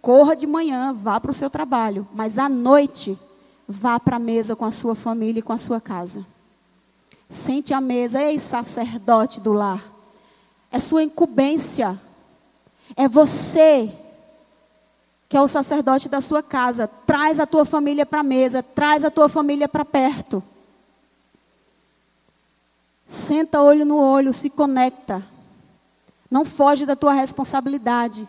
Corra 0.00 0.36
de 0.36 0.46
manhã, 0.46 0.92
vá 0.92 1.18
para 1.18 1.32
o 1.32 1.34
seu 1.34 1.50
trabalho. 1.50 2.06
Mas 2.14 2.38
à 2.38 2.48
noite, 2.48 3.18
vá 3.66 3.98
para 3.98 4.14
a 4.14 4.20
mesa 4.20 4.54
com 4.54 4.64
a 4.64 4.70
sua 4.70 4.94
família 4.94 5.40
e 5.40 5.42
com 5.42 5.52
a 5.52 5.58
sua 5.58 5.80
casa. 5.80 6.24
Sente 7.28 7.74
à 7.74 7.80
mesa, 7.80 8.22
ei, 8.22 8.38
sacerdote 8.38 9.40
do 9.40 9.52
lar. 9.52 9.82
É 10.70 10.78
sua 10.78 11.02
incumbência. 11.02 12.00
É 12.94 13.08
você 13.08 13.92
que 15.28 15.36
é 15.36 15.42
o 15.42 15.48
sacerdote 15.48 16.08
da 16.08 16.20
sua 16.20 16.40
casa. 16.40 16.86
Traz 17.04 17.40
a 17.40 17.46
tua 17.46 17.64
família 17.64 18.06
para 18.06 18.20
a 18.20 18.22
mesa, 18.22 18.62
traz 18.62 19.04
a 19.04 19.10
tua 19.10 19.28
família 19.28 19.68
para 19.68 19.84
perto. 19.84 20.40
Senta 23.08 23.62
olho 23.62 23.86
no 23.86 23.96
olho, 23.96 24.34
se 24.34 24.50
conecta. 24.50 25.24
Não 26.30 26.44
foge 26.44 26.84
da 26.84 26.94
tua 26.94 27.14
responsabilidade. 27.14 28.28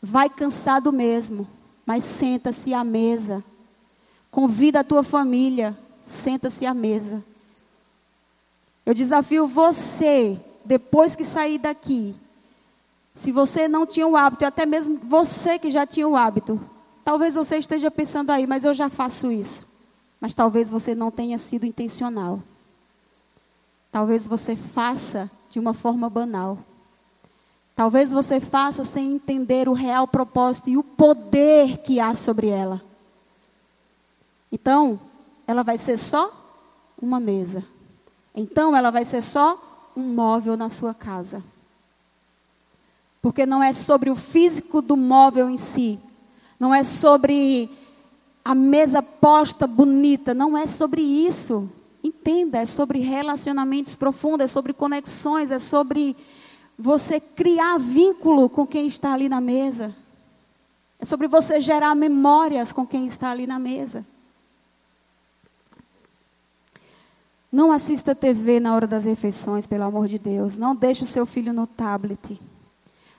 Vai 0.00 0.30
cansado 0.30 0.92
mesmo, 0.92 1.46
mas 1.84 2.04
senta-se 2.04 2.72
à 2.72 2.84
mesa. 2.84 3.42
Convida 4.30 4.80
a 4.80 4.84
tua 4.84 5.02
família, 5.02 5.76
senta-se 6.04 6.64
à 6.64 6.72
mesa. 6.72 7.24
Eu 8.86 8.94
desafio 8.94 9.48
você, 9.48 10.38
depois 10.64 11.16
que 11.16 11.24
sair 11.24 11.58
daqui, 11.58 12.14
se 13.12 13.32
você 13.32 13.66
não 13.66 13.84
tinha 13.84 14.06
o 14.06 14.16
hábito, 14.16 14.46
até 14.46 14.64
mesmo 14.64 15.00
você 15.02 15.58
que 15.58 15.72
já 15.72 15.84
tinha 15.84 16.06
o 16.06 16.14
hábito, 16.14 16.60
talvez 17.04 17.34
você 17.34 17.58
esteja 17.58 17.90
pensando 17.90 18.30
aí, 18.30 18.46
mas 18.46 18.62
eu 18.62 18.72
já 18.72 18.88
faço 18.88 19.32
isso. 19.32 19.66
Mas 20.20 20.34
talvez 20.34 20.70
você 20.70 20.94
não 20.94 21.10
tenha 21.10 21.36
sido 21.36 21.66
intencional. 21.66 22.40
Talvez 23.90 24.26
você 24.26 24.54
faça 24.54 25.30
de 25.48 25.58
uma 25.58 25.72
forma 25.72 26.10
banal. 26.10 26.58
Talvez 27.74 28.10
você 28.10 28.40
faça 28.40 28.84
sem 28.84 29.12
entender 29.12 29.68
o 29.68 29.72
real 29.72 30.06
propósito 30.06 30.68
e 30.68 30.76
o 30.76 30.82
poder 30.82 31.78
que 31.78 32.00
há 32.00 32.12
sobre 32.12 32.48
ela. 32.48 32.82
Então, 34.50 34.98
ela 35.46 35.62
vai 35.62 35.78
ser 35.78 35.96
só 35.96 36.32
uma 37.00 37.20
mesa. 37.20 37.64
Então, 38.34 38.74
ela 38.74 38.90
vai 38.90 39.04
ser 39.04 39.22
só 39.22 39.90
um 39.96 40.02
móvel 40.02 40.56
na 40.56 40.68
sua 40.68 40.92
casa. 40.92 41.42
Porque 43.22 43.46
não 43.46 43.62
é 43.62 43.72
sobre 43.72 44.10
o 44.10 44.16
físico 44.16 44.82
do 44.82 44.96
móvel 44.96 45.48
em 45.48 45.56
si. 45.56 45.98
Não 46.58 46.74
é 46.74 46.82
sobre 46.82 47.70
a 48.44 48.54
mesa 48.54 49.02
posta 49.02 49.66
bonita. 49.66 50.34
Não 50.34 50.56
é 50.56 50.66
sobre 50.66 51.02
isso. 51.02 51.70
Entenda, 52.02 52.58
é 52.58 52.66
sobre 52.66 53.00
relacionamentos 53.00 53.96
profundos, 53.96 54.44
é 54.44 54.46
sobre 54.46 54.72
conexões, 54.72 55.50
é 55.50 55.58
sobre 55.58 56.16
você 56.78 57.18
criar 57.18 57.78
vínculo 57.78 58.48
com 58.48 58.66
quem 58.66 58.86
está 58.86 59.12
ali 59.12 59.28
na 59.28 59.40
mesa. 59.40 59.94
É 61.00 61.04
sobre 61.04 61.26
você 61.26 61.60
gerar 61.60 61.94
memórias 61.94 62.72
com 62.72 62.86
quem 62.86 63.06
está 63.06 63.30
ali 63.30 63.46
na 63.46 63.58
mesa. 63.58 64.04
Não 67.50 67.72
assista 67.72 68.14
TV 68.14 68.60
na 68.60 68.74
hora 68.74 68.86
das 68.86 69.06
refeições, 69.06 69.66
pelo 69.66 69.84
amor 69.84 70.06
de 70.06 70.18
Deus. 70.18 70.56
Não 70.56 70.76
deixe 70.76 71.02
o 71.02 71.06
seu 71.06 71.24
filho 71.24 71.52
no 71.52 71.66
tablet. 71.66 72.38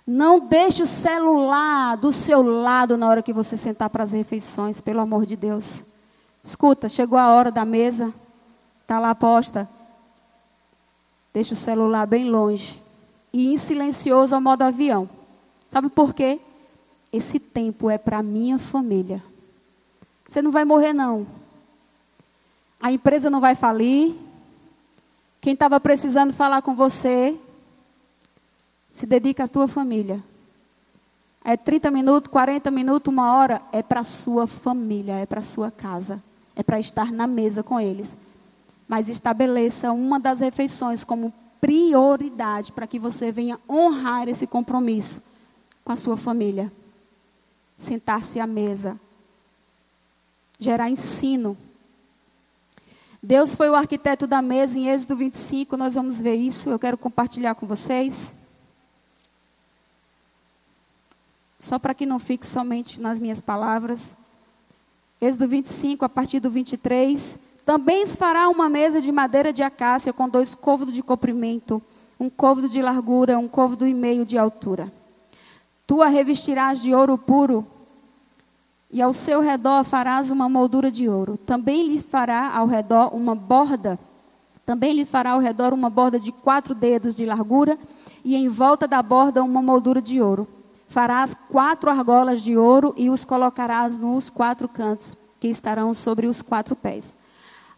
Não 0.05 0.39
deixe 0.39 0.83
o 0.83 0.87
celular 0.87 1.97
do 1.97 2.11
seu 2.11 2.41
lado 2.41 2.97
na 2.97 3.07
hora 3.07 3.23
que 3.23 3.33
você 3.33 3.57
sentar 3.57 3.89
para 3.89 4.03
as 4.03 4.11
refeições, 4.11 4.79
pelo 4.81 4.99
amor 4.99 5.25
de 5.25 5.35
Deus. 5.35 5.85
Escuta, 6.43 6.87
chegou 6.87 7.17
a 7.17 7.33
hora 7.33 7.51
da 7.51 7.65
mesa. 7.65 8.13
Está 8.89 8.97
lá 8.97 9.13
posta. 9.13 9.69
Deixa 11.31 11.53
o 11.53 11.55
celular 11.55 12.07
bem 12.07 12.27
longe. 12.27 12.81
E 13.31 13.53
em 13.53 13.55
silencioso 13.55 14.33
ao 14.33 14.41
modo 14.41 14.63
avião. 14.63 15.07
Sabe 15.69 15.89
por 15.89 16.11
quê? 16.11 16.39
Esse 17.13 17.39
tempo 17.39 17.87
é 17.87 17.99
para 17.99 18.23
minha 18.23 18.57
família. 18.57 19.23
Você 20.27 20.41
não 20.41 20.49
vai 20.49 20.65
morrer, 20.65 20.91
não. 20.91 21.27
A 22.81 22.91
empresa 22.91 23.29
não 23.29 23.39
vai 23.39 23.53
falir. 23.53 24.15
Quem 25.39 25.53
estava 25.53 25.79
precisando 25.79 26.33
falar 26.33 26.63
com 26.63 26.73
você, 26.73 27.37
se 28.89 29.05
dedica 29.05 29.43
à 29.43 29.47
tua 29.47 29.67
família. 29.67 30.19
É 31.45 31.55
30 31.55 31.91
minutos, 31.91 32.31
40 32.31 32.71
minutos, 32.71 33.13
uma 33.13 33.35
hora, 33.35 33.61
é 33.71 33.83
para 33.83 34.03
sua 34.03 34.47
família, 34.47 35.13
é 35.13 35.27
para 35.27 35.43
sua 35.43 35.69
casa. 35.69 36.19
É 36.55 36.63
para 36.63 36.79
estar 36.79 37.11
na 37.11 37.27
mesa 37.27 37.61
com 37.61 37.79
eles 37.79 38.17
mas 38.89 39.07
estabeleça 39.07 39.91
uma 39.93 40.19
das 40.19 40.39
refeições 40.39 41.03
como 41.03 41.31
prioridade 41.61 42.71
para 42.71 42.87
que 42.87 42.97
você 42.97 43.31
venha 43.31 43.59
honrar 43.69 44.27
esse 44.27 44.47
compromisso 44.47 45.21
com 45.85 45.91
a 45.91 45.95
sua 45.95 46.17
família. 46.17 46.71
Sentar-se 47.77 48.39
à 48.39 48.47
mesa, 48.47 48.99
gerar 50.59 50.89
ensino. 50.89 51.55
Deus 53.21 53.53
foi 53.53 53.69
o 53.69 53.75
arquiteto 53.75 54.25
da 54.25 54.41
mesa 54.41 54.79
em 54.79 54.89
Êxodo 54.89 55.15
25, 55.15 55.77
nós 55.77 55.93
vamos 55.93 56.19
ver 56.19 56.35
isso, 56.35 56.71
eu 56.71 56.79
quero 56.79 56.97
compartilhar 56.97 57.53
com 57.53 57.67
vocês. 57.67 58.35
Só 61.59 61.77
para 61.77 61.93
que 61.93 62.07
não 62.07 62.17
fique 62.17 62.47
somente 62.47 62.99
nas 62.99 63.19
minhas 63.19 63.39
palavras. 63.39 64.15
Êxodo 65.21 65.47
25, 65.47 66.05
a 66.05 66.09
partir 66.09 66.39
do 66.39 66.49
23. 66.49 67.48
Também 67.69 68.03
fará 68.07 68.49
uma 68.49 68.67
mesa 68.67 68.99
de 68.99 69.11
madeira 69.11 69.53
de 69.53 69.61
acácia 69.61 70.11
com 70.11 70.27
dois 70.27 70.55
côvados 70.55 70.91
de 70.91 71.03
comprimento, 71.03 71.79
um 72.19 72.27
côvado 72.27 72.67
de 72.67 72.81
largura, 72.81 73.37
um 73.37 73.47
côvado 73.47 73.87
e 73.87 73.93
meio 73.93 74.25
de 74.25 74.39
altura. 74.39 74.91
Tu 75.85 76.01
a 76.01 76.07
revestirás 76.07 76.81
de 76.81 76.95
ouro 76.95 77.15
puro 77.15 77.63
e 78.89 78.99
ao 78.99 79.13
seu 79.13 79.39
redor 79.39 79.83
farás 79.83 80.31
uma 80.31 80.49
moldura 80.49 80.89
de 80.89 81.07
ouro. 81.07 81.37
Também 81.37 81.87
lhe 81.87 81.99
fará 82.01 82.49
ao 82.55 82.65
redor 82.65 83.13
uma 83.13 83.35
borda. 83.35 83.99
Também 84.65 84.91
lhe 84.91 85.05
fará 85.05 85.33
ao 85.33 85.39
redor 85.39 85.71
uma 85.71 85.91
borda 85.91 86.19
de 86.19 86.31
quatro 86.31 86.73
dedos 86.73 87.13
de 87.13 87.23
largura 87.23 87.77
e 88.25 88.35
em 88.35 88.47
volta 88.47 88.87
da 88.87 89.03
borda 89.03 89.43
uma 89.43 89.61
moldura 89.61 90.01
de 90.01 90.19
ouro. 90.19 90.47
Farás 90.87 91.37
quatro 91.51 91.91
argolas 91.91 92.41
de 92.41 92.57
ouro 92.57 92.95
e 92.97 93.11
os 93.11 93.23
colocarás 93.23 93.95
nos 93.95 94.27
quatro 94.27 94.67
cantos 94.67 95.15
que 95.39 95.47
estarão 95.47 95.93
sobre 95.93 96.25
os 96.25 96.41
quatro 96.41 96.75
pés. 96.75 97.15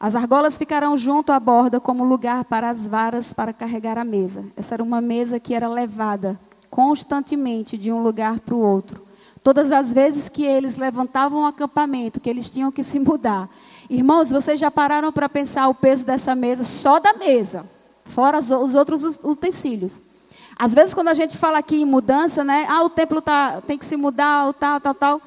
As 0.02 0.16
argolas 0.16 0.58
ficarão 0.58 0.98
junto 0.98 1.32
à 1.32 1.40
borda 1.40 1.80
como 1.80 2.04
lugar 2.04 2.44
para 2.46 2.68
as 2.72 2.88
varas 2.88 3.36
para 3.36 3.54
carregar 3.54 4.00
a 4.00 4.04
mesa. 4.04 4.44
Essa 4.58 4.74
era 4.74 4.84
uma 4.84 5.00
mesa 5.00 5.40
que 5.40 5.54
era 5.54 5.68
levada 5.68 6.40
constantemente 6.72 7.78
de 7.78 7.92
um 7.92 8.02
lugar 8.02 8.40
para 8.40 8.56
o 8.56 8.60
outro. 8.60 9.04
Todas 9.44 9.72
as 9.72 9.94
vezes 9.94 10.28
que 10.28 10.44
eles 10.44 10.76
levantavam 10.76 11.44
o 11.44 11.46
acampamento, 11.46 12.20
que 12.20 12.28
eles 12.28 12.50
tinham 12.50 12.72
que 12.72 12.84
se 12.84 13.00
mudar. 13.00 13.48
Irmãos, 13.88 14.32
vocês 14.32 14.60
já 14.60 14.72
pararam 14.72 15.12
para 15.12 15.30
pensar 15.30 15.68
o 15.68 15.76
peso 15.76 16.04
dessa 16.04 16.34
mesa, 16.34 16.64
só 16.64 17.00
da 17.00 17.14
mesa, 17.14 17.64
fora 18.04 18.40
os 18.40 18.74
outros 18.74 19.20
utensílios. 19.24 20.02
Às 20.58 20.74
vezes, 20.74 20.96
quando 20.96 21.10
a 21.10 21.14
gente 21.14 21.38
fala 21.38 21.60
aqui 21.60 21.80
em 21.80 21.86
mudança, 21.86 22.44
né? 22.44 22.66
Ah, 22.68 22.84
o 22.84 22.90
templo 22.90 23.22
tá, 23.22 23.62
tem 23.62 23.78
que 23.78 23.86
se 23.86 23.96
mudar, 23.96 24.52
tal, 24.54 24.80
tal, 24.80 24.96
tal. 24.96 25.22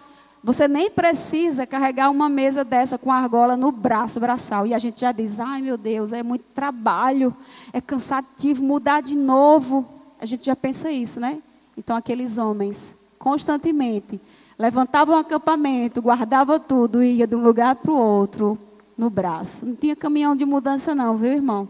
Você 0.45 0.69
nem 0.69 0.91
precisa 0.91 1.67
carregar 1.67 2.11
uma 2.11 2.29
mesa 2.29 2.63
dessa 2.63 2.99
com 2.99 3.11
argola 3.11 3.57
no 3.57 3.73
braço, 3.73 4.21
braçal. 4.21 4.67
E 4.67 4.75
a 4.75 4.79
gente 4.79 5.01
já 5.01 5.11
diz: 5.11 5.41
ai 5.41 5.63
meu 5.63 5.79
Deus, 5.79 6.13
é 6.13 6.23
muito 6.23 6.45
trabalho, 6.55 7.35
é 7.73 7.81
cansativo, 7.81 8.63
mudar 8.63 9.01
de 9.01 9.17
novo. 9.17 9.87
A 10.21 10.27
gente 10.27 10.45
já 10.45 10.55
pensa 10.55 10.91
isso, 10.91 11.19
né? 11.19 11.41
Então, 11.79 11.97
aqueles 11.97 12.37
homens, 12.37 12.95
constantemente, 13.19 14.21
levantavam 14.59 15.17
o 15.17 15.19
acampamento, 15.19 16.03
guardavam 16.03 16.61
tudo 16.61 17.03
e 17.03 17.17
ia 17.17 17.27
de 17.27 17.35
um 17.35 17.43
lugar 17.43 17.77
para 17.77 17.91
o 17.91 17.97
outro 17.97 18.59
no 18.99 19.09
braço. 19.09 19.65
Não 19.65 19.75
tinha 19.75 19.97
caminhão 19.97 20.37
de 20.37 20.45
mudança, 20.45 20.95
não, 20.95 21.17
viu, 21.17 21.33
irmão? 21.33 21.67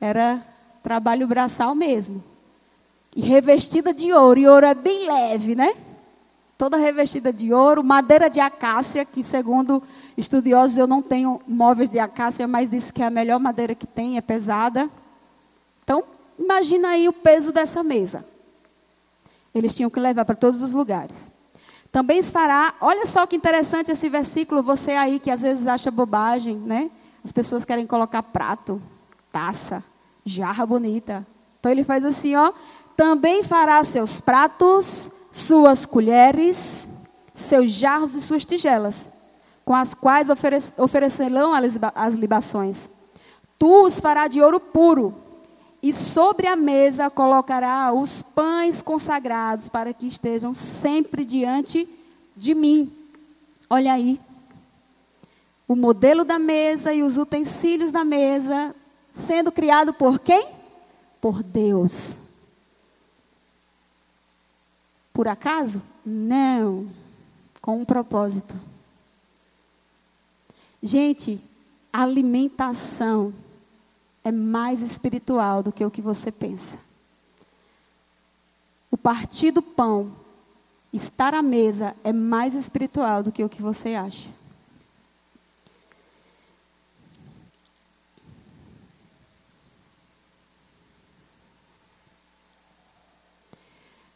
Era 0.00 0.40
trabalho 0.84 1.26
braçal 1.26 1.74
mesmo. 1.74 2.22
E 3.16 3.22
revestida 3.22 3.92
de 3.92 4.12
ouro. 4.12 4.38
E 4.38 4.46
ouro 4.46 4.66
é 4.66 4.74
bem 4.74 5.04
leve, 5.04 5.56
né? 5.56 5.74
Toda 6.56 6.76
revestida 6.76 7.32
de 7.32 7.52
ouro, 7.52 7.82
madeira 7.82 8.30
de 8.30 8.40
acácia, 8.40 9.04
que 9.04 9.22
segundo 9.22 9.82
estudiosos 10.16 10.78
eu 10.78 10.86
não 10.86 11.02
tenho 11.02 11.40
móveis 11.46 11.90
de 11.90 11.98
acácia, 11.98 12.46
mas 12.46 12.70
disse 12.70 12.92
que 12.92 13.02
é 13.02 13.06
a 13.06 13.10
melhor 13.10 13.40
madeira 13.40 13.74
que 13.74 13.86
tem, 13.86 14.16
é 14.16 14.20
pesada. 14.20 14.88
Então, 15.82 16.04
imagina 16.38 16.88
aí 16.88 17.08
o 17.08 17.12
peso 17.12 17.52
dessa 17.52 17.82
mesa. 17.82 18.24
Eles 19.54 19.74
tinham 19.74 19.90
que 19.90 20.00
levar 20.00 20.24
para 20.24 20.36
todos 20.36 20.62
os 20.62 20.72
lugares. 20.72 21.30
Também 21.90 22.22
fará, 22.22 22.74
olha 22.80 23.06
só 23.06 23.26
que 23.26 23.36
interessante 23.36 23.90
esse 23.90 24.08
versículo, 24.08 24.62
você 24.62 24.92
aí 24.92 25.20
que 25.20 25.30
às 25.30 25.42
vezes 25.42 25.66
acha 25.66 25.90
bobagem, 25.90 26.56
né? 26.56 26.90
As 27.22 27.32
pessoas 27.32 27.64
querem 27.64 27.86
colocar 27.86 28.22
prato, 28.22 28.80
taça, 29.30 29.84
jarra 30.24 30.64
bonita. 30.64 31.26
Então 31.60 31.70
ele 31.70 31.84
faz 31.84 32.04
assim, 32.04 32.34
ó, 32.34 32.52
também 32.96 33.42
fará 33.42 33.84
seus 33.84 34.20
pratos, 34.20 35.10
suas 35.32 35.86
colheres, 35.86 36.86
seus 37.34 37.72
jarros 37.72 38.14
e 38.14 38.20
suas 38.20 38.44
tigelas, 38.44 39.10
com 39.64 39.74
as 39.74 39.94
quais 39.94 40.28
oferecerão 40.76 41.52
as 41.94 42.14
libações. 42.14 42.90
Tu 43.58 43.84
os 43.84 43.98
fará 43.98 44.28
de 44.28 44.42
ouro 44.42 44.60
puro, 44.60 45.14
e 45.82 45.92
sobre 45.92 46.46
a 46.46 46.54
mesa 46.54 47.08
colocará 47.10 47.92
os 47.92 48.22
pães 48.22 48.82
consagrados, 48.82 49.68
para 49.68 49.92
que 49.92 50.06
estejam 50.06 50.52
sempre 50.52 51.24
diante 51.24 51.88
de 52.36 52.54
mim. 52.54 52.92
Olha 53.70 53.94
aí. 53.94 54.20
O 55.66 55.74
modelo 55.74 56.24
da 56.24 56.38
mesa 56.38 56.92
e 56.92 57.02
os 57.02 57.16
utensílios 57.16 57.90
da 57.90 58.04
mesa 58.04 58.74
sendo 59.14 59.50
criado 59.50 59.94
por 59.94 60.18
quem? 60.18 60.46
Por 61.20 61.42
Deus. 61.42 62.18
Por 65.12 65.28
acaso? 65.28 65.82
Não. 66.04 66.88
Com 67.60 67.80
um 67.80 67.84
propósito. 67.84 68.54
Gente, 70.82 71.40
alimentação 71.92 73.32
é 74.24 74.32
mais 74.32 74.82
espiritual 74.82 75.62
do 75.62 75.72
que 75.72 75.84
o 75.84 75.90
que 75.90 76.00
você 76.00 76.32
pensa. 76.32 76.78
O 78.90 78.96
partir 78.96 79.50
do 79.50 79.62
pão, 79.62 80.12
estar 80.92 81.34
à 81.34 81.42
mesa, 81.42 81.94
é 82.02 82.12
mais 82.12 82.54
espiritual 82.54 83.22
do 83.22 83.32
que 83.32 83.44
o 83.44 83.48
que 83.48 83.62
você 83.62 83.94
acha. 83.94 84.28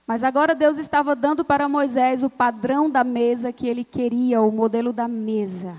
Mas 0.07 0.23
agora 0.23 0.55
Deus 0.55 0.79
estava 0.79 1.17
dando 1.17 1.45
para 1.45 1.69
Moisés 1.69 2.23
o 2.23 2.31
padrão 2.31 2.89
da 2.89 3.03
mesa 3.03 3.53
que 3.53 3.67
ele 3.67 3.83
queria, 3.85 4.41
o 4.41 4.53
modelo 4.53 4.93
da 4.93 5.09
mesa. 5.09 5.75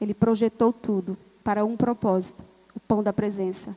Ele 0.00 0.12
projetou 0.12 0.72
tudo 0.72 1.16
para 1.44 1.64
um 1.64 1.76
propósito: 1.76 2.42
o 2.74 2.80
pão 2.80 3.02
da 3.02 3.12
presença. 3.12 3.76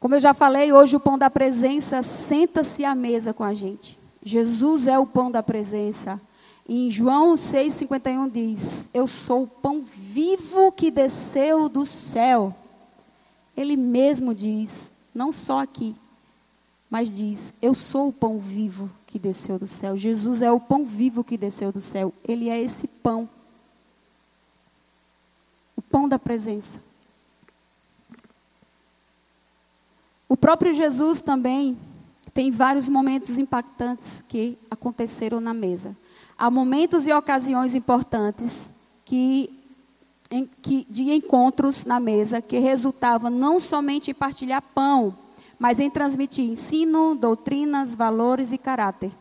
Como 0.00 0.16
eu 0.16 0.20
já 0.20 0.34
falei, 0.34 0.72
hoje 0.72 0.96
o 0.96 1.00
pão 1.00 1.16
da 1.16 1.30
presença 1.30 2.02
senta-se 2.02 2.84
à 2.84 2.92
mesa 2.92 3.32
com 3.32 3.44
a 3.44 3.54
gente. 3.54 3.96
Jesus 4.24 4.88
é 4.88 4.98
o 4.98 5.06
pão 5.06 5.30
da 5.30 5.42
presença. 5.42 6.20
em 6.68 6.90
João 6.90 7.34
6,51 7.34 8.28
diz: 8.28 8.90
Eu 8.92 9.06
sou 9.06 9.44
o 9.44 9.46
pão 9.46 9.80
vivo 9.80 10.72
que 10.72 10.90
desceu 10.90 11.68
do 11.68 11.86
céu. 11.86 12.52
Ele 13.56 13.76
mesmo 13.76 14.34
diz, 14.34 14.90
não 15.14 15.30
só 15.30 15.60
aqui, 15.60 15.94
mas 16.92 17.08
diz: 17.08 17.54
Eu 17.62 17.74
sou 17.74 18.08
o 18.08 18.12
pão 18.12 18.38
vivo 18.38 18.90
que 19.06 19.18
desceu 19.18 19.58
do 19.58 19.66
céu. 19.66 19.96
Jesus 19.96 20.42
é 20.42 20.52
o 20.52 20.60
pão 20.60 20.84
vivo 20.84 21.24
que 21.24 21.38
desceu 21.38 21.72
do 21.72 21.80
céu. 21.80 22.12
Ele 22.22 22.50
é 22.50 22.60
esse 22.60 22.86
pão. 22.86 23.26
O 25.74 25.80
pão 25.80 26.06
da 26.06 26.18
presença. 26.18 26.82
O 30.28 30.36
próprio 30.36 30.74
Jesus 30.74 31.22
também 31.22 31.78
tem 32.34 32.50
vários 32.50 32.90
momentos 32.90 33.38
impactantes 33.38 34.20
que 34.28 34.58
aconteceram 34.70 35.40
na 35.40 35.54
mesa. 35.54 35.96
Há 36.36 36.50
momentos 36.50 37.06
e 37.06 37.12
ocasiões 37.12 37.74
importantes 37.74 38.74
que, 39.06 39.48
em, 40.30 40.46
que, 40.60 40.86
de 40.90 41.10
encontros 41.10 41.86
na 41.86 41.98
mesa 41.98 42.42
que 42.42 42.58
resultavam 42.58 43.30
não 43.30 43.58
somente 43.58 44.10
em 44.10 44.14
partilhar 44.14 44.60
pão, 44.74 45.16
mas 45.62 45.78
em 45.78 45.88
transmitir 45.88 46.44
ensino, 46.44 47.14
doutrinas, 47.14 47.94
valores 47.94 48.52
e 48.52 48.58
caráter. 48.58 49.12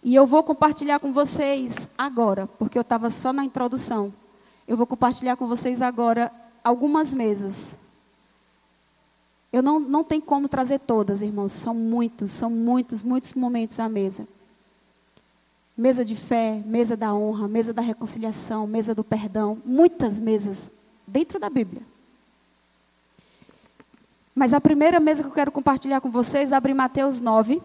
E 0.00 0.14
eu 0.14 0.24
vou 0.24 0.44
compartilhar 0.44 1.00
com 1.00 1.12
vocês 1.12 1.90
agora, 1.98 2.46
porque 2.46 2.78
eu 2.78 2.82
estava 2.82 3.10
só 3.10 3.32
na 3.32 3.44
introdução. 3.44 4.14
Eu 4.68 4.76
vou 4.76 4.86
compartilhar 4.86 5.34
com 5.34 5.48
vocês 5.48 5.82
agora 5.82 6.30
algumas 6.62 7.12
mesas. 7.12 7.76
Eu 9.52 9.60
não, 9.60 9.80
não 9.80 10.04
tenho 10.04 10.22
como 10.22 10.48
trazer 10.48 10.78
todas, 10.78 11.20
irmãos. 11.20 11.50
São 11.50 11.74
muitos, 11.74 12.30
são 12.30 12.48
muitos, 12.48 13.02
muitos 13.02 13.34
momentos 13.34 13.80
à 13.80 13.88
mesa. 13.88 14.24
Mesa 15.76 16.04
de 16.04 16.14
fé, 16.14 16.62
mesa 16.64 16.96
da 16.96 17.12
honra, 17.12 17.48
mesa 17.48 17.72
da 17.72 17.82
reconciliação, 17.82 18.68
mesa 18.68 18.94
do 18.94 19.02
perdão. 19.02 19.58
Muitas 19.64 20.20
mesas 20.20 20.70
dentro 21.08 21.40
da 21.40 21.50
Bíblia. 21.50 21.82
Mas 24.38 24.52
a 24.52 24.60
primeira 24.60 25.00
mesa 25.00 25.22
que 25.22 25.30
eu 25.30 25.32
quero 25.32 25.50
compartilhar 25.50 25.98
com 26.02 26.10
vocês, 26.10 26.52
abre 26.52 26.74
Mateus 26.74 27.22
9. 27.22 27.62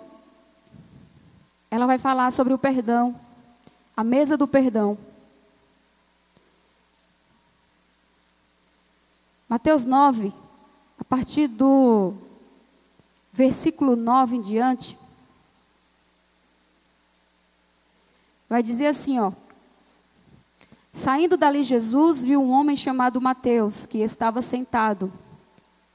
Ela 1.70 1.86
vai 1.86 1.98
falar 1.98 2.32
sobre 2.32 2.54
o 2.54 2.58
perdão, 2.58 3.14
a 3.96 4.06
mesa 4.06 4.38
do 4.38 4.48
perdão. 4.48 4.98
Mateus 9.50 9.84
9, 9.84 10.32
a 10.98 11.04
partir 11.04 11.50
do 11.50 12.14
versículo 13.34 13.98
9 13.98 14.38
em 14.38 14.42
diante, 14.42 14.98
vai 18.48 18.64
dizer 18.64 18.88
assim, 18.88 19.20
ó: 19.20 19.34
Saindo 20.94 21.36
dali, 21.36 21.66
Jesus 21.66 22.24
viu 22.24 22.42
um 22.42 22.52
homem 22.52 22.78
chamado 22.78 23.20
Mateus, 23.20 23.86
que 23.86 23.98
estava 23.98 24.42
sentado 24.42 25.12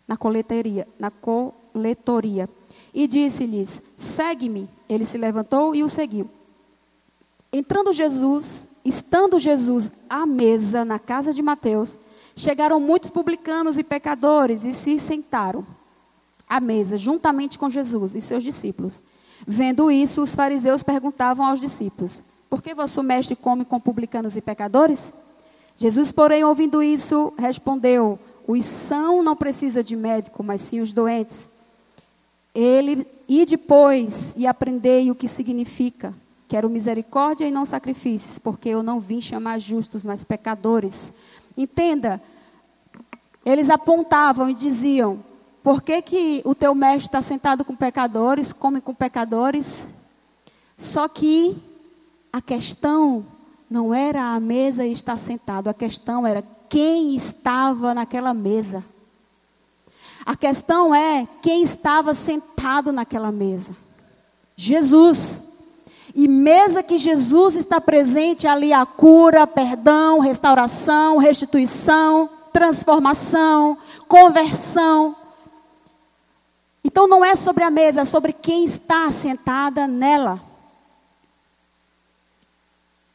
na 0.06 0.16
coletoria, 0.16 0.86
na 0.98 1.10
coletoria 1.10 2.48
e 2.94 3.06
disse-lhes: 3.06 3.82
Segue-me. 3.96 4.68
Ele 4.88 5.04
se 5.04 5.18
levantou 5.18 5.74
e 5.74 5.82
o 5.82 5.88
seguiu. 5.88 6.30
Entrando 7.52 7.92
Jesus, 7.92 8.68
estando 8.84 9.38
Jesus 9.38 9.90
à 10.08 10.24
mesa 10.24 10.84
na 10.84 10.98
casa 10.98 11.34
de 11.34 11.42
Mateus, 11.42 11.98
chegaram 12.36 12.78
muitos 12.78 13.10
publicanos 13.10 13.78
e 13.78 13.82
pecadores 13.82 14.64
e 14.64 14.72
se 14.72 14.98
sentaram 14.98 15.66
à 16.48 16.60
mesa 16.60 16.96
juntamente 16.96 17.58
com 17.58 17.68
Jesus 17.68 18.14
e 18.14 18.20
seus 18.20 18.44
discípulos. 18.44 19.02
Vendo 19.46 19.90
isso, 19.90 20.22
os 20.22 20.34
fariseus 20.34 20.82
perguntavam 20.82 21.44
aos 21.44 21.60
discípulos: 21.60 22.22
Por 22.48 22.62
que 22.62 22.74
vosso 22.74 23.02
mestre 23.02 23.36
come 23.36 23.64
com 23.64 23.80
publicanos 23.80 24.36
e 24.36 24.40
pecadores? 24.40 25.12
Jesus, 25.76 26.12
porém, 26.12 26.44
ouvindo 26.44 26.82
isso, 26.82 27.32
respondeu: 27.36 28.18
Os 28.46 28.64
são 28.64 29.22
não 29.22 29.34
precisa 29.34 29.82
de 29.82 29.96
médico, 29.96 30.42
mas 30.42 30.60
sim 30.60 30.80
os 30.80 30.92
doentes. 30.92 31.50
Ele 32.54 33.06
e 33.28 33.44
depois 33.44 34.34
e 34.36 34.46
aprendei 34.46 35.10
o 35.10 35.14
que 35.14 35.26
significa. 35.26 36.14
Quero 36.48 36.70
misericórdia 36.70 37.46
e 37.46 37.50
não 37.50 37.64
sacrifícios, 37.64 38.38
porque 38.38 38.68
eu 38.68 38.82
não 38.82 39.00
vim 39.00 39.20
chamar 39.20 39.58
justos, 39.58 40.04
mas 40.04 40.24
pecadores. 40.24 41.12
Entenda, 41.56 42.22
eles 43.44 43.68
apontavam 43.68 44.48
e 44.48 44.54
diziam: 44.54 45.18
por 45.62 45.82
que, 45.82 46.00
que 46.00 46.42
o 46.44 46.54
teu 46.54 46.72
mestre 46.74 47.06
está 47.06 47.20
sentado 47.20 47.64
com 47.64 47.74
pecadores, 47.74 48.52
come 48.52 48.80
com 48.80 48.94
pecadores? 48.94 49.88
Só 50.78 51.08
que 51.08 51.56
a 52.32 52.40
questão 52.40 53.26
não 53.68 53.92
era 53.92 54.34
a 54.34 54.38
mesa 54.38 54.86
e 54.86 54.92
estar 54.92 55.16
sentado, 55.16 55.68
a 55.68 55.74
questão 55.74 56.24
era 56.24 56.44
quem 56.68 57.14
estava 57.14 57.94
naquela 57.94 58.34
mesa. 58.34 58.84
A 60.24 60.36
questão 60.36 60.94
é 60.94 61.28
quem 61.40 61.62
estava 61.62 62.12
sentado 62.12 62.92
naquela 62.92 63.30
mesa. 63.30 63.76
Jesus. 64.56 65.44
E 66.14 66.26
mesa 66.26 66.82
que 66.82 66.98
Jesus 66.98 67.54
está 67.54 67.80
presente 67.80 68.46
ali 68.46 68.72
a 68.72 68.84
cura, 68.86 69.46
perdão, 69.46 70.18
restauração, 70.18 71.18
restituição, 71.18 72.28
transformação, 72.52 73.76
conversão. 74.08 75.14
Então 76.82 77.06
não 77.06 77.24
é 77.24 77.36
sobre 77.36 77.62
a 77.64 77.70
mesa, 77.70 78.00
é 78.00 78.04
sobre 78.04 78.32
quem 78.32 78.64
está 78.64 79.10
sentada 79.10 79.86
nela. 79.86 80.40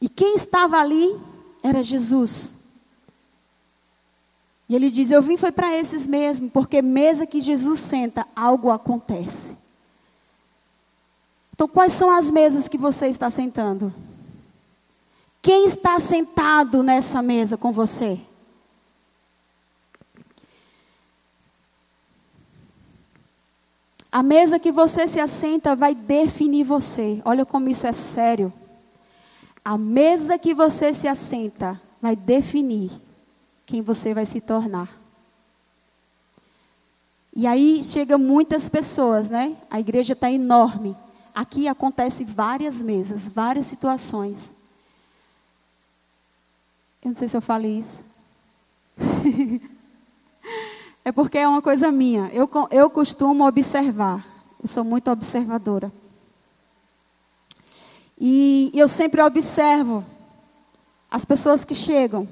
E 0.00 0.08
quem 0.08 0.36
estava 0.36 0.78
ali 0.78 1.18
era 1.62 1.82
Jesus. 1.82 2.61
E 4.72 4.74
ele 4.74 4.90
diz: 4.90 5.10
Eu 5.10 5.20
vim 5.20 5.36
foi 5.36 5.52
para 5.52 5.76
esses 5.76 6.06
mesmo, 6.06 6.48
porque 6.48 6.80
mesa 6.80 7.26
que 7.26 7.42
Jesus 7.42 7.78
senta, 7.78 8.26
algo 8.34 8.70
acontece. 8.70 9.54
Então, 11.52 11.68
quais 11.68 11.92
são 11.92 12.10
as 12.10 12.30
mesas 12.30 12.68
que 12.68 12.78
você 12.78 13.06
está 13.08 13.28
sentando? 13.28 13.92
Quem 15.42 15.66
está 15.66 16.00
sentado 16.00 16.82
nessa 16.82 17.20
mesa 17.20 17.54
com 17.58 17.70
você? 17.70 18.18
A 24.10 24.22
mesa 24.22 24.58
que 24.58 24.72
você 24.72 25.06
se 25.06 25.20
assenta 25.20 25.76
vai 25.76 25.94
definir 25.94 26.64
você. 26.64 27.20
Olha 27.26 27.44
como 27.44 27.68
isso 27.68 27.86
é 27.86 27.92
sério. 27.92 28.50
A 29.62 29.76
mesa 29.76 30.38
que 30.38 30.54
você 30.54 30.94
se 30.94 31.06
assenta 31.06 31.78
vai 32.00 32.16
definir 32.16 33.01
quem 33.72 33.80
você 33.80 34.12
vai 34.12 34.26
se 34.26 34.38
tornar. 34.38 34.86
E 37.34 37.46
aí 37.46 37.82
chega 37.82 38.18
muitas 38.18 38.68
pessoas, 38.68 39.30
né? 39.30 39.56
A 39.70 39.80
igreja 39.80 40.12
está 40.12 40.30
enorme. 40.30 40.94
Aqui 41.34 41.66
acontece 41.66 42.22
várias 42.22 42.82
mesas, 42.82 43.26
várias 43.26 43.64
situações. 43.64 44.52
Eu 47.02 47.08
não 47.08 47.14
sei 47.14 47.28
se 47.28 47.34
eu 47.34 47.40
falei 47.40 47.78
isso. 47.78 48.04
É 51.04 51.10
porque 51.10 51.36
é 51.36 51.48
uma 51.48 51.60
coisa 51.60 51.90
minha. 51.90 52.30
Eu, 52.32 52.48
eu 52.70 52.88
costumo 52.88 53.44
observar. 53.44 54.24
Eu 54.62 54.68
sou 54.68 54.84
muito 54.84 55.10
observadora. 55.10 55.92
E 58.16 58.70
eu 58.72 58.86
sempre 58.86 59.20
observo 59.20 60.04
as 61.10 61.24
pessoas 61.24 61.64
que 61.64 61.74
chegam. 61.74 62.28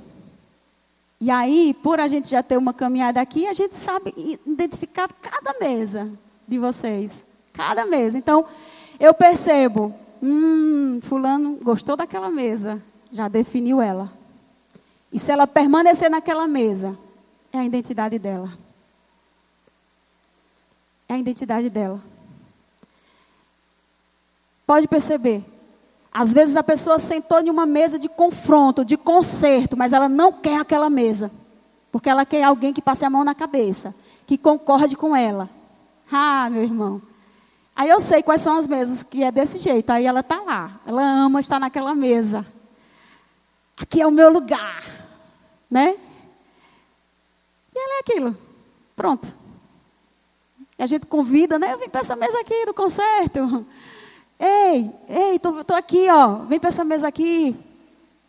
E 1.20 1.30
aí, 1.30 1.74
por 1.74 2.00
a 2.00 2.08
gente 2.08 2.30
já 2.30 2.42
ter 2.42 2.56
uma 2.56 2.72
caminhada 2.72 3.20
aqui, 3.20 3.46
a 3.46 3.52
gente 3.52 3.74
sabe 3.76 4.14
identificar 4.46 5.08
cada 5.20 5.58
mesa 5.60 6.10
de 6.48 6.58
vocês. 6.58 7.26
Cada 7.52 7.84
mesa. 7.84 8.16
Então, 8.16 8.46
eu 8.98 9.12
percebo, 9.12 9.94
hum, 10.22 10.98
fulano 11.02 11.58
gostou 11.62 11.94
daquela 11.94 12.30
mesa, 12.30 12.82
já 13.12 13.28
definiu 13.28 13.82
ela. 13.82 14.10
E 15.12 15.18
se 15.18 15.30
ela 15.30 15.46
permanecer 15.46 16.08
naquela 16.10 16.48
mesa, 16.48 16.96
é 17.52 17.58
a 17.58 17.64
identidade 17.64 18.18
dela. 18.18 18.50
É 21.06 21.14
a 21.14 21.18
identidade 21.18 21.68
dela. 21.68 22.00
Pode 24.66 24.88
perceber. 24.88 25.44
Às 26.12 26.32
vezes 26.32 26.56
a 26.56 26.62
pessoa 26.62 26.98
sentou 26.98 27.40
em 27.40 27.50
uma 27.50 27.64
mesa 27.64 27.98
de 27.98 28.08
confronto, 28.08 28.84
de 28.84 28.96
conserto, 28.96 29.76
mas 29.76 29.92
ela 29.92 30.08
não 30.08 30.32
quer 30.32 30.60
aquela 30.60 30.90
mesa. 30.90 31.30
Porque 31.92 32.08
ela 32.08 32.24
quer 32.24 32.42
alguém 32.42 32.72
que 32.72 32.82
passe 32.82 33.04
a 33.04 33.10
mão 33.10 33.24
na 33.24 33.34
cabeça, 33.34 33.94
que 34.26 34.36
concorde 34.36 34.96
com 34.96 35.14
ela. 35.14 35.48
Ah, 36.10 36.48
meu 36.50 36.62
irmão. 36.62 37.00
Aí 37.74 37.88
eu 37.88 38.00
sei 38.00 38.22
quais 38.22 38.40
são 38.40 38.56
as 38.56 38.66
mesas 38.66 39.02
que 39.02 39.22
é 39.22 39.30
desse 39.30 39.58
jeito. 39.58 39.90
Aí 39.90 40.04
ela 40.04 40.20
está 40.20 40.40
lá. 40.40 40.80
Ela 40.84 41.02
ama 41.02 41.40
estar 41.40 41.60
naquela 41.60 41.94
mesa. 41.94 42.44
Aqui 43.80 44.00
é 44.00 44.06
o 44.06 44.10
meu 44.10 44.30
lugar. 44.30 44.84
Né? 45.70 45.96
E 47.74 47.78
ela 47.78 47.94
é 47.94 48.00
aquilo. 48.00 48.36
Pronto. 48.96 49.32
E 50.78 50.82
a 50.82 50.86
gente 50.86 51.06
convida, 51.06 51.58
né? 51.58 51.72
Eu 51.72 51.78
vim 51.78 51.88
para 51.88 52.00
essa 52.00 52.16
mesa 52.16 52.40
aqui 52.40 52.66
do 52.66 52.74
concerto. 52.74 53.64
Ei, 54.42 54.90
ei, 55.06 55.38
tô, 55.38 55.62
tô 55.62 55.74
aqui, 55.74 56.08
ó. 56.08 56.36
Vem 56.46 56.58
para 56.58 56.70
essa 56.70 56.82
mesa 56.82 57.06
aqui, 57.06 57.54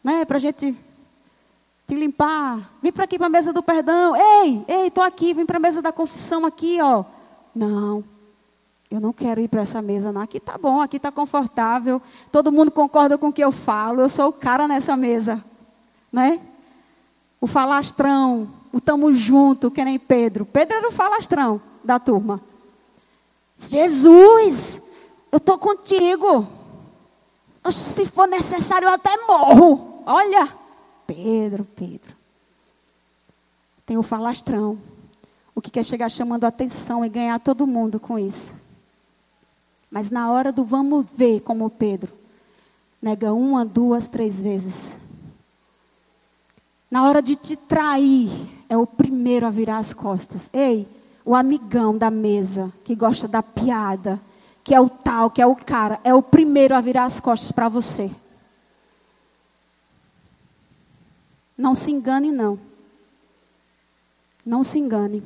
né? 0.04 0.26
Para 0.26 0.40
gente 0.40 0.76
te 1.88 1.96
limpar. 1.96 2.70
Vem 2.82 2.92
para 2.92 3.06
aqui 3.06 3.18
para 3.18 3.28
a 3.28 3.30
mesa 3.30 3.54
do 3.54 3.64
perdão. 3.64 4.14
Ei, 4.14 4.66
ei, 4.68 4.92
tô 4.92 5.02
aqui. 5.02 5.34
Vem 5.34 5.46
para 5.46 5.56
a 5.56 5.60
mesa 5.62 5.82
da 5.82 5.94
confissão 5.94 6.46
aqui, 6.46 6.82
ó. 6.82 7.06
Não, 7.56 8.04
eu 8.90 9.00
não 9.00 9.14
quero 9.14 9.40
ir 9.40 9.48
para 9.48 9.62
essa 9.62 9.82
mesa, 9.82 10.12
não. 10.12 10.20
Aqui 10.20 10.38
tá 10.38 10.58
bom, 10.58 10.82
aqui 10.82 11.00
tá 11.00 11.14
confortável. 11.14 12.02
Todo 12.30 12.52
mundo 12.52 12.72
concorda 12.72 13.18
com 13.18 13.30
o 13.30 13.34
que 13.34 13.42
eu 13.42 13.54
falo. 13.54 14.02
Eu 14.02 14.10
sou 14.10 14.28
o 14.28 14.34
cara 14.34 14.68
nessa 14.68 14.98
mesa, 14.98 15.42
né? 16.12 16.42
O 17.40 17.48
falastrão, 17.48 18.50
o 18.74 18.82
tamo 18.82 19.14
junto, 19.14 19.72
que 19.72 19.84
nem 19.86 19.98
Pedro. 19.98 20.46
Pedro 20.46 20.76
era 20.76 20.88
o 20.90 20.92
falastrão 20.92 21.62
da 21.82 21.98
turma. 22.00 22.42
Jesus, 23.56 24.82
eu 25.32 25.38
estou 25.38 25.58
contigo. 25.58 26.48
Se 27.72 28.06
for 28.06 28.28
necessário, 28.28 28.88
eu 28.88 28.94
até 28.94 29.16
morro. 29.28 30.04
Olha, 30.06 30.52
Pedro, 31.08 31.64
Pedro. 31.76 32.16
Tem 33.86 33.98
o 33.98 34.04
falastrão. 34.04 34.78
O 35.54 35.62
que 35.62 35.70
quer 35.70 35.86
chegar 35.86 36.10
chamando 36.10 36.46
atenção 36.46 37.06
e 37.06 37.10
ganhar 37.10 37.40
todo 37.40 37.68
mundo 37.68 38.00
com 38.00 38.18
isso. 38.18 38.56
Mas 39.90 40.10
na 40.10 40.32
hora 40.32 40.52
do 40.52 40.64
vamos 40.64 41.06
ver, 41.16 41.42
como 41.42 41.70
Pedro, 41.70 42.12
nega 43.02 43.34
uma, 43.34 43.66
duas, 43.66 44.08
três 44.08 44.40
vezes. 44.40 44.98
Na 46.90 47.08
hora 47.08 47.22
de 47.22 47.36
te 47.36 47.56
trair, 47.56 48.30
é 48.70 48.78
o 48.78 48.88
primeiro 48.88 49.46
a 49.46 49.50
virar 49.50 49.78
as 49.78 49.94
costas. 49.94 50.50
Ei, 50.54 50.88
o 51.26 51.36
amigão 51.36 51.98
da 51.98 52.10
mesa, 52.10 52.72
que 52.84 52.96
gosta 52.96 53.28
da 53.28 53.44
piada, 53.44 54.20
que 54.64 54.74
é 54.76 54.80
o 54.80 54.90
tal, 54.90 55.30
que 55.30 55.42
é 55.42 55.46
o 55.46 55.56
cara, 55.56 56.00
é 56.04 56.14
o 56.14 56.22
primeiro 56.22 56.76
a 56.76 56.82
virar 56.82 57.06
as 57.06 57.20
costas 57.20 57.52
para 57.52 57.68
você. 57.68 58.12
Não 61.58 61.76
se 61.76 61.92
engane, 61.92 62.32
não. 62.32 62.60
Não 64.46 64.64
se 64.64 64.80
engane. 64.80 65.24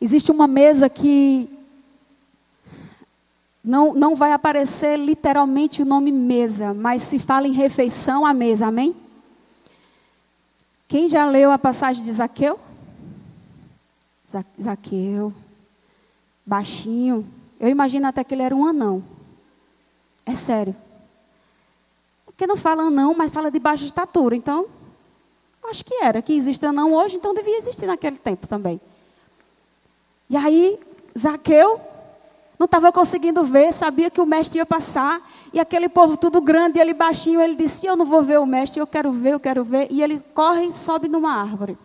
Existe 0.00 0.30
uma 0.30 0.46
mesa 0.46 0.88
que 0.88 1.48
não, 3.64 3.94
não 3.94 4.14
vai 4.14 4.32
aparecer 4.32 4.98
literalmente 4.98 5.80
o 5.80 5.86
nome 5.86 6.12
mesa, 6.12 6.74
mas 6.74 7.02
se 7.02 7.18
fala 7.18 7.48
em 7.48 7.52
refeição 7.52 8.26
à 8.26 8.34
mesa, 8.34 8.66
amém? 8.66 8.94
Quem 10.86 11.08
já 11.08 11.24
leu 11.24 11.50
a 11.50 11.58
passagem 11.58 12.04
de 12.04 12.12
Zaqueu? 12.12 12.60
Zaqueu, 14.60 15.32
baixinho. 16.44 17.26
Eu 17.58 17.68
imagino 17.68 18.06
até 18.06 18.22
que 18.22 18.34
ele 18.34 18.42
era 18.42 18.54
um 18.54 18.66
anão. 18.66 19.02
É 20.26 20.34
sério. 20.34 20.74
Porque 22.26 22.46
não 22.46 22.56
fala 22.56 22.90
não, 22.90 23.14
mas 23.14 23.30
fala 23.30 23.50
de 23.50 23.58
baixa 23.58 23.84
estatura. 23.84 24.34
Então, 24.34 24.66
acho 25.70 25.84
que 25.84 25.94
era. 26.02 26.20
Que 26.20 26.32
existe 26.32 26.66
não 26.72 26.92
hoje, 26.94 27.16
então 27.16 27.34
devia 27.34 27.56
existir 27.56 27.86
naquele 27.86 28.16
tempo 28.16 28.46
também. 28.46 28.80
E 30.28 30.36
aí, 30.36 30.78
Zaqueu 31.16 31.80
não 32.58 32.64
estava 32.64 32.90
conseguindo 32.92 33.44
ver, 33.44 33.72
sabia 33.72 34.10
que 34.10 34.20
o 34.20 34.26
mestre 34.26 34.58
ia 34.58 34.66
passar, 34.66 35.20
e 35.52 35.60
aquele 35.60 35.88
povo 35.88 36.16
tudo 36.16 36.40
grande, 36.40 36.78
ele 36.78 36.94
baixinho, 36.94 37.40
ele 37.40 37.54
disse: 37.54 37.86
Eu 37.86 37.96
não 37.96 38.04
vou 38.04 38.22
ver 38.22 38.38
o 38.38 38.46
mestre, 38.46 38.80
eu 38.80 38.86
quero 38.86 39.12
ver, 39.12 39.34
eu 39.34 39.40
quero 39.40 39.64
ver. 39.64 39.88
E 39.90 40.02
ele 40.02 40.20
corre 40.32 40.66
e 40.66 40.72
sobe 40.72 41.08
numa 41.08 41.32
árvore. 41.32 41.76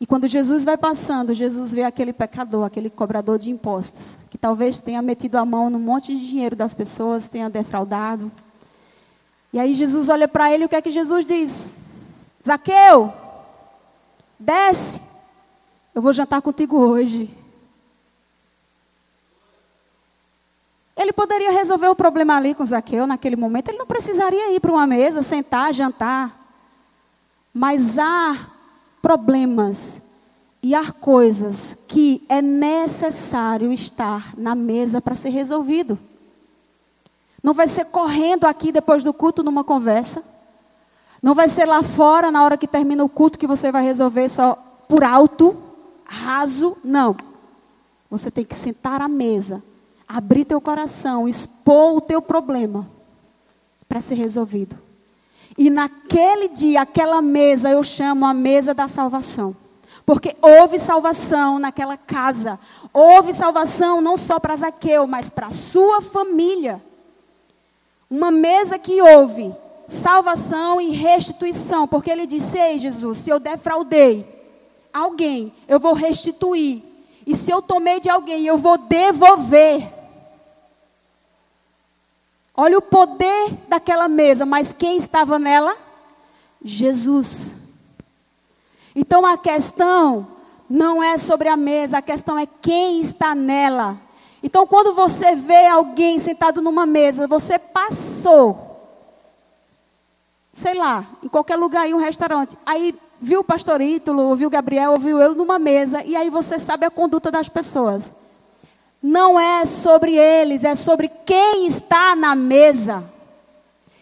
E 0.00 0.06
quando 0.06 0.26
Jesus 0.26 0.64
vai 0.64 0.78
passando, 0.78 1.34
Jesus 1.34 1.74
vê 1.74 1.84
aquele 1.84 2.14
pecador, 2.14 2.64
aquele 2.64 2.88
cobrador 2.88 3.38
de 3.38 3.50
impostos, 3.50 4.16
que 4.30 4.38
talvez 4.38 4.80
tenha 4.80 5.02
metido 5.02 5.36
a 5.36 5.44
mão 5.44 5.68
no 5.68 5.78
monte 5.78 6.16
de 6.16 6.26
dinheiro 6.26 6.56
das 6.56 6.72
pessoas, 6.72 7.28
tenha 7.28 7.50
defraudado. 7.50 8.32
E 9.52 9.58
aí 9.58 9.74
Jesus 9.74 10.08
olha 10.08 10.26
para 10.26 10.50
ele, 10.50 10.62
e 10.62 10.66
o 10.66 10.68
que 10.70 10.76
é 10.76 10.80
que 10.80 10.90
Jesus 10.90 11.26
diz? 11.26 11.76
Zaqueu, 12.46 13.12
desce, 14.38 14.98
eu 15.94 16.00
vou 16.00 16.14
jantar 16.14 16.40
contigo 16.40 16.78
hoje. 16.78 17.28
Ele 20.96 21.12
poderia 21.12 21.50
resolver 21.50 21.88
o 21.88 21.94
problema 21.94 22.36
ali 22.36 22.54
com 22.54 22.64
Zaqueu 22.64 23.06
naquele 23.06 23.36
momento, 23.36 23.68
ele 23.68 23.78
não 23.78 23.86
precisaria 23.86 24.54
ir 24.54 24.60
para 24.60 24.72
uma 24.72 24.86
mesa, 24.86 25.22
sentar, 25.22 25.74
jantar. 25.74 26.38
Mas 27.52 27.98
há 27.98 28.59
problemas 29.00 30.02
e 30.62 30.74
há 30.74 30.92
coisas 30.92 31.76
que 31.88 32.22
é 32.28 32.42
necessário 32.42 33.72
estar 33.72 34.34
na 34.36 34.54
mesa 34.54 35.00
para 35.00 35.14
ser 35.14 35.30
resolvido. 35.30 35.98
Não 37.42 37.54
vai 37.54 37.66
ser 37.66 37.86
correndo 37.86 38.44
aqui 38.44 38.70
depois 38.70 39.02
do 39.02 39.14
culto 39.14 39.42
numa 39.42 39.64
conversa. 39.64 40.22
Não 41.22 41.34
vai 41.34 41.48
ser 41.48 41.64
lá 41.64 41.82
fora 41.82 42.30
na 42.30 42.44
hora 42.44 42.56
que 42.56 42.66
termina 42.66 43.02
o 43.02 43.08
culto 43.08 43.38
que 43.38 43.46
você 43.46 43.72
vai 43.72 43.82
resolver 43.82 44.28
só 44.28 44.54
por 44.86 45.02
alto, 45.02 45.56
raso. 46.04 46.76
Não. 46.84 47.16
Você 48.10 48.30
tem 48.30 48.44
que 48.44 48.54
sentar 48.54 49.00
à 49.00 49.08
mesa, 49.08 49.62
abrir 50.06 50.44
teu 50.44 50.60
coração, 50.60 51.28
expor 51.28 51.96
o 51.96 52.00
teu 52.00 52.20
problema 52.20 52.86
para 53.88 54.00
ser 54.00 54.16
resolvido. 54.16 54.76
E 55.56 55.68
naquele 55.68 56.48
dia, 56.48 56.82
aquela 56.82 57.20
mesa 57.20 57.70
eu 57.70 57.82
chamo 57.82 58.24
a 58.24 58.32
mesa 58.32 58.72
da 58.72 58.88
salvação. 58.88 59.54
Porque 60.06 60.34
houve 60.42 60.78
salvação 60.78 61.58
naquela 61.58 61.96
casa. 61.96 62.58
Houve 62.92 63.32
salvação 63.32 64.00
não 64.00 64.16
só 64.16 64.38
para 64.38 64.56
Zaqueu, 64.56 65.06
mas 65.06 65.30
para 65.30 65.50
sua 65.50 66.00
família. 66.00 66.82
Uma 68.10 68.30
mesa 68.30 68.78
que 68.78 69.00
houve 69.00 69.54
salvação 69.86 70.80
e 70.80 70.90
restituição. 70.90 71.86
Porque 71.86 72.10
ele 72.10 72.26
disse: 72.26 72.58
Ei, 72.58 72.78
Jesus, 72.78 73.18
se 73.18 73.30
eu 73.30 73.38
defraudei 73.38 74.26
alguém, 74.92 75.52
eu 75.68 75.78
vou 75.78 75.92
restituir. 75.92 76.82
E 77.26 77.36
se 77.36 77.50
eu 77.50 77.62
tomei 77.62 78.00
de 78.00 78.08
alguém, 78.08 78.44
eu 78.44 78.56
vou 78.56 78.76
devolver. 78.78 79.99
Olha 82.54 82.78
o 82.78 82.82
poder 82.82 83.52
daquela 83.68 84.08
mesa, 84.08 84.44
mas 84.44 84.72
quem 84.72 84.96
estava 84.96 85.38
nela? 85.38 85.76
Jesus. 86.62 87.56
Então 88.94 89.24
a 89.24 89.38
questão 89.38 90.26
não 90.68 91.02
é 91.02 91.16
sobre 91.16 91.48
a 91.48 91.56
mesa, 91.56 91.98
a 91.98 92.02
questão 92.02 92.38
é 92.38 92.46
quem 92.46 93.00
está 93.00 93.34
nela. 93.34 93.98
Então 94.42 94.66
quando 94.66 94.94
você 94.94 95.34
vê 95.34 95.66
alguém 95.66 96.18
sentado 96.18 96.60
numa 96.60 96.86
mesa, 96.86 97.26
você 97.26 97.58
passou, 97.58 98.80
sei 100.52 100.74
lá, 100.74 101.06
em 101.22 101.28
qualquer 101.28 101.56
lugar, 101.56 101.88
em 101.88 101.94
um 101.94 101.98
restaurante, 101.98 102.58
aí 102.66 102.94
viu 103.20 103.40
o 103.40 103.44
pastor 103.44 103.80
Ítalo, 103.80 104.22
ouviu 104.22 104.48
o 104.48 104.50
Gabriel, 104.50 104.92
ouviu 104.92 105.20
eu 105.20 105.34
numa 105.34 105.58
mesa, 105.58 106.02
e 106.04 106.16
aí 106.16 106.30
você 106.30 106.58
sabe 106.58 106.86
a 106.86 106.90
conduta 106.90 107.30
das 107.30 107.48
pessoas. 107.48 108.14
Não 109.02 109.40
é 109.40 109.64
sobre 109.64 110.14
eles, 110.16 110.62
é 110.62 110.74
sobre 110.74 111.08
quem 111.08 111.66
está 111.66 112.14
na 112.14 112.34
mesa. 112.34 113.02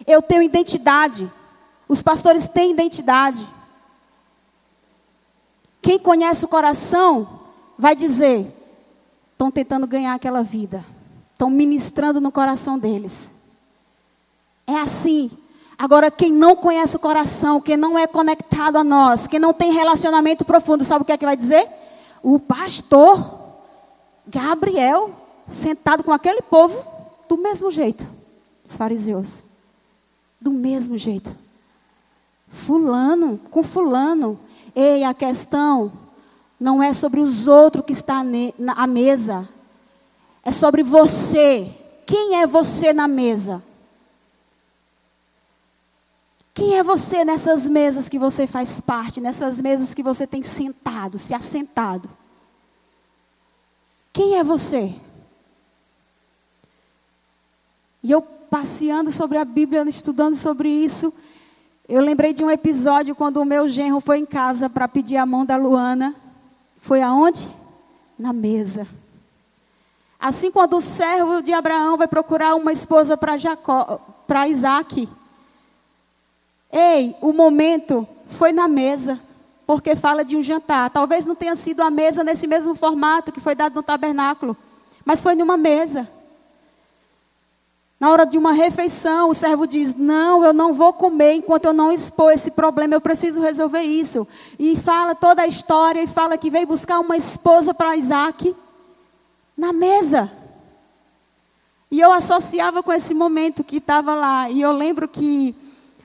Eu 0.07 0.21
tenho 0.21 0.43
identidade. 0.43 1.31
Os 1.89 2.03
pastores 2.03 2.49
têm 2.49 2.73
identidade. 2.73 3.47
Quem 5.81 5.99
conhece 5.99 6.45
o 6.45 6.49
coração 6.49 7.29
vai 7.79 7.95
dizer: 7.95 8.53
estão 9.33 9.51
tentando 9.51 9.87
ganhar 9.87 10.15
aquela 10.15 10.43
vida, 10.43 10.85
estão 11.33 11.49
ministrando 11.49 12.21
no 12.21 12.33
coração 12.33 12.79
deles. 12.79 13.33
É 14.67 14.75
assim. 14.81 15.31
Agora, 15.79 16.11
quem 16.11 16.33
não 16.33 16.57
conhece 16.57 16.97
o 16.97 16.99
coração, 16.99 17.61
quem 17.61 17.77
não 17.77 17.97
é 17.97 18.05
conectado 18.05 18.79
a 18.79 18.83
nós, 18.83 19.29
quem 19.29 19.39
não 19.39 19.55
tem 19.55 19.73
relacionamento 19.73 20.45
profundo, 20.45 20.83
sabe 20.83 21.03
o 21.03 21.05
que 21.05 21.13
é 21.13 21.17
que 21.17 21.25
vai 21.25 21.37
dizer? 21.37 21.69
O 22.21 22.41
pastor 22.41 23.38
Gabriel 24.29 25.11
sentado 25.49 26.05
com 26.05 26.13
aquele 26.13 26.43
povo 26.43 26.85
do 27.29 27.37
mesmo 27.39 27.71
jeito, 27.71 28.07
os 28.65 28.77
fariseus. 28.77 29.43
Do 30.41 30.53
mesmo 30.53 30.97
jeito. 30.97 31.35
Fulano 32.49 33.39
com 33.51 33.63
fulano. 33.63 34.39
Ei, 34.75 35.03
a 35.03 35.13
questão 35.13 35.93
não 36.61 36.83
é 36.83 36.93
sobre 36.93 37.21
os 37.21 37.49
outros 37.49 37.85
que 37.85 37.93
está 37.93 38.23
na 38.59 38.87
mesa. 38.87 39.49
É 40.45 40.53
sobre 40.53 40.83
você. 40.83 41.75
Quem 42.07 42.41
é 42.41 42.47
você 42.47 42.93
na 42.93 43.09
mesa? 43.09 43.63
Quem 46.55 46.77
é 46.77 46.83
você 46.83 47.25
nessas 47.25 47.69
mesas 47.69 48.09
que 48.09 48.19
você 48.19 48.47
faz 48.47 48.81
parte, 48.81 49.21
nessas 49.21 49.61
mesas 49.61 49.95
que 49.95 50.03
você 50.03 50.27
tem 50.27 50.43
sentado, 50.43 51.19
se 51.19 51.35
assentado? 51.35 52.09
Quem 54.13 54.37
é 54.37 54.45
você? 54.45 54.95
E 58.03 58.11
eu 58.11 58.23
passeando 58.23 59.11
sobre 59.11 59.39
a 59.39 59.45
Bíblia, 59.45 59.83
estudando 59.89 60.35
sobre 60.35 60.69
isso, 60.69 61.13
eu 61.89 62.01
lembrei 62.03 62.33
de 62.33 62.45
um 62.45 62.51
episódio 62.51 63.15
quando 63.15 63.39
o 63.39 63.45
meu 63.45 63.69
genro 63.69 64.01
foi 64.01 64.19
em 64.19 64.27
casa 64.27 64.69
para 64.69 64.89
pedir 64.89 65.17
a 65.17 65.27
mão 65.27 65.45
da 65.45 65.57
Luana. 65.57 66.15
Foi 66.81 67.03
aonde? 67.03 67.49
Na 68.19 68.33
mesa. 68.33 68.87
Assim 70.19 70.51
quando 70.51 70.77
o 70.77 70.81
servo 70.81 71.41
de 71.41 71.53
Abraão 71.53 71.97
vai 71.97 72.09
procurar 72.09 72.55
uma 72.57 72.73
esposa 72.73 73.17
para 73.17 73.37
Jacó, 73.37 74.01
para 74.27 74.49
Isaac. 74.49 75.09
Ei, 76.73 77.15
o 77.21 77.33
momento 77.33 78.07
foi 78.27 78.53
na 78.53 78.67
mesa 78.67 79.19
porque 79.69 79.95
fala 79.95 80.25
de 80.25 80.35
um 80.35 80.43
jantar. 80.43 80.89
Talvez 80.89 81.27
não 81.27 81.35
tenha 81.35 81.55
sido 81.55 81.83
a 81.83 81.91
mesa 81.91 82.25
nesse 82.25 82.47
mesmo 82.47 82.75
formato 82.75 83.31
que 83.31 83.39
foi 83.39 83.55
dado 83.55 83.75
no 83.75 83.83
tabernáculo, 83.83 84.57
mas 85.05 85.23
foi 85.23 85.35
numa 85.35 85.59
mesa. 85.59 86.09
Na 88.01 88.11
hora 88.11 88.25
de 88.25 88.39
uma 88.39 88.55
refeição, 88.55 89.29
o 89.29 89.35
servo 89.35 89.67
diz: 89.67 89.95
Não, 89.95 90.43
eu 90.43 90.55
não 90.55 90.73
vou 90.73 90.95
comer 90.95 91.35
enquanto 91.35 91.67
eu 91.67 91.75
não 91.75 91.93
expor 91.93 92.33
esse 92.33 92.51
problema, 92.51 92.95
eu 92.95 93.01
preciso 93.01 93.43
resolver 93.43 93.83
isso. 93.83 94.27
E 94.59 94.75
fala 94.75 95.15
toda 95.15 95.43
a 95.43 95.47
história 95.47 96.03
e 96.03 96.07
fala 96.07 96.39
que 96.39 96.49
veio 96.49 96.67
buscar 96.67 96.99
uma 97.01 97.19
esposa 97.19 97.75
para 97.75 97.95
Isaac 97.95 98.57
na 99.55 99.71
mesa. 99.71 100.33
E 101.91 102.01
eu 102.01 102.11
associava 102.11 102.83
com 102.83 102.91
esse 102.91 103.13
momento 103.13 103.63
que 103.63 103.77
estava 103.77 104.15
lá. 104.15 104.49
E 104.49 104.63
eu 104.63 104.73
lembro 104.73 105.07
que 105.07 105.55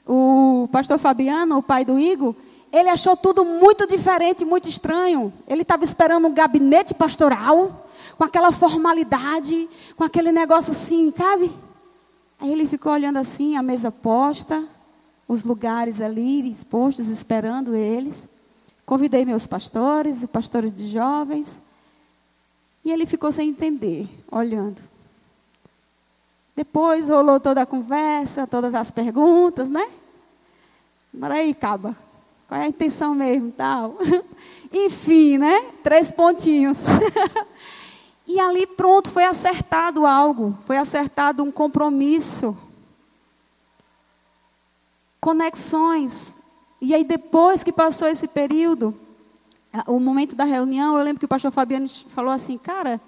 o 0.05 0.67
pastor 0.69 0.99
Fabiano, 0.99 1.59
o 1.59 1.63
pai 1.63 1.85
do 1.85 1.97
Igor, 1.97 2.35
ele 2.73 2.89
achou 2.89 3.15
tudo 3.15 3.45
muito 3.45 3.85
diferente, 3.85 4.43
muito 4.43 4.67
estranho. 4.67 5.31
Ele 5.47 5.61
estava 5.61 5.83
esperando 5.83 6.27
um 6.27 6.33
gabinete 6.33 6.91
pastoral, 6.91 7.87
com 8.17 8.23
aquela 8.23 8.51
formalidade, 8.51 9.69
com 9.95 10.03
aquele 10.03 10.31
negócio 10.31 10.71
assim, 10.71 11.13
sabe? 11.15 11.51
Aí 12.39 12.51
ele 12.51 12.67
ficou 12.67 12.91
olhando 12.91 13.19
assim, 13.19 13.55
a 13.55 13.61
mesa 13.61 13.91
posta, 13.91 14.67
os 15.27 15.43
lugares 15.43 16.01
ali 16.01 16.49
expostos, 16.49 17.09
esperando 17.09 17.75
eles. 17.75 18.27
Convidei 18.87 19.23
meus 19.23 19.45
pastores, 19.45 20.25
pastores 20.25 20.75
de 20.75 20.87
jovens. 20.87 21.61
E 22.83 22.91
ele 22.91 23.05
ficou 23.05 23.31
sem 23.31 23.49
entender, 23.49 24.09
olhando. 24.31 24.81
Depois 26.55 27.07
rolou 27.07 27.39
toda 27.39 27.61
a 27.61 27.67
conversa, 27.67 28.47
todas 28.47 28.73
as 28.73 28.89
perguntas, 28.89 29.69
né? 29.69 29.87
Mas 31.13 31.31
aí, 31.31 31.51
acaba. 31.51 32.02
Qual 32.53 32.61
é 32.61 32.65
a 32.65 32.69
intenção 32.69 33.15
mesmo, 33.15 33.51
tal? 33.51 33.97
Enfim, 34.71 35.39
né? 35.39 35.59
Três 35.81 36.11
pontinhos. 36.11 36.77
e 38.27 38.39
ali 38.39 38.67
pronto, 38.67 39.09
foi 39.09 39.23
acertado 39.23 40.05
algo, 40.05 40.55
foi 40.67 40.77
acertado 40.77 41.41
um 41.41 41.51
compromisso. 41.51 42.55
Conexões. 45.19 46.37
E 46.79 46.93
aí 46.93 47.03
depois 47.03 47.63
que 47.63 47.71
passou 47.71 48.07
esse 48.07 48.27
período, 48.27 48.95
o 49.87 49.99
momento 49.99 50.35
da 50.35 50.43
reunião, 50.43 50.95
eu 50.95 51.03
lembro 51.03 51.21
que 51.21 51.25
o 51.25 51.29
pastor 51.29 51.51
Fabiano 51.51 51.89
falou 52.09 52.31
assim, 52.31 52.59
cara, 52.59 53.01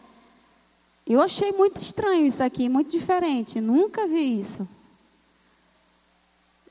eu 1.06 1.22
achei 1.22 1.52
muito 1.52 1.80
estranho 1.80 2.26
isso 2.26 2.42
aqui, 2.42 2.68
muito 2.68 2.90
diferente, 2.90 3.62
nunca 3.62 4.08
vi 4.08 4.40
isso. 4.40 4.68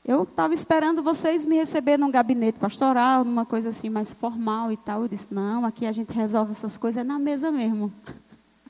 Eu 0.07 0.21
estava 0.21 0.53
esperando 0.53 1.01
vocês 1.01 1.47
me 1.47 1.55
receber 1.55 1.97
num 1.97 2.11
gabinete 2.11 2.59
pastoral, 2.59 3.25
numa 3.25 3.43
coisa 3.43 3.69
assim 3.69 3.89
mais 3.89 4.13
formal 4.13 4.71
e 4.71 4.77
tal. 4.77 5.01
Eu 5.01 5.07
disse: 5.07 5.33
não, 5.33 5.65
aqui 5.65 5.83
a 5.87 5.91
gente 5.91 6.13
resolve 6.13 6.51
essas 6.51 6.77
coisas 6.77 7.01
é 7.01 7.03
na 7.03 7.17
mesa 7.17 7.51
mesmo. 7.51 7.91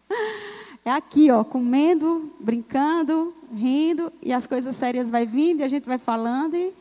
É 0.87 0.91
aqui, 0.91 1.31
ó, 1.31 1.43
comendo, 1.43 2.31
brincando, 2.39 3.33
rindo, 3.51 4.13
e 4.21 4.31
as 4.31 4.45
coisas 4.45 4.75
sérias 4.75 5.09
vai 5.09 5.25
vindo, 5.25 5.61
e 5.61 5.63
a 5.63 5.67
gente 5.67 5.85
vai 5.85 5.97
falando 5.97 6.55
e 6.55 6.71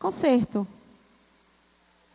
conserto. 0.00 0.66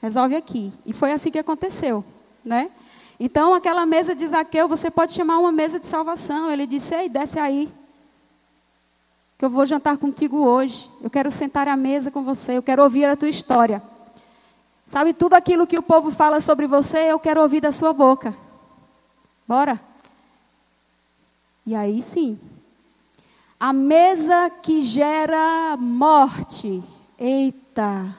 Resolve 0.01 0.35
aqui. 0.35 0.73
E 0.85 0.91
foi 0.91 1.13
assim 1.13 1.31
que 1.31 1.39
aconteceu, 1.39 2.03
né? 2.43 2.69
Então, 3.17 3.53
aquela 3.53 3.85
mesa 3.85 4.13
de 4.13 4.27
Zaqueu, 4.27 4.67
você 4.67 4.91
pode 4.91 5.13
chamar 5.13 5.39
uma 5.39 5.53
mesa 5.53 5.79
de 5.79 5.85
salvação. 5.85 6.51
Ele 6.51 6.67
disse: 6.67 6.93
Ei, 6.93 7.07
desce 7.07 7.39
aí. 7.39 7.71
Que 9.39 9.45
eu 9.45 9.49
vou 9.49 9.65
jantar 9.65 9.97
contigo 9.97 10.45
hoje. 10.45 10.89
Eu 11.01 11.09
quero 11.09 11.31
sentar 11.31 11.65
à 11.69 11.77
mesa 11.77 12.11
com 12.11 12.23
você. 12.23 12.57
Eu 12.57 12.61
quero 12.61 12.83
ouvir 12.83 13.05
a 13.05 13.15
tua 13.15 13.29
história. 13.29 13.81
Sabe, 14.85 15.13
tudo 15.13 15.35
aquilo 15.35 15.65
que 15.65 15.77
o 15.79 15.81
povo 15.81 16.11
fala 16.11 16.41
sobre 16.41 16.67
você, 16.67 16.97
eu 16.97 17.19
quero 17.19 17.41
ouvir 17.41 17.61
da 17.61 17.71
sua 17.71 17.93
boca. 17.93 18.35
Bora? 19.47 19.79
E 21.65 21.73
aí 21.73 22.01
sim. 22.01 22.37
A 23.57 23.71
mesa 23.71 24.49
que 24.49 24.81
gera 24.81 25.77
morte. 25.77 26.83
Eita. 27.17 28.13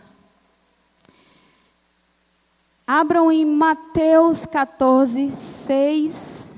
Abram 2.86 3.30
em 3.30 3.44
Mateus 3.44 4.46
14, 4.46 5.32
6. 5.32 6.48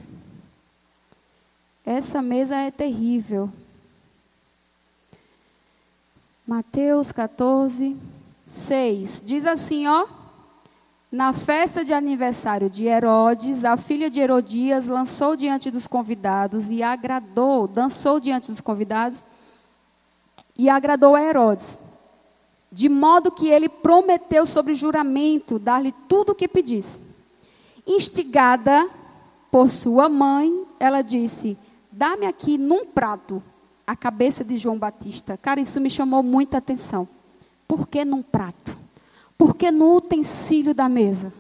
Essa 1.84 2.22
mesa 2.22 2.54
é 2.56 2.70
terrível. 2.70 3.50
Mateus 6.46 7.12
14, 7.12 7.96
6. 8.46 9.22
Diz 9.24 9.46
assim, 9.46 9.86
ó. 9.86 10.06
Na 11.10 11.32
festa 11.32 11.84
de 11.84 11.92
aniversário 11.92 12.70
de 12.70 12.86
Herodes, 12.86 13.66
a 13.66 13.76
filha 13.76 14.08
de 14.08 14.18
Herodias 14.18 14.86
lançou 14.86 15.36
diante 15.36 15.70
dos 15.70 15.86
convidados 15.86 16.70
e 16.70 16.82
agradou, 16.82 17.68
dançou 17.68 18.18
diante 18.18 18.50
dos 18.50 18.62
convidados 18.62 19.22
e 20.56 20.70
agradou 20.70 21.14
a 21.14 21.22
Herodes 21.22 21.78
de 22.72 22.88
modo 22.88 23.30
que 23.30 23.48
ele 23.48 23.68
prometeu 23.68 24.46
sobre 24.46 24.74
juramento 24.74 25.58
dar-lhe 25.58 25.92
tudo 26.08 26.32
o 26.32 26.34
que 26.34 26.48
pedisse. 26.48 27.02
Instigada 27.86 28.88
por 29.50 29.68
sua 29.68 30.08
mãe, 30.08 30.64
ela 30.80 31.02
disse: 31.02 31.58
Dá-me 31.90 32.24
aqui 32.24 32.56
num 32.56 32.86
prato 32.86 33.42
a 33.86 33.96
cabeça 33.96 34.44
de 34.44 34.58
João 34.58 34.78
Batista. 34.78 35.36
Cara, 35.36 35.60
isso 35.60 35.80
me 35.80 35.90
chamou 35.90 36.22
muita 36.22 36.58
atenção. 36.58 37.08
Por 37.66 37.86
que 37.86 38.04
num 38.04 38.22
prato? 38.22 38.78
Por 39.36 39.56
que 39.56 39.70
no 39.70 39.96
utensílio 39.96 40.74
da 40.74 40.88
mesa? 40.88 41.32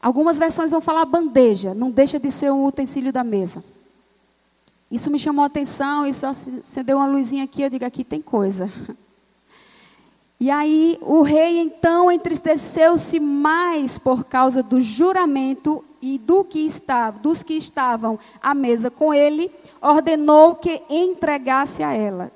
Algumas 0.00 0.38
versões 0.38 0.70
vão 0.70 0.80
falar 0.80 1.04
bandeja, 1.04 1.74
não 1.74 1.90
deixa 1.90 2.18
de 2.18 2.30
ser 2.30 2.50
um 2.50 2.64
utensílio 2.64 3.12
da 3.12 3.22
mesa. 3.22 3.62
Isso 4.90 5.10
me 5.10 5.18
chamou 5.18 5.42
a 5.42 5.46
atenção 5.46 6.06
e 6.06 6.14
só 6.14 6.28
acendeu 6.28 6.96
uma 6.96 7.06
luzinha 7.06 7.44
aqui, 7.44 7.62
eu 7.62 7.70
digo, 7.70 7.84
aqui 7.84 8.02
tem 8.02 8.20
coisa. 8.20 8.72
E 10.40 10.50
aí 10.50 10.96
o 11.02 11.20
rei 11.20 11.58
então 11.58 12.10
entristeceu-se 12.10 13.20
mais 13.20 13.98
por 13.98 14.24
causa 14.24 14.62
do 14.62 14.80
juramento 14.80 15.84
e 16.00 16.16
do 16.16 16.42
que 16.42 16.60
estava, 16.60 17.18
dos 17.18 17.42
que 17.42 17.52
estavam 17.52 18.18
à 18.40 18.54
mesa 18.54 18.90
com 18.90 19.12
ele, 19.12 19.52
ordenou 19.80 20.54
que 20.54 20.82
entregasse 20.88 21.82
a 21.82 21.92
ela. 21.92 22.30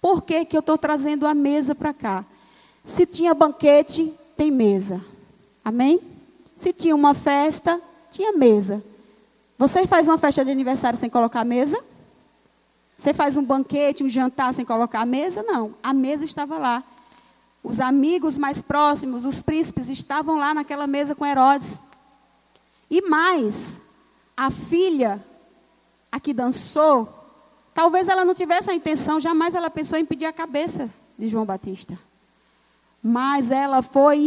Por 0.00 0.22
que, 0.22 0.44
que 0.44 0.56
eu 0.56 0.60
estou 0.60 0.78
trazendo 0.78 1.26
a 1.26 1.34
mesa 1.34 1.74
para 1.74 1.92
cá? 1.92 2.24
Se 2.84 3.04
tinha 3.04 3.34
banquete, 3.34 4.12
tem 4.36 4.50
mesa. 4.50 5.04
Amém? 5.64 6.00
Se 6.56 6.72
tinha 6.72 6.94
uma 6.94 7.14
festa, 7.14 7.80
tinha 8.10 8.32
mesa. 8.32 8.82
Você 9.58 9.86
faz 9.86 10.06
uma 10.08 10.16
festa 10.16 10.44
de 10.44 10.50
aniversário 10.50 10.98
sem 10.98 11.10
colocar 11.10 11.44
mesa? 11.44 11.82
Você 12.96 13.12
faz 13.12 13.36
um 13.36 13.44
banquete, 13.44 14.02
um 14.02 14.08
jantar 14.08 14.54
sem 14.54 14.64
colocar 14.64 15.00
a 15.00 15.06
mesa? 15.06 15.42
Não. 15.42 15.74
A 15.82 15.92
mesa 15.92 16.24
estava 16.24 16.58
lá. 16.58 16.82
Os 17.62 17.80
amigos 17.80 18.38
mais 18.38 18.62
próximos, 18.62 19.24
os 19.24 19.42
príncipes, 19.42 19.88
estavam 19.88 20.38
lá 20.38 20.54
naquela 20.54 20.86
mesa 20.86 21.14
com 21.14 21.26
Herodes. 21.26 21.82
E 22.90 23.02
mais, 23.02 23.82
a 24.36 24.50
filha, 24.50 25.22
a 26.10 26.18
que 26.18 26.32
dançou, 26.32 27.08
talvez 27.74 28.08
ela 28.08 28.24
não 28.24 28.34
tivesse 28.34 28.70
a 28.70 28.74
intenção, 28.74 29.20
jamais 29.20 29.54
ela 29.54 29.70
pensou 29.70 29.98
em 29.98 30.04
pedir 30.04 30.26
a 30.26 30.32
cabeça 30.32 30.90
de 31.18 31.28
João 31.28 31.44
Batista. 31.44 31.98
Mas 33.02 33.50
ela 33.50 33.82
foi 33.82 34.18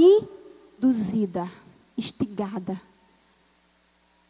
induzida, 0.78 1.50
instigada. 1.98 2.80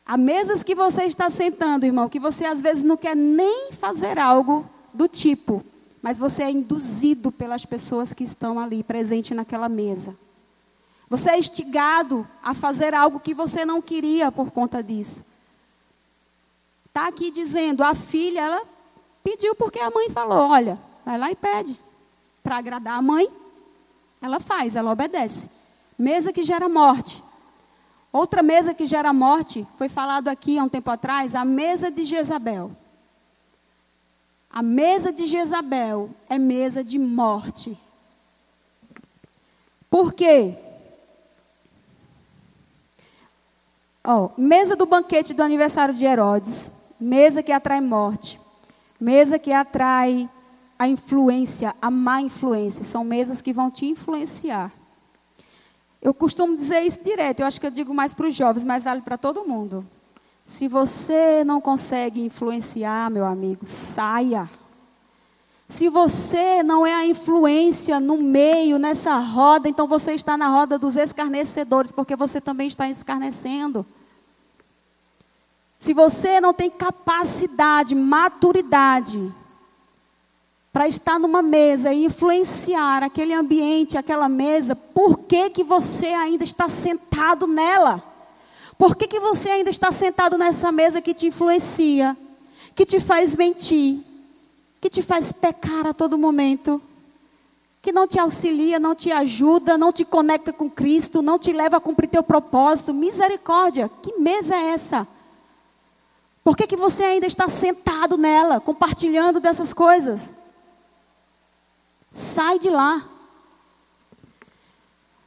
Há 0.05 0.17
mesas 0.17 0.63
que 0.63 0.75
você 0.75 1.03
está 1.03 1.29
sentando, 1.29 1.85
irmão, 1.85 2.09
que 2.09 2.19
você 2.19 2.45
às 2.45 2.61
vezes 2.61 2.83
não 2.83 2.97
quer 2.97 3.15
nem 3.15 3.71
fazer 3.71 4.17
algo 4.17 4.65
do 4.93 5.07
tipo 5.07 5.63
mas 6.01 6.17
você 6.17 6.43
é 6.43 6.51
induzido 6.51 7.31
pelas 7.31 7.65
pessoas 7.65 8.13
que 8.13 8.23
estão 8.23 8.59
ali 8.59 8.83
presentes 8.83 9.35
naquela 9.35 9.69
mesa. 9.69 10.15
Você 11.07 11.29
é 11.29 11.37
instigado 11.37 12.27
a 12.41 12.53
fazer 12.53 12.93
algo 12.93 13.19
que 13.19 13.33
você 13.33 13.63
não 13.63 13.81
queria 13.81 14.31
por 14.31 14.49
conta 14.49 14.81
disso. 14.81 15.23
Está 16.91 17.07
aqui 17.07 17.31
dizendo, 17.31 17.85
a 17.85 17.95
filha, 17.95 18.41
ela 18.41 18.63
pediu 19.23 19.55
porque 19.55 19.79
a 19.79 19.89
mãe 19.89 20.09
falou, 20.09 20.49
olha, 20.49 20.77
vai 21.05 21.17
lá 21.17 21.31
e 21.31 21.35
pede. 21.35 21.81
Para 22.43 22.57
agradar 22.57 22.97
a 22.97 23.01
mãe, 23.01 23.29
ela 24.21 24.41
faz, 24.41 24.75
ela 24.75 24.91
obedece. 24.91 25.49
Mesa 25.97 26.33
que 26.33 26.43
gera 26.43 26.67
morte. 26.67 27.23
Outra 28.11 28.43
mesa 28.43 28.73
que 28.73 28.85
gera 28.85 29.13
morte, 29.13 29.65
foi 29.77 29.87
falado 29.87 30.27
aqui 30.27 30.59
há 30.59 30.63
um 30.65 30.69
tempo 30.69 30.91
atrás, 30.91 31.33
a 31.33 31.45
mesa 31.45 31.89
de 31.89 32.03
Jezabel. 32.03 32.75
A 34.49 34.61
mesa 34.61 35.13
de 35.13 35.25
Jezabel 35.27 36.09
é 36.29 36.37
mesa 36.37 36.83
de 36.83 36.99
morte. 36.99 37.77
Por 39.89 40.11
quê? 40.11 40.57
Oh, 44.03 44.29
mesa 44.37 44.75
do 44.75 44.85
banquete 44.85 45.33
do 45.33 45.41
aniversário 45.41 45.93
de 45.93 46.03
Herodes, 46.03 46.69
mesa 47.01 47.41
que 47.41 47.51
atrai 47.51 47.81
morte, 47.81 48.39
mesa 48.99 49.39
que 49.39 49.51
atrai 49.51 50.29
a 50.77 50.87
influência, 50.87 51.75
a 51.81 51.89
má 51.89 52.21
influência. 52.21 52.83
São 52.83 53.03
mesas 53.03 53.41
que 53.41 53.51
vão 53.51 53.71
te 53.71 53.87
influenciar. 53.87 54.71
Eu 55.99 56.13
costumo 56.13 56.55
dizer 56.55 56.81
isso 56.81 57.03
direto, 57.03 57.39
eu 57.39 57.47
acho 57.47 57.59
que 57.59 57.65
eu 57.65 57.71
digo 57.71 57.93
mais 57.93 58.13
para 58.13 58.27
os 58.27 58.35
jovens, 58.35 58.63
mas 58.63 58.83
vale 58.83 59.01
para 59.01 59.17
todo 59.17 59.47
mundo. 59.47 59.85
Se 60.45 60.67
você 60.67 61.43
não 61.43 61.59
consegue 61.59 62.21
influenciar, 62.23 63.09
meu 63.09 63.25
amigo, 63.25 63.65
saia. 63.65 64.49
Se 65.67 65.87
você 65.87 66.61
não 66.63 66.85
é 66.85 66.93
a 66.93 67.05
influência 67.05 67.99
no 67.99 68.17
meio, 68.17 68.77
nessa 68.77 69.17
roda, 69.19 69.69
então 69.69 69.87
você 69.87 70.13
está 70.13 70.35
na 70.35 70.49
roda 70.49 70.77
dos 70.77 70.97
escarnecedores, 70.97 71.91
porque 71.91 72.15
você 72.15 72.41
também 72.41 72.67
está 72.67 72.89
escarnecendo. 72.89 73.85
Se 75.81 75.95
você 75.95 76.39
não 76.39 76.53
tem 76.53 76.69
capacidade, 76.69 77.95
maturidade, 77.95 79.33
para 80.71 80.87
estar 80.87 81.17
numa 81.17 81.41
mesa 81.41 81.91
e 81.91 82.05
influenciar 82.05 83.01
aquele 83.01 83.33
ambiente, 83.33 83.97
aquela 83.97 84.29
mesa, 84.29 84.75
por 84.75 85.17
que, 85.17 85.49
que 85.49 85.63
você 85.63 86.05
ainda 86.05 86.43
está 86.43 86.69
sentado 86.69 87.47
nela? 87.47 87.99
Por 88.77 88.95
que, 88.95 89.07
que 89.07 89.19
você 89.19 89.49
ainda 89.49 89.71
está 89.71 89.91
sentado 89.91 90.37
nessa 90.37 90.71
mesa 90.71 91.01
que 91.01 91.15
te 91.15 91.25
influencia, 91.25 92.15
que 92.75 92.85
te 92.85 92.99
faz 92.99 93.35
mentir, 93.35 94.01
que 94.79 94.87
te 94.87 95.01
faz 95.01 95.31
pecar 95.31 95.87
a 95.87 95.95
todo 95.95 96.15
momento? 96.15 96.79
Que 97.81 97.91
não 97.91 98.07
te 98.07 98.19
auxilia, 98.19 98.79
não 98.79 98.93
te 98.93 99.11
ajuda, 99.11 99.79
não 99.79 99.91
te 99.91 100.05
conecta 100.05 100.53
com 100.53 100.69
Cristo, 100.69 101.23
não 101.23 101.39
te 101.39 101.51
leva 101.51 101.77
a 101.77 101.81
cumprir 101.81 102.07
teu 102.07 102.21
propósito. 102.21 102.93
Misericórdia, 102.93 103.89
que 104.03 104.19
mesa 104.19 104.55
é 104.55 104.73
essa? 104.73 105.07
Por 106.43 106.57
que, 106.57 106.65
que 106.65 106.75
você 106.75 107.03
ainda 107.03 107.27
está 107.27 107.47
sentado 107.47 108.17
nela, 108.17 108.59
compartilhando 108.59 109.39
dessas 109.39 109.73
coisas? 109.73 110.33
Sai 112.11 112.57
de 112.57 112.69
lá. 112.69 113.07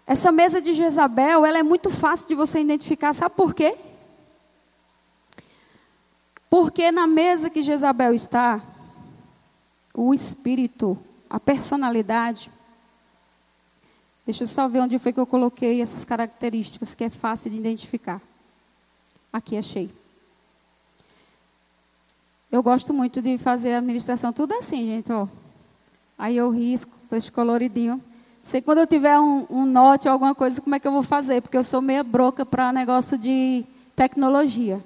Essa 0.06 0.32
mesa 0.32 0.60
de 0.60 0.74
Jezabel, 0.74 1.46
ela 1.46 1.58
é 1.58 1.62
muito 1.62 1.88
fácil 1.90 2.28
de 2.28 2.34
você 2.34 2.60
identificar, 2.60 3.14
sabe 3.14 3.34
por 3.34 3.54
quê? 3.54 3.76
Porque 6.50 6.90
na 6.90 7.06
mesa 7.06 7.48
que 7.48 7.62
Jezabel 7.62 8.12
está, 8.12 8.62
o 9.94 10.12
espírito, 10.12 10.98
a 11.30 11.40
personalidade. 11.40 12.50
Deixa 14.26 14.44
eu 14.44 14.48
só 14.48 14.68
ver 14.68 14.80
onde 14.80 14.98
foi 14.98 15.12
que 15.12 15.20
eu 15.20 15.26
coloquei 15.26 15.80
essas 15.80 16.04
características 16.04 16.94
que 16.94 17.04
é 17.04 17.10
fácil 17.10 17.50
de 17.50 17.56
identificar. 17.56 18.20
Aqui 19.32 19.56
achei. 19.56 19.90
Eu 22.54 22.62
gosto 22.62 22.94
muito 22.94 23.20
de 23.20 23.36
fazer 23.36 23.72
a 23.72 23.78
administração 23.78 24.32
tudo 24.32 24.54
assim, 24.54 24.86
gente, 24.86 25.10
ó. 25.10 25.26
Aí 26.16 26.36
eu 26.36 26.48
risco, 26.50 26.92
deixo 27.10 27.32
coloridinho. 27.32 28.00
Sei 28.44 28.62
quando 28.62 28.78
eu 28.78 28.86
tiver 28.86 29.18
um, 29.18 29.44
um 29.50 29.66
note 29.66 30.06
ou 30.06 30.12
alguma 30.12 30.36
coisa, 30.36 30.60
como 30.60 30.76
é 30.76 30.78
que 30.78 30.86
eu 30.86 30.92
vou 30.92 31.02
fazer, 31.02 31.42
porque 31.42 31.56
eu 31.56 31.64
sou 31.64 31.82
meia 31.82 32.04
broca 32.04 32.46
para 32.46 32.72
negócio 32.72 33.18
de 33.18 33.64
tecnologia. 33.96 34.80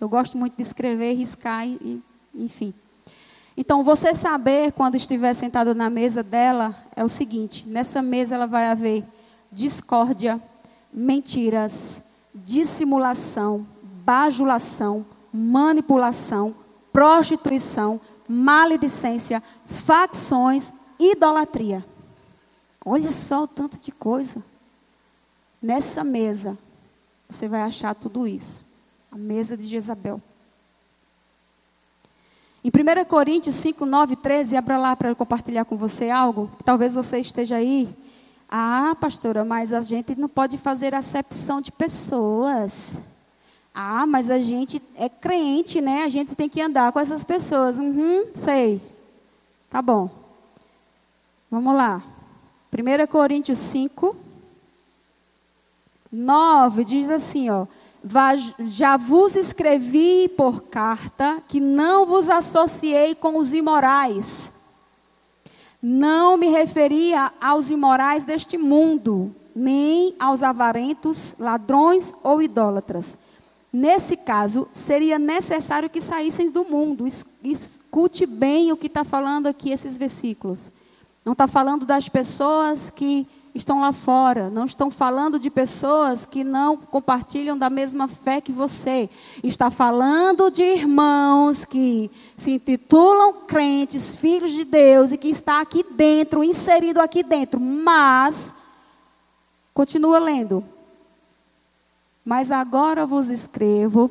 Eu 0.00 0.08
gosto 0.08 0.36
muito 0.36 0.56
de 0.56 0.62
escrever, 0.64 1.14
riscar 1.14 1.64
e, 1.64 2.02
enfim. 2.34 2.74
Então, 3.56 3.84
você 3.84 4.12
saber 4.12 4.72
quando 4.72 4.96
estiver 4.96 5.32
sentado 5.32 5.76
na 5.76 5.88
mesa 5.88 6.24
dela 6.24 6.74
é 6.96 7.04
o 7.04 7.08
seguinte: 7.08 7.68
nessa 7.68 8.02
mesa 8.02 8.34
ela 8.34 8.48
vai 8.48 8.66
haver 8.66 9.04
discórdia, 9.52 10.42
mentiras, 10.92 12.02
dissimulação, 12.34 13.64
bajulação, 14.04 15.06
manipulação, 15.32 16.65
prostituição, 16.96 18.00
maledicência, 18.26 19.42
facções, 19.66 20.72
idolatria. 20.98 21.84
Olha 22.82 23.12
só 23.12 23.42
o 23.42 23.46
tanto 23.46 23.78
de 23.78 23.92
coisa. 23.92 24.42
Nessa 25.60 26.02
mesa, 26.02 26.56
você 27.28 27.48
vai 27.48 27.60
achar 27.60 27.94
tudo 27.94 28.26
isso. 28.26 28.64
A 29.12 29.18
mesa 29.18 29.58
de 29.58 29.64
Jezabel. 29.64 30.22
Em 32.64 32.70
1 32.70 33.04
Coríntios 33.04 33.56
5, 33.56 33.84
9, 33.84 34.16
13, 34.16 34.56
abra 34.56 34.78
lá 34.78 34.96
para 34.96 35.14
compartilhar 35.14 35.66
com 35.66 35.76
você 35.76 36.08
algo. 36.08 36.50
Talvez 36.64 36.94
você 36.94 37.18
esteja 37.18 37.56
aí. 37.56 37.90
Ah, 38.48 38.96
pastora, 38.98 39.44
mas 39.44 39.74
a 39.74 39.82
gente 39.82 40.18
não 40.18 40.30
pode 40.30 40.56
fazer 40.56 40.94
acepção 40.94 41.60
de 41.60 41.70
pessoas. 41.70 43.02
Ah, 43.78 44.06
mas 44.06 44.30
a 44.30 44.38
gente 44.38 44.80
é 44.96 45.06
crente, 45.06 45.82
né? 45.82 46.04
A 46.04 46.08
gente 46.08 46.34
tem 46.34 46.48
que 46.48 46.62
andar 46.62 46.90
com 46.92 46.98
essas 46.98 47.22
pessoas. 47.22 47.76
Uhum, 47.76 48.24
sei. 48.34 48.80
Tá 49.68 49.82
bom. 49.82 50.08
Vamos 51.50 51.74
lá. 51.74 52.02
1 52.72 53.06
Coríntios 53.06 53.58
5, 53.58 54.16
9 56.10 56.84
diz 56.84 57.10
assim, 57.10 57.50
ó. 57.50 57.66
Já 58.60 58.96
vos 58.96 59.36
escrevi 59.36 60.26
por 60.26 60.62
carta 60.62 61.42
que 61.46 61.60
não 61.60 62.06
vos 62.06 62.30
associei 62.30 63.14
com 63.14 63.36
os 63.36 63.52
imorais. 63.52 64.54
Não 65.82 66.38
me 66.38 66.48
referia 66.48 67.30
aos 67.38 67.70
imorais 67.70 68.24
deste 68.24 68.56
mundo, 68.56 69.34
nem 69.54 70.14
aos 70.18 70.42
avarentos, 70.42 71.34
ladrões 71.38 72.14
ou 72.22 72.40
idólatras 72.40 73.18
Nesse 73.78 74.16
caso, 74.16 74.66
seria 74.72 75.18
necessário 75.18 75.90
que 75.90 76.00
saíssem 76.00 76.50
do 76.50 76.64
mundo. 76.64 77.06
Escute 77.44 78.24
bem 78.24 78.72
o 78.72 78.76
que 78.76 78.86
está 78.86 79.04
falando 79.04 79.48
aqui 79.48 79.70
esses 79.70 79.98
versículos. 79.98 80.72
Não 81.22 81.34
está 81.34 81.46
falando 81.46 81.84
das 81.84 82.08
pessoas 82.08 82.90
que 82.90 83.28
estão 83.54 83.78
lá 83.78 83.92
fora. 83.92 84.48
Não 84.48 84.64
estão 84.64 84.90
falando 84.90 85.38
de 85.38 85.50
pessoas 85.50 86.24
que 86.24 86.42
não 86.42 86.78
compartilham 86.78 87.58
da 87.58 87.68
mesma 87.68 88.08
fé 88.08 88.40
que 88.40 88.50
você. 88.50 89.10
Está 89.44 89.70
falando 89.70 90.50
de 90.50 90.62
irmãos 90.62 91.66
que 91.66 92.10
se 92.34 92.52
intitulam 92.52 93.42
crentes, 93.46 94.16
filhos 94.16 94.52
de 94.52 94.64
Deus 94.64 95.12
e 95.12 95.18
que 95.18 95.28
está 95.28 95.60
aqui 95.60 95.84
dentro, 95.90 96.42
inserido 96.42 96.98
aqui 96.98 97.22
dentro. 97.22 97.60
Mas, 97.60 98.54
continua 99.74 100.18
lendo. 100.18 100.64
Mas 102.26 102.50
agora 102.50 103.06
vos 103.06 103.30
escrevo 103.30 104.10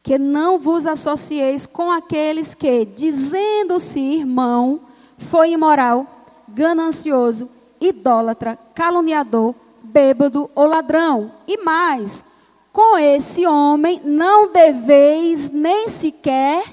que 0.00 0.16
não 0.16 0.60
vos 0.60 0.86
associeis 0.86 1.66
com 1.66 1.90
aqueles 1.90 2.54
que, 2.54 2.84
dizendo-se 2.84 3.98
irmão, 3.98 4.82
foi 5.18 5.50
imoral, 5.50 6.06
ganancioso, 6.48 7.50
idólatra, 7.80 8.56
caluniador, 8.76 9.56
bêbado 9.82 10.48
ou 10.54 10.66
ladrão. 10.66 11.32
E 11.48 11.56
mais, 11.64 12.24
com 12.72 12.96
esse 12.96 13.44
homem 13.44 14.00
não 14.04 14.52
deveis 14.52 15.50
nem 15.50 15.88
sequer 15.88 16.64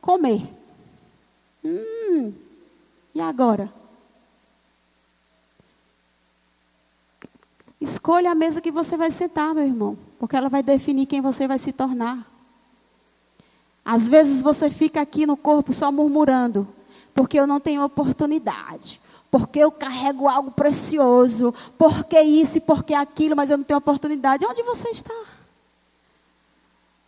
comer. 0.00 0.42
Hum, 1.64 2.32
e 3.14 3.20
agora? 3.20 3.70
Escolha 7.86 8.32
a 8.32 8.34
mesa 8.34 8.60
que 8.60 8.72
você 8.72 8.96
vai 8.96 9.12
sentar, 9.12 9.54
meu 9.54 9.64
irmão, 9.64 9.96
porque 10.18 10.34
ela 10.34 10.48
vai 10.48 10.60
definir 10.60 11.06
quem 11.06 11.20
você 11.20 11.46
vai 11.46 11.56
se 11.56 11.70
tornar. 11.70 12.26
Às 13.84 14.08
vezes 14.08 14.42
você 14.42 14.68
fica 14.68 15.00
aqui 15.00 15.24
no 15.24 15.36
corpo 15.36 15.72
só 15.72 15.92
murmurando, 15.92 16.66
porque 17.14 17.38
eu 17.38 17.46
não 17.46 17.60
tenho 17.60 17.84
oportunidade, 17.84 19.00
porque 19.30 19.60
eu 19.60 19.70
carrego 19.70 20.26
algo 20.28 20.50
precioso, 20.50 21.54
porque 21.78 22.20
isso 22.20 22.58
e 22.58 22.60
porque 22.60 22.92
aquilo, 22.92 23.36
mas 23.36 23.50
eu 23.50 23.56
não 23.56 23.64
tenho 23.64 23.78
oportunidade. 23.78 24.44
Onde 24.44 24.64
você 24.64 24.88
está? 24.88 25.14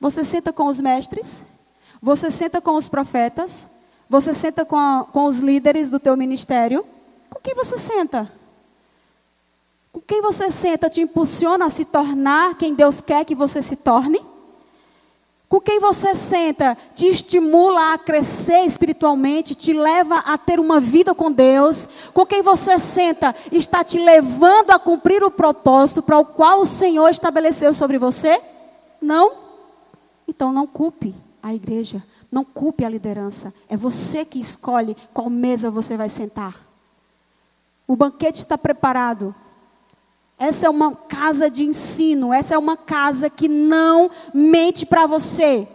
Você 0.00 0.24
senta 0.24 0.52
com 0.52 0.66
os 0.66 0.80
mestres? 0.80 1.44
Você 2.00 2.30
senta 2.30 2.60
com 2.60 2.76
os 2.76 2.88
profetas? 2.88 3.68
Você 4.08 4.32
senta 4.32 4.64
com, 4.64 4.76
a, 4.76 5.04
com 5.12 5.24
os 5.24 5.38
líderes 5.38 5.90
do 5.90 5.98
teu 5.98 6.16
ministério? 6.16 6.86
Com 7.28 7.40
quem 7.40 7.52
você 7.56 7.76
senta? 7.76 8.37
Quem 10.08 10.22
você 10.22 10.50
senta 10.50 10.88
te 10.88 11.02
impulsiona 11.02 11.66
a 11.66 11.68
se 11.68 11.84
tornar 11.84 12.54
quem 12.54 12.72
Deus 12.72 12.98
quer 12.98 13.26
que 13.26 13.34
você 13.34 13.60
se 13.60 13.76
torne? 13.76 14.18
Com 15.50 15.60
quem 15.60 15.78
você 15.78 16.14
senta 16.14 16.74
te 16.94 17.06
estimula 17.06 17.92
a 17.92 17.98
crescer 17.98 18.64
espiritualmente, 18.64 19.54
te 19.54 19.74
leva 19.74 20.16
a 20.20 20.38
ter 20.38 20.58
uma 20.58 20.80
vida 20.80 21.14
com 21.14 21.30
Deus. 21.30 21.86
Com 22.14 22.24
quem 22.24 22.40
você 22.40 22.78
senta 22.78 23.34
está 23.52 23.84
te 23.84 23.98
levando 23.98 24.70
a 24.70 24.78
cumprir 24.78 25.22
o 25.22 25.30
propósito 25.30 26.00
para 26.02 26.18
o 26.18 26.24
qual 26.24 26.62
o 26.62 26.66
Senhor 26.66 27.10
estabeleceu 27.10 27.74
sobre 27.74 27.98
você? 27.98 28.40
Não? 29.02 29.32
Então 30.26 30.54
não 30.54 30.66
culpe 30.66 31.14
a 31.42 31.52
igreja, 31.54 32.02
não 32.32 32.46
culpe 32.46 32.82
a 32.82 32.88
liderança. 32.88 33.52
É 33.68 33.76
você 33.76 34.24
que 34.24 34.40
escolhe 34.40 34.96
qual 35.12 35.28
mesa 35.28 35.70
você 35.70 35.98
vai 35.98 36.08
sentar. 36.08 36.58
O 37.86 37.94
banquete 37.94 38.40
está 38.40 38.56
preparado. 38.56 39.34
Essa 40.38 40.66
é 40.66 40.70
uma 40.70 40.94
casa 40.94 41.50
de 41.50 41.64
ensino, 41.64 42.32
essa 42.32 42.54
é 42.54 42.58
uma 42.58 42.76
casa 42.76 43.28
que 43.28 43.48
não 43.48 44.10
mente 44.32 44.86
para 44.86 45.06
você. 45.06 45.66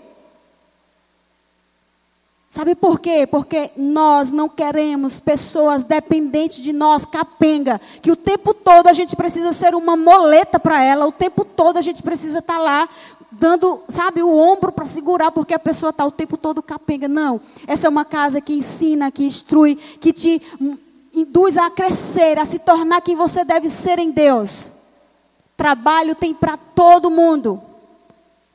Sabe 2.50 2.76
por 2.76 3.00
quê? 3.00 3.26
Porque 3.26 3.72
nós 3.76 4.30
não 4.30 4.48
queremos 4.48 5.20
pessoas 5.20 5.82
dependentes 5.82 6.62
de 6.62 6.72
nós, 6.72 7.04
capenga, 7.04 7.82
que 8.00 8.12
o 8.12 8.16
tempo 8.16 8.54
todo 8.54 8.88
a 8.88 8.94
gente 8.94 9.16
precisa 9.16 9.52
ser 9.52 9.74
uma 9.74 9.98
moleta 9.98 10.60
para 10.60 10.80
ela, 10.80 11.08
o 11.08 11.12
tempo 11.12 11.44
todo 11.44 11.78
a 11.78 11.82
gente 11.82 12.04
precisa 12.04 12.38
estar 12.38 12.58
tá 12.58 12.62
lá 12.62 12.88
dando, 13.32 13.82
sabe, 13.88 14.22
o 14.22 14.38
ombro 14.38 14.72
para 14.72 14.86
segurar 14.86 15.32
porque 15.32 15.54
a 15.54 15.60
pessoa 15.60 15.90
está 15.90 16.06
o 16.06 16.12
tempo 16.12 16.38
todo 16.38 16.62
capenga. 16.62 17.08
Não, 17.08 17.42
essa 17.66 17.88
é 17.88 17.90
uma 17.90 18.06
casa 18.06 18.40
que 18.40 18.54
ensina, 18.54 19.12
que 19.12 19.26
instrui, 19.26 19.76
que 19.76 20.14
te 20.14 20.42
induz 21.14 21.58
a 21.58 21.70
crescer, 21.70 22.40
a 22.40 22.46
se 22.46 22.58
tornar 22.58 23.02
quem 23.02 23.16
você 23.16 23.44
deve 23.44 23.70
ser 23.70 24.00
em 24.00 24.10
Deus. 24.10 24.72
Trabalho 25.56 26.16
tem 26.16 26.34
para 26.34 26.58
todo 26.58 27.12
mundo. 27.12 27.62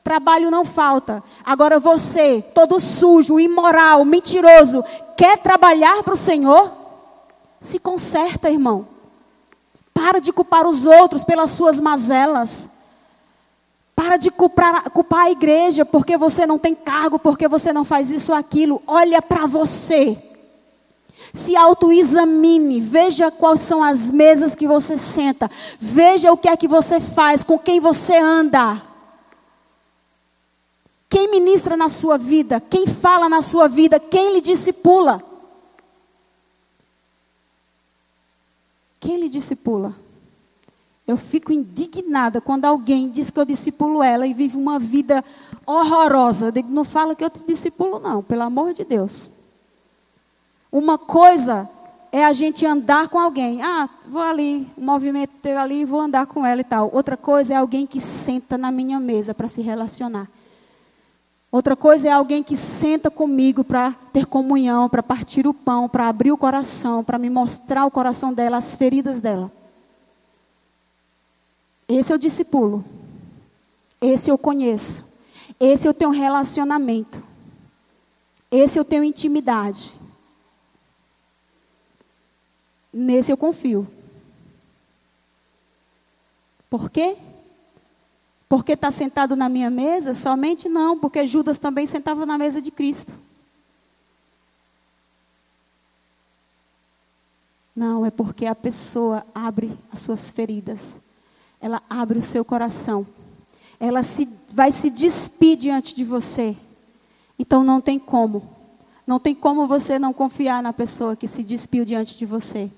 Trabalho 0.03 0.51
não 0.51 0.65
falta. 0.65 1.23
Agora 1.45 1.79
você, 1.79 2.43
todo 2.53 2.79
sujo, 2.79 3.39
imoral, 3.39 4.03
mentiroso, 4.03 4.83
quer 5.15 5.37
trabalhar 5.37 6.03
para 6.03 6.13
o 6.13 6.17
Senhor? 6.17 6.71
Se 7.61 7.79
conserta, 7.79 8.49
irmão. 8.49 8.87
Para 9.93 10.19
de 10.19 10.33
culpar 10.33 10.65
os 10.67 10.85
outros 10.85 11.23
pelas 11.23 11.51
suas 11.51 11.79
mazelas. 11.79 12.69
Para 13.95 14.17
de 14.17 14.31
culpar, 14.31 14.89
culpar 14.89 15.25
a 15.25 15.31
igreja 15.31 15.85
porque 15.85 16.17
você 16.17 16.45
não 16.45 16.57
tem 16.57 16.73
cargo, 16.73 17.19
porque 17.19 17.47
você 17.47 17.71
não 17.71 17.83
faz 17.85 18.09
isso 18.11 18.31
ou 18.31 18.37
aquilo. 18.37 18.81
Olha 18.87 19.21
para 19.21 19.45
você. 19.45 20.28
Se 21.33 21.55
autoexamine, 21.55 22.79
veja 22.79 23.29
quais 23.29 23.59
são 23.61 23.83
as 23.83 24.11
mesas 24.11 24.55
que 24.55 24.67
você 24.67 24.97
senta, 24.97 25.49
veja 25.79 26.31
o 26.31 26.37
que 26.37 26.47
é 26.47 26.57
que 26.57 26.67
você 26.67 26.99
faz, 26.99 27.43
com 27.43 27.57
quem 27.57 27.79
você 27.79 28.17
anda. 28.17 28.81
Quem 31.09 31.29
ministra 31.29 31.75
na 31.75 31.89
sua 31.89 32.17
vida, 32.17 32.59
quem 32.61 32.85
fala 32.85 33.27
na 33.27 33.41
sua 33.41 33.67
vida, 33.67 33.99
quem 33.99 34.33
lhe 34.33 34.41
discipula. 34.41 35.23
Quem 38.99 39.17
lhe 39.17 39.29
discipula? 39.29 39.95
Eu 41.07 41.17
fico 41.17 41.51
indignada 41.51 42.39
quando 42.39 42.65
alguém 42.65 43.09
diz 43.09 43.31
que 43.31 43.39
eu 43.39 43.45
discipulo 43.45 44.03
ela 44.03 44.27
e 44.27 44.33
vive 44.33 44.55
uma 44.55 44.77
vida 44.77 45.25
horrorosa. 45.65 46.47
Eu 46.47 46.51
digo, 46.51 46.69
não 46.69 46.83
fala 46.83 47.15
que 47.15 47.23
eu 47.23 47.29
te 47.31 47.43
discipulo, 47.43 47.97
não, 47.99 48.21
pelo 48.21 48.43
amor 48.43 48.73
de 48.73 48.83
Deus. 48.83 49.27
Uma 50.71 50.97
coisa 50.97 51.69
é 52.11 52.25
a 52.25 52.33
gente 52.33 52.65
andar 52.65 53.07
com 53.09 53.19
alguém. 53.19 53.61
Ah, 53.61 53.89
vou 54.07 54.21
ali, 54.21 54.67
um 54.77 54.85
movimento 54.85 55.31
teu 55.41 55.57
ali, 55.57 55.85
vou 55.85 55.99
andar 55.99 56.25
com 56.27 56.45
ela 56.45 56.61
e 56.61 56.63
tal. 56.63 56.89
Outra 56.93 57.17
coisa 57.17 57.53
é 57.53 57.57
alguém 57.57 57.85
que 57.85 57.99
senta 57.99 58.57
na 58.57 58.71
minha 58.71 58.99
mesa 58.99 59.33
para 59.33 59.47
se 59.47 59.61
relacionar. 59.61 60.27
Outra 61.51 61.75
coisa 61.75 62.09
é 62.09 62.11
alguém 62.11 62.43
que 62.43 62.55
senta 62.55 63.09
comigo 63.09 63.63
para 63.63 63.91
ter 64.13 64.27
comunhão, 64.27 64.87
para 64.87 65.01
partir 65.01 65.47
o 65.47 65.53
pão, 65.53 65.89
para 65.89 66.07
abrir 66.07 66.31
o 66.31 66.37
coração, 66.37 67.03
para 67.03 67.17
me 67.17 67.29
mostrar 67.29 67.85
o 67.85 67.91
coração 67.91 68.31
dela, 68.31 68.57
as 68.57 68.75
feridas 68.75 69.19
dela. 69.19 69.51
Esse 71.87 72.13
eu 72.13 72.19
discipulo. 72.19 72.85
Esse 73.99 74.29
eu 74.29 74.37
conheço. 74.37 75.03
Esse 75.59 75.87
eu 75.87 75.93
tenho 75.93 76.11
relacionamento. 76.11 77.23
Esse 78.51 78.79
eu 78.79 78.85
tenho 78.85 79.03
intimidade. 79.03 79.98
Nesse 82.91 83.31
eu 83.31 83.37
confio. 83.37 83.87
Por 86.69 86.89
quê? 86.89 87.17
Porque 88.47 88.73
está 88.73 88.89
sentado 88.89 89.35
na 89.35 89.47
minha 89.47 89.69
mesa? 89.69 90.13
Somente 90.13 90.67
não, 90.67 90.97
porque 90.97 91.27
Judas 91.27 91.59
também 91.59 91.85
sentava 91.85 92.25
na 92.25 92.37
mesa 92.37 92.61
de 92.61 92.71
Cristo. 92.71 93.13
Não, 97.75 98.05
é 98.05 98.11
porque 98.11 98.45
a 98.45 98.55
pessoa 98.55 99.25
abre 99.33 99.71
as 99.91 100.01
suas 100.01 100.29
feridas. 100.29 100.99
Ela 101.61 101.81
abre 101.89 102.17
o 102.19 102.21
seu 102.21 102.43
coração. 102.43 103.05
Ela 103.79 104.03
se, 104.03 104.27
vai 104.49 104.71
se 104.71 104.89
despir 104.89 105.55
diante 105.55 105.95
de 105.95 106.03
você. 106.03 106.57
Então 107.37 107.63
não 107.63 107.79
tem 107.79 107.97
como. 107.97 108.43
Não 109.07 109.19
tem 109.19 109.33
como 109.33 109.65
você 109.67 109.97
não 109.97 110.11
confiar 110.11 110.61
na 110.61 110.73
pessoa 110.73 111.15
que 111.15 111.27
se 111.27 111.43
despiu 111.43 111.85
diante 111.85 112.17
de 112.17 112.25
você. 112.25 112.69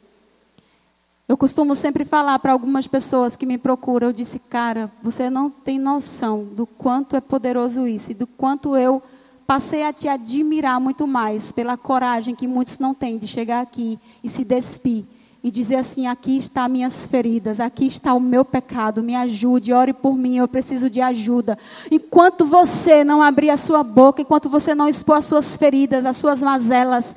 Eu 1.32 1.38
costumo 1.38 1.74
sempre 1.76 2.04
falar 2.04 2.38
para 2.40 2.52
algumas 2.52 2.88
pessoas 2.88 3.38
que 3.38 3.46
me 3.46 3.58
procuram, 3.58 4.10
eu 4.10 4.14
disse, 4.14 4.38
cara, 4.38 4.92
você 5.02 5.30
não 5.30 5.50
tem 5.50 5.80
noção 5.80 6.44
do 6.44 6.66
quanto 6.66 7.16
é 7.16 7.22
poderoso 7.22 7.88
isso 7.88 8.12
e 8.12 8.14
do 8.14 8.28
quanto 8.28 8.76
eu 8.76 9.02
passei 9.48 9.84
a 9.84 9.94
te 9.94 10.10
admirar 10.10 10.78
muito 10.82 11.08
mais 11.08 11.50
pela 11.50 11.78
coragem 11.78 12.36
que 12.36 12.50
muitos 12.50 12.80
não 12.80 12.94
têm 12.94 13.18
de 13.18 13.28
chegar 13.28 13.62
aqui 13.62 13.98
e 14.22 14.28
se 14.28 14.44
despir 14.44 15.06
e 15.42 15.50
dizer 15.50 15.78
assim: 15.78 16.06
aqui 16.06 16.36
está 16.36 16.68
minhas 16.68 17.08
feridas, 17.08 17.62
aqui 17.62 17.86
está 17.86 18.14
o 18.14 18.20
meu 18.20 18.44
pecado, 18.44 19.02
me 19.02 19.16
ajude, 19.16 19.72
ore 19.72 19.94
por 19.94 20.18
mim, 20.18 20.36
eu 20.36 20.50
preciso 20.50 20.90
de 20.90 21.00
ajuda. 21.00 21.58
Enquanto 21.90 22.44
você 22.44 23.06
não 23.06 23.22
abrir 23.22 23.52
a 23.52 23.56
sua 23.56 23.84
boca, 23.84 24.22
enquanto 24.22 24.50
você 24.50 24.76
não 24.76 24.90
expor 24.90 25.16
as 25.16 25.24
suas 25.24 25.56
feridas, 25.56 26.06
as 26.06 26.18
suas 26.18 26.44
mazelas, 26.44 27.16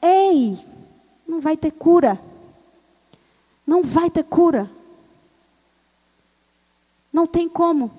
ei, 0.00 0.56
não 1.26 1.40
vai 1.40 1.56
ter 1.56 1.72
cura 1.72 2.20
não 3.68 3.82
vai 3.82 4.08
ter 4.08 4.24
cura. 4.24 4.68
Não 7.12 7.26
tem 7.26 7.46
como. 7.46 7.92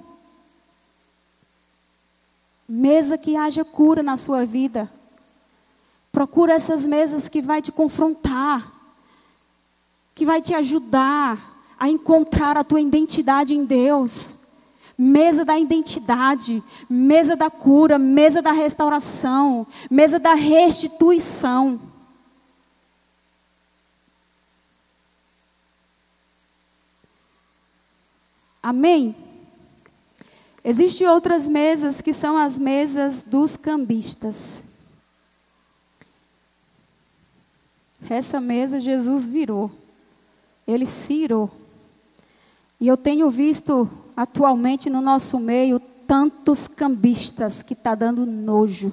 Mesa 2.67 3.20
que 3.20 3.38
haja 3.38 3.63
cura 3.63 4.01
na 4.01 4.17
sua 4.17 4.47
vida. 4.47 4.91
Procura 6.11 6.53
essas 6.53 6.88
mesas 6.88 7.30
que 7.30 7.39
vai 7.39 7.61
te 7.61 7.72
confrontar, 7.72 8.74
que 10.15 10.26
vai 10.26 10.41
te 10.41 10.55
ajudar 10.55 11.38
a 11.80 11.88
encontrar 11.88 12.57
a 12.57 12.63
tua 12.63 12.82
identidade 12.82 13.53
em 13.53 13.63
Deus. 13.63 14.36
Mesa 14.97 15.45
da 15.45 15.57
identidade, 15.59 16.63
mesa 16.89 17.36
da 17.36 17.51
cura, 17.51 17.99
mesa 17.99 18.41
da 18.41 18.51
restauração, 18.51 19.67
mesa 19.88 20.17
da 20.17 20.34
restituição. 20.34 21.88
Amém? 28.62 29.16
Existem 30.64 31.07
outras 31.07 31.47
mesas 31.47 32.01
que 32.01 32.14
são 32.14 32.38
as 32.38 32.60
mesas 32.60 33.24
dos 33.24 33.55
cambistas. 33.55 34.64
Essa 38.10 38.39
mesa 38.39 38.80
Jesus 38.80 39.26
virou. 39.26 39.72
Ele 40.68 40.86
cirou. 40.86 41.49
E 42.80 42.88
eu 42.88 42.97
tenho 42.97 43.30
visto 43.30 43.89
atualmente 44.16 44.89
no 44.89 45.01
nosso 45.01 45.39
meio 45.39 45.80
tantos 46.07 46.68
cambistas 46.68 47.62
que 47.64 47.74
está 47.74 47.95
dando 47.95 48.26
nojo. 48.26 48.91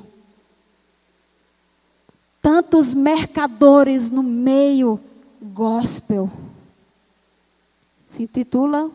Tantos 2.41 2.95
mercadores 2.95 4.11
no 4.11 4.23
meio 4.23 5.01
gospel. 5.43 6.31
Se 8.09 8.23
intitula 8.23 8.91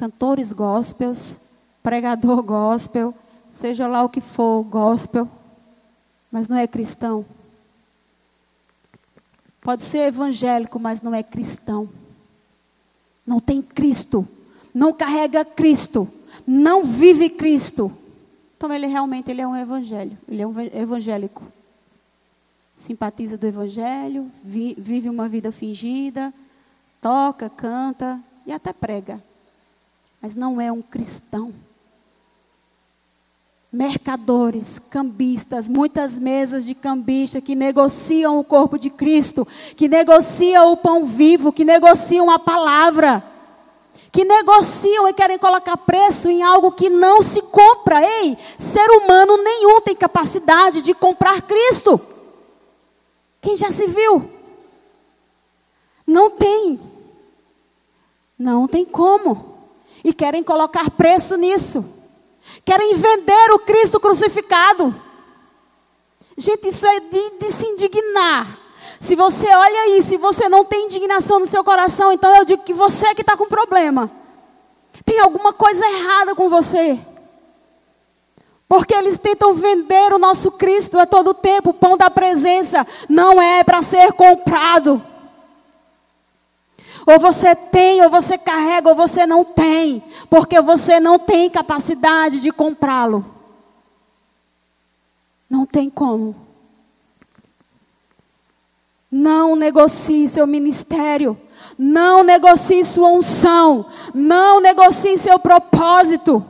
cantores 0.00 0.50
gospels, 0.50 1.38
pregador 1.82 2.42
gospel, 2.42 3.14
seja 3.52 3.86
lá 3.86 4.02
o 4.02 4.08
que 4.08 4.22
for 4.22 4.64
gospel, 4.64 5.28
mas 6.32 6.48
não 6.48 6.56
é 6.56 6.66
cristão. 6.66 7.22
Pode 9.60 9.82
ser 9.82 10.06
evangélico, 10.06 10.80
mas 10.80 11.02
não 11.02 11.14
é 11.14 11.22
cristão. 11.22 11.86
Não 13.26 13.40
tem 13.40 13.60
Cristo, 13.60 14.26
não 14.72 14.90
carrega 14.90 15.44
Cristo, 15.44 16.08
não 16.46 16.82
vive 16.82 17.28
Cristo. 17.28 17.92
Então 18.56 18.72
ele 18.72 18.86
realmente 18.86 19.30
ele 19.30 19.42
é 19.42 19.46
um 19.46 19.54
evangelho, 19.54 20.16
ele 20.26 20.40
é 20.40 20.46
um 20.46 20.58
evangélico. 20.58 21.44
Simpatiza 22.78 23.36
do 23.36 23.46
evangelho, 23.46 24.30
vi, 24.42 24.74
vive 24.78 25.10
uma 25.10 25.28
vida 25.28 25.52
fingida, 25.52 26.32
toca, 27.02 27.50
canta 27.50 28.18
e 28.46 28.52
até 28.52 28.72
prega 28.72 29.22
mas 30.20 30.34
não 30.34 30.60
é 30.60 30.70
um 30.70 30.82
cristão. 30.82 31.52
Mercadores, 33.72 34.80
cambistas, 34.90 35.68
muitas 35.68 36.18
mesas 36.18 36.64
de 36.64 36.74
cambista 36.74 37.40
que 37.40 37.54
negociam 37.54 38.38
o 38.38 38.44
corpo 38.44 38.76
de 38.76 38.90
Cristo, 38.90 39.46
que 39.76 39.88
negociam 39.88 40.72
o 40.72 40.76
pão 40.76 41.04
vivo, 41.04 41.52
que 41.52 41.64
negociam 41.64 42.28
a 42.30 42.38
palavra, 42.38 43.24
que 44.10 44.24
negociam 44.24 45.08
e 45.08 45.12
querem 45.12 45.38
colocar 45.38 45.76
preço 45.76 46.28
em 46.28 46.42
algo 46.42 46.72
que 46.72 46.90
não 46.90 47.22
se 47.22 47.40
compra. 47.42 48.02
Ei, 48.02 48.36
ser 48.58 48.90
humano 48.90 49.36
nenhum 49.36 49.80
tem 49.80 49.94
capacidade 49.94 50.82
de 50.82 50.92
comprar 50.92 51.40
Cristo. 51.42 52.00
Quem 53.40 53.56
já 53.56 53.70
se 53.70 53.86
viu? 53.86 54.28
Não 56.04 56.30
tem. 56.30 56.80
Não 58.36 58.66
tem 58.66 58.84
como. 58.84 59.49
E 60.04 60.12
querem 60.12 60.42
colocar 60.42 60.90
preço 60.90 61.36
nisso. 61.36 61.84
Querem 62.64 62.94
vender 62.94 63.52
o 63.52 63.58
Cristo 63.60 64.00
crucificado. 64.00 64.94
Gente, 66.36 66.68
isso 66.68 66.86
é 66.86 67.00
de, 67.00 67.30
de 67.38 67.52
se 67.52 67.66
indignar. 67.66 68.58
Se 68.98 69.14
você 69.14 69.46
olha 69.46 69.80
aí, 69.82 70.02
se 70.02 70.16
você 70.16 70.48
não 70.48 70.64
tem 70.64 70.86
indignação 70.86 71.40
no 71.40 71.46
seu 71.46 71.62
coração, 71.62 72.12
então 72.12 72.34
eu 72.34 72.44
digo 72.44 72.62
que 72.62 72.72
você 72.72 73.14
que 73.14 73.20
está 73.22 73.36
com 73.36 73.46
problema. 73.46 74.10
Tem 75.04 75.20
alguma 75.20 75.52
coisa 75.52 75.84
errada 75.86 76.34
com 76.34 76.48
você. 76.48 76.98
Porque 78.68 78.94
eles 78.94 79.18
tentam 79.18 79.52
vender 79.52 80.12
o 80.12 80.18
nosso 80.18 80.52
Cristo 80.52 80.98
a 80.98 81.04
todo 81.04 81.34
tempo. 81.34 81.70
O 81.70 81.74
pão 81.74 81.96
da 81.96 82.08
presença 82.08 82.86
não 83.08 83.40
é 83.40 83.64
para 83.64 83.82
ser 83.82 84.12
comprado. 84.12 85.02
Ou 87.06 87.18
você 87.18 87.54
tem, 87.54 88.02
ou 88.02 88.10
você 88.10 88.36
carrega, 88.36 88.88
ou 88.88 88.94
você 88.94 89.26
não 89.26 89.44
tem. 89.44 90.02
Porque 90.28 90.60
você 90.60 91.00
não 91.00 91.18
tem 91.18 91.48
capacidade 91.50 92.40
de 92.40 92.50
comprá-lo. 92.52 93.24
Não 95.48 95.66
tem 95.66 95.90
como. 95.90 96.36
Não 99.10 99.56
negocie 99.56 100.28
seu 100.28 100.46
ministério. 100.46 101.36
Não 101.76 102.22
negocie 102.22 102.84
sua 102.84 103.08
unção. 103.08 103.86
Não 104.14 104.60
negocie 104.60 105.18
seu 105.18 105.38
propósito. 105.38 106.44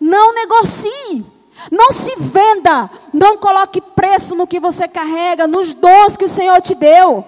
Não 0.00 0.34
negocie. 0.34 1.26
Não 1.70 1.92
se 1.92 2.16
venda. 2.16 2.90
Não 3.12 3.36
coloque 3.36 3.80
preço 3.80 4.34
no 4.34 4.46
que 4.46 4.58
você 4.58 4.88
carrega, 4.88 5.46
nos 5.46 5.74
dons 5.74 6.16
que 6.16 6.24
o 6.24 6.28
Senhor 6.28 6.60
te 6.60 6.74
deu. 6.74 7.24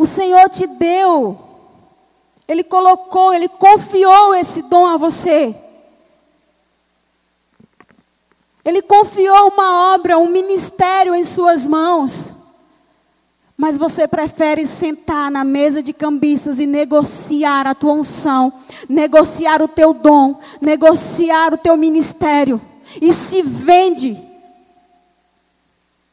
O 0.00 0.06
Senhor 0.06 0.48
te 0.48 0.66
deu. 0.66 1.38
Ele 2.48 2.64
colocou, 2.64 3.34
ele 3.34 3.48
confiou 3.48 4.34
esse 4.34 4.62
dom 4.62 4.86
a 4.86 4.96
você. 4.96 5.54
Ele 8.64 8.80
confiou 8.80 9.48
uma 9.48 9.94
obra, 9.94 10.16
um 10.16 10.30
ministério 10.30 11.14
em 11.14 11.22
suas 11.22 11.66
mãos. 11.66 12.32
Mas 13.58 13.76
você 13.76 14.08
prefere 14.08 14.66
sentar 14.66 15.30
na 15.30 15.44
mesa 15.44 15.82
de 15.82 15.92
cambistas 15.92 16.58
e 16.58 16.64
negociar 16.64 17.66
a 17.66 17.74
tua 17.74 17.92
unção, 17.92 18.50
negociar 18.88 19.60
o 19.60 19.68
teu 19.68 19.92
dom, 19.92 20.40
negociar 20.62 21.52
o 21.52 21.58
teu 21.58 21.76
ministério 21.76 22.58
e 23.02 23.12
se 23.12 23.42
vende. 23.42 24.18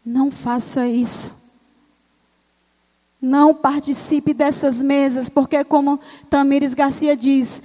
Não 0.05 0.29
faça 0.29 0.85
isso. 0.85 1.46
Não 3.27 3.53
participe 3.53 4.33
dessas 4.33 4.81
mesas, 4.81 5.29
porque, 5.29 5.61
como 5.65 5.99
Tamires 6.29 6.73
Garcia 6.73 7.13
diz, 7.13 7.61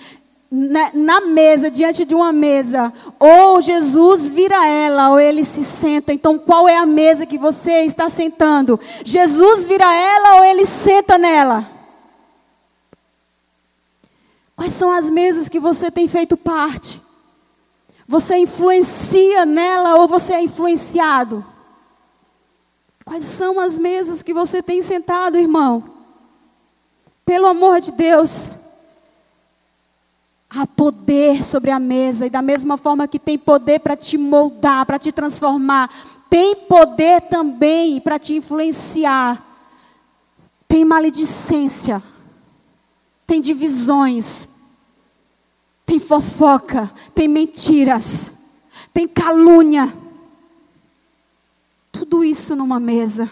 na, 0.50 0.90
na, 0.92 1.20
mesa, 1.20 1.70
diante 1.70 2.04
de 2.04 2.16
uma 2.16 2.32
mesa, 2.32 2.92
ou 3.16 3.60
Jesus 3.60 4.28
vira 4.28 4.66
ela, 4.66 5.10
ou 5.10 5.20
ele 5.20 5.44
se 5.44 5.62
senta. 5.62 6.12
Então, 6.12 6.36
qual 6.36 6.68
é 6.68 6.76
a 6.76 6.84
mesa 6.84 7.24
que 7.24 7.38
você 7.38 7.84
está 7.84 8.08
sentando? 8.08 8.80
Jesus 9.04 9.64
vira 9.64 9.84
ela 9.84 10.38
ou 10.38 10.44
ele 10.44 10.66
senta 10.66 11.16
nela? 11.16 11.70
Quais 14.56 14.72
são 14.72 14.90
as 14.90 15.08
mesas 15.12 15.48
que 15.48 15.60
você 15.60 15.92
tem 15.92 16.08
feito 16.08 16.36
parte? 16.36 17.00
Você 18.08 18.36
influencia 18.36 19.46
nela 19.46 19.94
ou 19.94 20.08
você 20.08 20.34
é 20.34 20.42
influenciado? 20.42 21.51
Quais 23.12 23.26
são 23.26 23.60
as 23.60 23.78
mesas 23.78 24.22
que 24.22 24.32
você 24.32 24.62
tem 24.62 24.80
sentado, 24.80 25.36
irmão? 25.36 25.84
Pelo 27.26 27.46
amor 27.46 27.78
de 27.78 27.92
Deus. 27.92 28.52
Há 30.48 30.66
poder 30.66 31.44
sobre 31.44 31.70
a 31.70 31.78
mesa, 31.78 32.24
e 32.24 32.30
da 32.30 32.40
mesma 32.40 32.78
forma 32.78 33.06
que 33.06 33.18
tem 33.18 33.38
poder 33.38 33.80
para 33.80 33.94
te 33.98 34.16
moldar, 34.16 34.86
para 34.86 34.98
te 34.98 35.12
transformar, 35.12 35.90
tem 36.30 36.56
poder 36.56 37.20
também 37.28 38.00
para 38.00 38.18
te 38.18 38.36
influenciar. 38.36 39.46
Tem 40.66 40.82
maledicência, 40.82 42.02
tem 43.26 43.42
divisões, 43.42 44.48
tem 45.84 45.98
fofoca, 45.98 46.90
tem 47.14 47.28
mentiras, 47.28 48.32
tem 48.90 49.06
calúnia. 49.06 50.00
Tudo 51.92 52.24
isso 52.24 52.56
numa 52.56 52.80
mesa. 52.80 53.30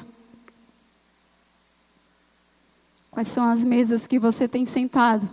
Quais 3.10 3.26
são 3.26 3.48
as 3.48 3.64
mesas 3.64 4.06
que 4.06 4.18
você 4.18 4.46
tem 4.46 4.66
sentado? 4.66 5.28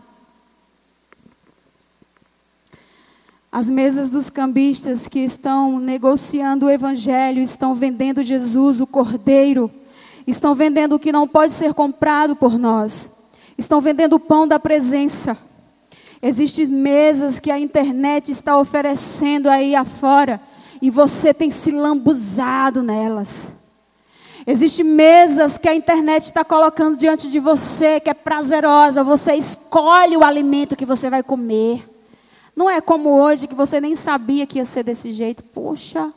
As 3.51 3.69
mesas 3.69 4.09
dos 4.09 4.29
cambistas 4.29 5.07
que 5.07 5.19
estão 5.19 5.79
negociando 5.79 6.65
o 6.65 6.69
Evangelho, 6.69 7.41
estão 7.41 7.75
vendendo 7.75 8.23
Jesus, 8.23 8.81
o 8.81 8.87
Cordeiro, 8.87 9.69
estão 10.25 10.55
vendendo 10.55 10.95
o 10.95 10.99
que 10.99 11.11
não 11.11 11.27
pode 11.27 11.53
ser 11.53 11.73
comprado 11.73 12.35
por 12.35 12.57
nós, 12.57 13.11
estão 13.57 13.79
vendendo 13.79 14.13
o 14.13 14.19
pão 14.19 14.47
da 14.47 14.59
presença. 14.59 15.37
Existem 16.21 16.67
mesas 16.67 17.39
que 17.39 17.51
a 17.51 17.59
internet 17.59 18.31
está 18.31 18.57
oferecendo 18.57 19.49
aí 19.49 19.75
afora 19.75 20.41
e 20.81 20.89
você 20.89 21.33
tem 21.33 21.49
se 21.49 21.71
lambuzado 21.71 22.81
nelas. 22.81 23.53
Existem 24.45 24.85
mesas 24.85 25.57
que 25.57 25.67
a 25.67 25.75
internet 25.75 26.23
está 26.23 26.45
colocando 26.45 26.97
diante 26.97 27.29
de 27.29 27.39
você, 27.39 27.99
que 27.99 28.09
é 28.09 28.13
prazerosa, 28.13 29.03
você 29.03 29.35
escolhe 29.35 30.15
o 30.15 30.23
alimento 30.23 30.75
que 30.75 30.85
você 30.85 31.09
vai 31.09 31.21
comer. 31.21 31.87
Não 32.55 32.69
é 32.69 32.79
como 32.79 33.09
hoje 33.09 33.45
que 33.45 33.53
você 33.53 33.81
nem 33.81 33.93
sabia 33.93 34.47
que 34.47 34.57
ia 34.57 34.65
ser 34.65 34.83
desse 34.83 35.11
jeito. 35.11 35.43
Poxa, 35.43 36.13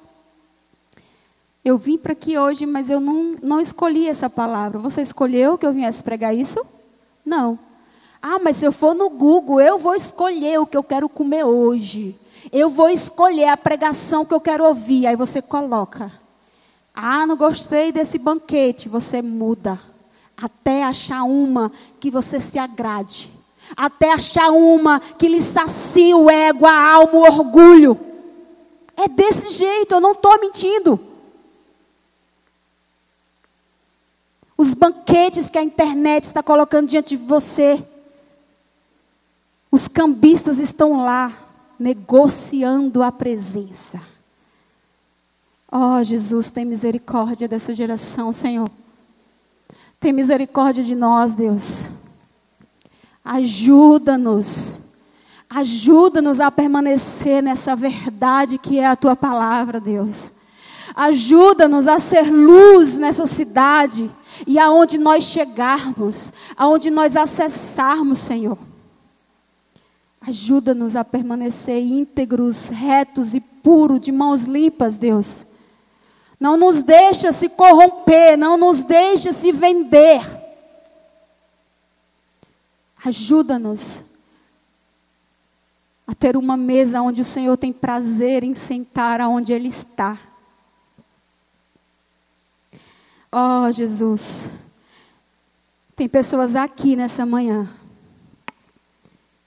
eu 1.64 1.76
vim 1.76 1.98
para 1.98 2.12
aqui 2.12 2.38
hoje, 2.38 2.66
mas 2.66 2.88
eu 2.88 3.00
não, 3.00 3.36
não 3.42 3.60
escolhi 3.60 4.08
essa 4.08 4.30
palavra. 4.30 4.78
Você 4.78 5.02
escolheu 5.02 5.58
que 5.58 5.66
eu 5.66 5.72
viesse 5.72 6.02
pregar 6.02 6.34
isso? 6.34 6.64
Não. 7.24 7.58
Ah, 8.22 8.38
mas 8.38 8.58
se 8.58 8.64
eu 8.64 8.72
for 8.72 8.94
no 8.94 9.10
Google, 9.10 9.60
eu 9.60 9.78
vou 9.78 9.94
escolher 9.94 10.60
o 10.60 10.66
que 10.66 10.76
eu 10.76 10.82
quero 10.82 11.08
comer 11.08 11.44
hoje. 11.44 12.16
Eu 12.52 12.68
vou 12.68 12.88
escolher 12.88 13.48
a 13.48 13.56
pregação 13.56 14.24
que 14.24 14.34
eu 14.34 14.40
quero 14.40 14.64
ouvir. 14.64 15.06
Aí 15.06 15.16
você 15.16 15.40
coloca. 15.40 16.12
Ah, 16.94 17.26
não 17.26 17.36
gostei 17.36 17.92
desse 17.92 18.18
banquete. 18.18 18.88
Você 18.88 19.22
muda. 19.22 19.80
Até 20.36 20.82
achar 20.82 21.24
uma 21.24 21.70
que 22.00 22.10
você 22.10 22.40
se 22.40 22.58
agrade 22.58 23.30
até 23.76 24.12
achar 24.12 24.50
uma 24.50 25.00
que 25.00 25.28
lhe 25.28 25.40
sacia 25.40 26.16
o 26.16 26.30
ego, 26.30 26.66
a 26.66 26.92
alma, 26.92 27.14
o 27.14 27.22
orgulho. 27.22 27.98
É 28.96 29.08
desse 29.08 29.50
jeito, 29.50 29.94
eu 29.94 30.00
não 30.00 30.12
estou 30.12 30.38
mentindo. 30.40 31.00
Os 34.56 34.74
banquetes 34.74 35.48
que 35.48 35.58
a 35.58 35.62
internet 35.62 36.24
está 36.24 36.42
colocando 36.42 36.88
diante 36.88 37.16
de 37.16 37.24
você. 37.24 37.82
Os 39.70 39.88
cambistas 39.88 40.58
estão 40.58 41.04
lá, 41.04 41.32
negociando 41.80 43.02
a 43.02 43.10
presença. 43.10 44.02
Oh, 45.72 46.04
Jesus, 46.04 46.50
tem 46.50 46.66
misericórdia 46.66 47.48
dessa 47.48 47.72
geração, 47.72 48.34
Senhor. 48.34 48.70
Tem 49.98 50.12
misericórdia 50.12 50.84
de 50.84 50.94
nós, 50.94 51.32
Deus. 51.32 51.88
Ajuda-nos. 53.24 54.78
Ajuda-nos 55.48 56.38
a 56.38 56.50
permanecer 56.50 57.42
nessa 57.42 57.74
verdade 57.74 58.58
que 58.58 58.78
é 58.78 58.86
a 58.86 58.96
tua 58.96 59.16
palavra, 59.16 59.80
Deus. 59.80 60.32
Ajuda-nos 60.94 61.88
a 61.88 61.98
ser 61.98 62.30
luz 62.30 62.98
nessa 62.98 63.26
cidade 63.26 64.10
e 64.46 64.58
aonde 64.58 64.98
nós 64.98 65.24
chegarmos, 65.24 66.32
aonde 66.56 66.90
nós 66.90 67.16
acessarmos, 67.16 68.18
Senhor. 68.18 68.58
Ajuda-nos 70.20 70.96
a 70.96 71.04
permanecer 71.04 71.82
íntegros, 71.82 72.68
retos 72.68 73.34
e 73.34 73.40
puros, 73.40 74.00
de 74.00 74.12
mãos 74.12 74.42
limpas, 74.42 74.96
Deus. 74.96 75.46
Não 76.38 76.56
nos 76.56 76.82
deixa 76.82 77.32
se 77.32 77.48
corromper, 77.48 78.36
não 78.36 78.56
nos 78.56 78.82
deixa 78.82 79.32
se 79.32 79.50
vender. 79.50 80.20
Ajuda-nos 83.02 84.04
a 86.06 86.14
ter 86.14 86.36
uma 86.36 86.56
mesa 86.56 87.00
onde 87.00 87.22
o 87.22 87.24
Senhor 87.24 87.56
tem 87.56 87.72
prazer 87.72 88.44
em 88.44 88.54
sentar 88.54 89.22
aonde 89.22 89.54
Ele 89.54 89.68
está. 89.68 90.18
Oh, 93.32 93.70
Jesus. 93.72 94.50
Tem 95.96 96.08
pessoas 96.08 96.56
aqui 96.56 96.94
nessa 96.94 97.24
manhã 97.24 97.70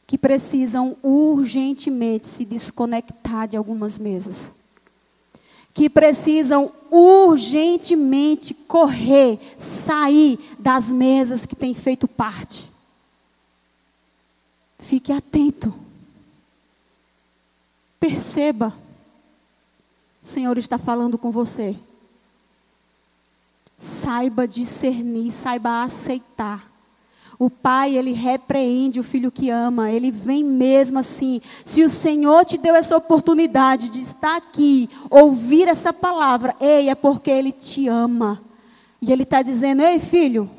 que 0.05 0.17
precisam 0.17 0.97
urgentemente 1.01 2.27
se 2.27 2.45
desconectar 2.45 3.47
de 3.47 3.57
algumas 3.57 3.97
mesas. 3.97 4.51
Que 5.73 5.89
precisam 5.89 6.71
urgentemente 6.91 8.53
correr, 8.53 9.39
sair 9.57 10.37
das 10.59 10.93
mesas 10.93 11.45
que 11.45 11.55
têm 11.55 11.73
feito 11.73 12.07
parte. 12.07 12.69
Fique 14.77 15.11
atento. 15.11 15.73
Perceba. 17.99 18.73
O 20.21 20.25
Senhor 20.25 20.57
está 20.57 20.77
falando 20.77 21.17
com 21.17 21.31
você. 21.31 21.75
Saiba 23.77 24.47
discernir, 24.47 25.31
saiba 25.31 25.83
aceitar. 25.83 26.72
O 27.39 27.49
pai, 27.49 27.97
ele 27.97 28.13
repreende 28.13 28.99
o 28.99 29.03
filho 29.03 29.31
que 29.31 29.49
ama, 29.49 29.91
ele 29.91 30.11
vem 30.11 30.43
mesmo 30.43 30.99
assim. 30.99 31.41
Se 31.65 31.83
o 31.83 31.89
Senhor 31.89 32.45
te 32.45 32.57
deu 32.57 32.75
essa 32.75 32.95
oportunidade 32.95 33.89
de 33.89 34.01
estar 34.01 34.37
aqui, 34.37 34.89
ouvir 35.09 35.67
essa 35.67 35.91
palavra, 35.91 36.55
ei, 36.59 36.89
é 36.89 36.95
porque 36.95 37.31
ele 37.31 37.51
te 37.51 37.87
ama. 37.87 38.41
E 39.01 39.11
ele 39.11 39.23
está 39.23 39.41
dizendo: 39.41 39.81
ei, 39.81 39.99
filho, 39.99 40.49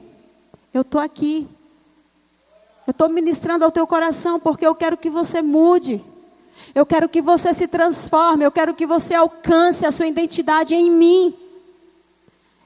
eu 0.73 0.83
estou 0.83 1.01
aqui, 1.01 1.47
eu 2.87 2.91
estou 2.91 3.09
ministrando 3.09 3.65
ao 3.65 3.71
teu 3.71 3.87
coração 3.87 4.39
porque 4.39 4.67
eu 4.67 4.75
quero 4.75 4.97
que 4.97 5.09
você 5.09 5.41
mude. 5.41 6.05
Eu 6.75 6.85
quero 6.85 7.09
que 7.09 7.23
você 7.23 7.53
se 7.55 7.67
transforme. 7.67 8.45
Eu 8.45 8.53
quero 8.53 8.75
que 8.75 8.87
você 8.87 9.15
alcance 9.15 9.87
a 9.87 9.91
sua 9.91 10.07
identidade 10.07 10.75
em 10.75 10.91
mim. 10.91 11.35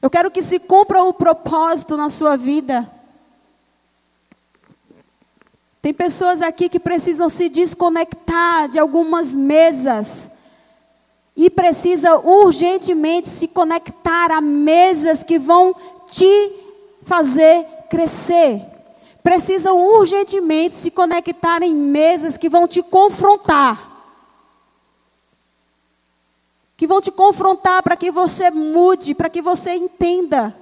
Eu 0.01 0.11
quero 0.11 0.31
que 0.31 0.43
se 0.43 0.59
cumpra 0.59 1.03
o 1.03 1.13
propósito 1.13 1.97
na 1.97 2.09
sua 2.09 2.37
vida. 2.37 2.89
Tem 5.81 5.93
pessoas 5.93 6.43
aqui 6.43 6.69
que 6.69 6.81
precisam 6.81 7.29
se 7.29 7.49
desconectar 7.49 8.69
de 8.69 8.79
algumas 8.79 9.35
mesas. 9.35 10.31
E 11.37 11.49
precisa 11.49 12.17
urgentemente 12.19 13.29
se 13.29 13.47
conectar 13.47 14.31
a 14.33 14.41
mesas 14.41 15.23
que 15.23 15.39
vão 15.39 15.75
te 16.07 16.53
fazer 17.05 17.65
crescer 17.89 18.79
precisam 19.29 19.79
urgentemente 19.79 20.75
se 20.75 20.91
conectar 20.91 21.63
em 21.63 21.75
mesas 21.75 22.39
que 22.39 22.49
vão 22.49 22.67
te 22.67 22.83
confrontar. 22.83 23.87
Que 26.75 26.87
vão 26.87 26.99
te 26.99 27.11
confrontar 27.11 27.83
para 27.83 27.95
que 27.95 28.11
você 28.11 28.51
mude, 28.51 29.15
para 29.15 29.29
que 29.29 29.43
você 29.43 29.75
entenda 29.75 30.57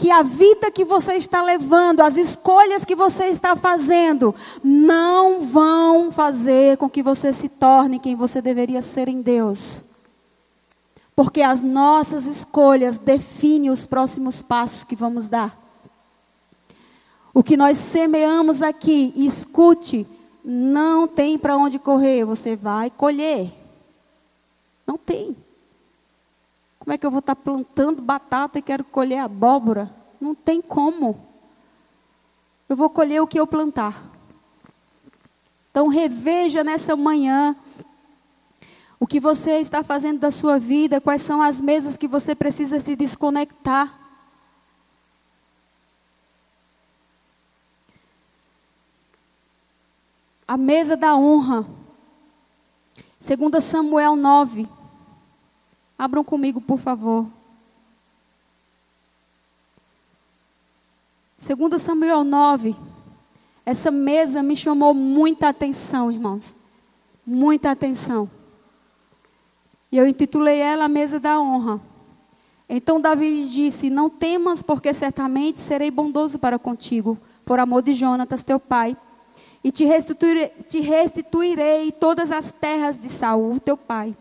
que 0.00 0.10
a 0.10 0.22
vida 0.22 0.70
que 0.70 0.82
você 0.82 1.16
está 1.16 1.42
levando, 1.42 2.00
as 2.00 2.16
escolhas 2.16 2.86
que 2.86 2.94
você 2.94 3.26
está 3.26 3.54
fazendo, 3.54 4.34
não 4.64 5.42
vão 5.42 6.10
fazer 6.10 6.78
com 6.78 6.88
que 6.88 7.02
você 7.02 7.34
se 7.34 7.50
torne 7.50 7.98
quem 7.98 8.16
você 8.16 8.40
deveria 8.40 8.80
ser 8.80 9.08
em 9.08 9.20
Deus. 9.20 9.84
Porque 11.14 11.42
as 11.42 11.60
nossas 11.60 12.24
escolhas 12.24 12.96
definem 12.96 13.68
os 13.68 13.84
próximos 13.84 14.40
passos 14.40 14.84
que 14.84 14.96
vamos 14.96 15.26
dar. 15.26 15.54
O 17.34 17.42
que 17.42 17.54
nós 17.54 17.76
semeamos 17.76 18.62
aqui, 18.62 19.12
escute, 19.14 20.06
não 20.42 21.06
tem 21.06 21.36
para 21.36 21.58
onde 21.58 21.78
correr, 21.78 22.24
você 22.24 22.56
vai 22.56 22.88
colher. 22.88 23.52
Não 24.86 24.96
tem. 24.96 25.36
Como 26.90 26.96
é 26.96 26.98
que 26.98 27.06
eu 27.06 27.10
vou 27.12 27.20
estar 27.20 27.36
plantando 27.36 28.02
batata 28.02 28.58
e 28.58 28.62
quero 28.62 28.82
colher 28.82 29.18
abóbora? 29.18 29.88
Não 30.20 30.34
tem 30.34 30.60
como. 30.60 31.24
Eu 32.68 32.74
vou 32.74 32.90
colher 32.90 33.22
o 33.22 33.28
que 33.28 33.38
eu 33.38 33.46
plantar. 33.46 34.02
Então 35.70 35.86
reveja 35.86 36.64
nessa 36.64 36.96
manhã 36.96 37.54
o 38.98 39.06
que 39.06 39.20
você 39.20 39.60
está 39.60 39.84
fazendo 39.84 40.18
da 40.18 40.32
sua 40.32 40.58
vida, 40.58 41.00
quais 41.00 41.22
são 41.22 41.40
as 41.40 41.60
mesas 41.60 41.96
que 41.96 42.08
você 42.08 42.34
precisa 42.34 42.80
se 42.80 42.96
desconectar. 42.96 43.96
A 50.48 50.56
mesa 50.56 50.96
da 50.96 51.14
honra. 51.14 51.64
2 53.20 53.62
Samuel 53.62 54.16
9. 54.16 54.79
Abram 56.00 56.24
comigo, 56.24 56.62
por 56.62 56.78
favor. 56.78 57.26
2 61.38 61.82
Samuel 61.82 62.24
9. 62.24 62.74
Essa 63.66 63.90
mesa 63.90 64.42
me 64.42 64.56
chamou 64.56 64.94
muita 64.94 65.50
atenção, 65.50 66.10
irmãos. 66.10 66.56
Muita 67.26 67.70
atenção. 67.70 68.30
E 69.92 69.98
eu 69.98 70.06
intitulei 70.06 70.60
ela 70.60 70.86
a 70.86 70.88
mesa 70.88 71.20
da 71.20 71.38
honra. 71.38 71.78
Então 72.66 72.98
Davi 72.98 73.46
disse: 73.46 73.90
Não 73.90 74.08
temas, 74.08 74.62
porque 74.62 74.94
certamente 74.94 75.58
serei 75.58 75.90
bondoso 75.90 76.38
para 76.38 76.58
contigo, 76.58 77.18
por 77.44 77.60
amor 77.60 77.82
de 77.82 77.92
Jonatas, 77.92 78.42
teu 78.42 78.58
pai 78.58 78.96
e 79.62 79.70
te 79.70 79.84
restituirei, 79.84 80.48
te 80.66 80.80
restituirei 80.80 81.92
todas 81.92 82.30
as 82.30 82.50
terras 82.50 82.98
de 82.98 83.08
Saul, 83.08 83.60
teu 83.60 83.76
pai. 83.76 84.16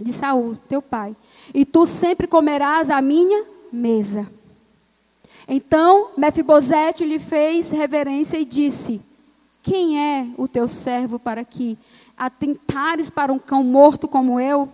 De 0.00 0.12
Saul, 0.12 0.56
teu 0.68 0.82
pai. 0.82 1.14
E 1.52 1.64
tu 1.64 1.86
sempre 1.86 2.26
comerás 2.26 2.90
a 2.90 3.00
minha 3.00 3.44
mesa. 3.72 4.28
Então 5.46 6.10
Mefibosete 6.16 7.04
lhe 7.04 7.18
fez 7.18 7.70
reverência 7.70 8.38
e 8.38 8.44
disse: 8.44 9.00
Quem 9.62 10.00
é 10.00 10.26
o 10.36 10.48
teu 10.48 10.66
servo 10.66 11.18
para 11.18 11.44
que 11.44 11.78
atentares 12.16 13.10
para 13.10 13.32
um 13.32 13.38
cão 13.38 13.62
morto 13.62 14.08
como 14.08 14.40
eu? 14.40 14.68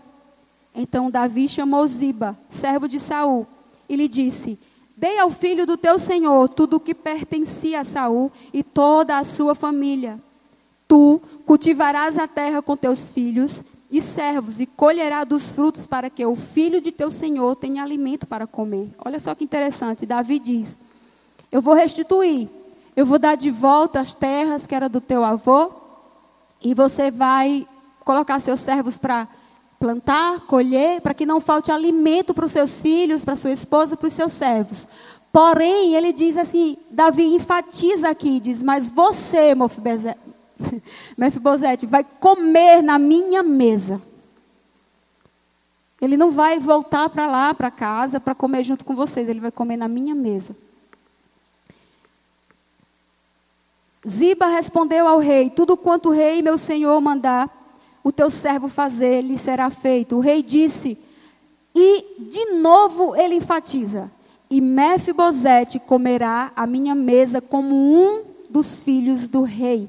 Então 0.75 1.11
Davi 1.11 1.49
chamou 1.49 1.87
Ziba, 1.87 2.39
servo 2.49 2.89
de 2.89 3.01
Saul, 3.01 3.47
e 3.89 3.97
lhe 3.97 4.09
disse: 4.09 4.59
Dei 4.97 5.19
ao 5.19 5.31
filho 5.31 5.67
do 5.67 5.77
teu 5.77 5.99
senhor 5.99 6.49
tudo 6.49 6.77
o 6.77 6.81
que 6.81 6.95
pertencia 6.95 7.81
a 7.81 7.85
Saul 7.85 8.31
e 8.53 8.63
toda 8.63 9.19
a 9.19 9.25
sua 9.25 9.55
família. 9.55 10.21
Tu 10.87 11.21
cultivarás 11.45 12.19
a 12.19 12.29
terra 12.29 12.63
com 12.63 12.77
teus 12.77 13.13
filhos 13.13 13.65
e 13.91 14.01
servos 14.01 14.61
e 14.61 14.67
colherás 14.67 15.27
dos 15.27 15.53
frutos 15.53 15.87
para 15.87 16.09
que 16.09 16.25
o 16.25 16.37
filho 16.37 16.81
de 16.81 16.93
teu 16.93 17.11
senhor 17.11 17.57
tenha 17.57 17.83
alimento 17.83 18.27
para 18.27 18.47
comer. 18.47 18.91
Olha 19.05 19.19
só 19.19 19.35
que 19.35 19.45
interessante, 19.45 20.07
Davi 20.07 20.39
diz: 20.39 20.79
Eu 21.51 21.61
vou 21.61 21.75
restituir, 21.75 22.49
eu 22.95 23.05
vou 23.05 23.19
dar 23.19 23.37
de 23.37 23.51
volta 23.51 24.01
as 24.01 24.15
terras 24.15 24.67
que 24.67 24.75
era 24.75 24.89
do 24.89 25.01
teu 25.01 25.25
avô 25.25 25.73
e 26.63 26.75
você 26.75 27.11
vai 27.11 27.67
colocar 28.05 28.39
seus 28.39 28.61
servos 28.61 28.97
para 28.97 29.27
plantar, 29.79 30.41
colher, 30.41 31.01
para 31.01 31.15
que 31.15 31.25
não 31.25 31.41
falte 31.41 31.73
alimento 31.73 32.35
para 32.35 32.45
os 32.45 32.53
seus 32.53 32.83
filhos, 32.83 33.25
para 33.25 33.35
sua 33.35 33.51
esposa, 33.51 33.97
para 33.97 34.07
os 34.07 34.13
seus 34.13 34.33
servos. 34.33 34.87
Porém, 35.33 35.95
ele 35.95 36.13
diz 36.13 36.37
assim, 36.37 36.77
Davi 36.91 37.25
enfatiza 37.35 38.11
aqui, 38.11 38.41
diz, 38.41 38.63
mas 38.63 38.91
você, 38.91 39.55
Mefibosete, 41.17 41.87
vai 41.87 42.05
comer 42.05 42.83
na 42.83 42.99
minha 42.99 43.43
mesa. 43.43 44.01
Ele 46.01 46.17
não 46.17 46.31
vai 46.31 46.59
voltar 46.59 47.11
para 47.11 47.27
lá, 47.27 47.53
para 47.53 47.71
casa, 47.71 48.19
para 48.19 48.35
comer 48.35 48.65
junto 48.65 48.85
com 48.85 48.95
vocês, 48.95 49.29
ele 49.29 49.41
vai 49.41 49.51
comer 49.51 49.77
na 49.77 49.89
minha 49.89 50.15
mesa. 50.15 50.57
Ziba 54.09 54.47
respondeu 54.47 55.07
ao 55.07 55.19
rei: 55.19 55.51
Tudo 55.51 55.77
quanto 55.77 56.09
o 56.09 56.13
rei, 56.13 56.41
meu 56.41 56.57
senhor, 56.57 56.99
mandar, 57.01 57.51
o 58.03 58.11
teu 58.11 58.31
servo 58.31 58.69
fazer, 58.69 59.21
lhe 59.21 59.37
será 59.37 59.69
feito. 59.69 60.17
O 60.17 60.21
rei 60.21 60.43
disse, 60.43 60.97
e 61.75 62.05
de 62.19 62.53
novo 62.57 63.15
ele 63.15 63.37
enfatiza: 63.37 64.11
E 64.49 64.61
Mefibosete 64.61 65.79
comerá 65.79 66.51
a 66.57 66.67
minha 66.67 66.95
mesa 66.95 67.41
como 67.41 67.75
um 67.75 68.25
dos 68.49 68.83
filhos 68.83 69.29
do 69.29 69.43
rei. 69.43 69.89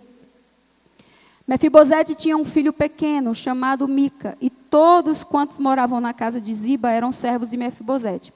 Mefibosete 1.51 2.15
tinha 2.15 2.37
um 2.37 2.45
filho 2.45 2.71
pequeno 2.71 3.35
chamado 3.35 3.85
Mica, 3.85 4.37
e 4.39 4.49
todos 4.49 5.21
quantos 5.21 5.57
moravam 5.57 5.99
na 5.99 6.13
casa 6.13 6.39
de 6.39 6.53
Ziba 6.53 6.89
eram 6.89 7.11
servos 7.11 7.49
de 7.49 7.57
Mefibosete. 7.57 8.33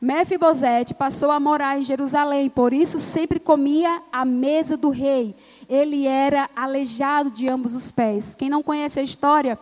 Mefibosete 0.00 0.92
passou 0.92 1.30
a 1.30 1.38
morar 1.38 1.78
em 1.78 1.84
Jerusalém, 1.84 2.50
por 2.50 2.72
isso 2.72 2.98
sempre 2.98 3.38
comia 3.38 4.02
à 4.12 4.24
mesa 4.24 4.76
do 4.76 4.88
rei. 4.88 5.32
Ele 5.68 6.08
era 6.08 6.50
aleijado 6.56 7.30
de 7.30 7.48
ambos 7.48 7.72
os 7.72 7.92
pés. 7.92 8.34
Quem 8.34 8.50
não 8.50 8.64
conhece 8.64 8.98
a 8.98 9.02
história, 9.04 9.56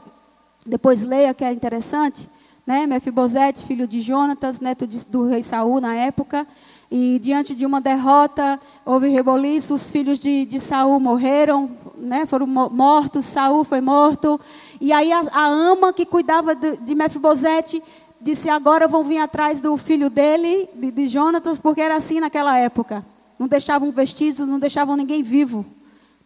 depois 0.64 1.02
leia 1.02 1.34
que 1.34 1.44
é 1.44 1.52
interessante. 1.52 2.26
Né? 2.66 2.86
Mefibosete, 2.86 3.66
filho 3.66 3.86
de 3.86 4.00
Jonatas, 4.00 4.60
neto 4.60 4.86
de, 4.86 5.06
do 5.06 5.28
rei 5.28 5.42
Saul 5.42 5.78
na 5.78 5.94
época. 5.94 6.46
E 6.96 7.18
diante 7.18 7.56
de 7.56 7.66
uma 7.66 7.80
derrota, 7.80 8.60
houve 8.86 9.08
reboliço, 9.08 9.74
os 9.74 9.90
filhos 9.90 10.16
de, 10.16 10.44
de 10.44 10.60
Saul 10.60 11.00
morreram, 11.00 11.68
né? 11.96 12.24
foram 12.24 12.46
mortos, 12.46 13.26
Saul 13.26 13.64
foi 13.64 13.80
morto. 13.80 14.40
E 14.80 14.92
aí 14.92 15.12
a, 15.12 15.22
a 15.32 15.44
ama 15.44 15.92
que 15.92 16.06
cuidava 16.06 16.54
de, 16.54 16.76
de 16.76 16.94
Mefibosete 16.94 17.82
disse: 18.20 18.48
agora 18.48 18.86
vão 18.86 19.02
vir 19.02 19.18
atrás 19.18 19.60
do 19.60 19.76
filho 19.76 20.08
dele, 20.08 20.68
de, 20.72 20.92
de 20.92 21.08
Jonatas, 21.08 21.58
porque 21.58 21.80
era 21.80 21.96
assim 21.96 22.20
naquela 22.20 22.56
época. 22.56 23.04
Não 23.40 23.48
deixavam 23.48 23.90
vestígios, 23.90 24.46
não 24.46 24.60
deixavam 24.60 24.96
ninguém 24.96 25.20
vivo. 25.20 25.66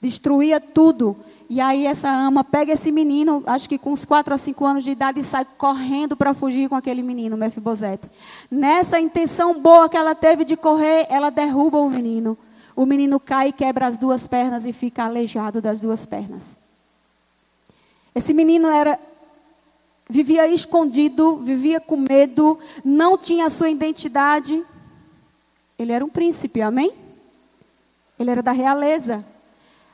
Destruía 0.01 0.61
tudo. 0.61 1.17
E 1.51 1.61
aí 1.61 1.87
essa 1.87 2.11
ama 2.11 2.45
pega 2.45 2.75
esse 2.75 2.93
menino, 2.93 3.43
acho 3.47 3.69
que 3.69 3.79
com 3.79 3.93
uns 3.93 4.05
4 4.05 4.35
a 4.35 4.39
5 4.39 4.67
anos 4.67 4.85
de 4.85 4.91
idade, 4.91 5.21
e 5.21 5.25
sai 5.25 5.47
correndo 5.57 6.15
para 6.15 6.35
fugir 6.35 6.69
com 6.69 6.77
aquele 6.77 7.03
menino, 7.03 7.37
Mefibosete. 7.37 8.09
Nessa 8.51 9.01
intenção 9.01 9.59
boa 9.59 9.89
que 9.89 9.97
ela 9.97 10.15
teve 10.15 10.45
de 10.45 10.57
correr, 10.57 11.07
ela 11.09 11.31
derruba 11.31 11.79
o 11.79 11.89
menino. 11.89 12.37
O 12.77 12.85
menino 12.85 13.19
cai 13.19 13.49
e 13.49 13.53
quebra 13.53 13.87
as 13.87 13.97
duas 13.97 14.29
pernas 14.29 14.67
e 14.67 14.73
fica 14.73 15.05
aleijado 15.05 15.61
das 15.61 15.81
duas 15.81 16.05
pernas. 16.05 16.59
Esse 18.15 18.35
menino 18.35 18.69
era 18.69 18.99
vivia 20.09 20.47
escondido, 20.49 21.37
vivia 21.39 21.81
com 21.81 21.97
medo, 21.97 22.59
não 22.85 23.17
tinha 23.19 23.51
sua 23.51 23.71
identidade. 23.71 24.63
Ele 25.79 25.93
era 25.93 26.05
um 26.05 26.09
príncipe, 26.09 26.63
amém? 26.63 26.93
Ele 28.19 28.31
era 28.31 28.43
da 28.43 28.53
realeza. 28.53 29.25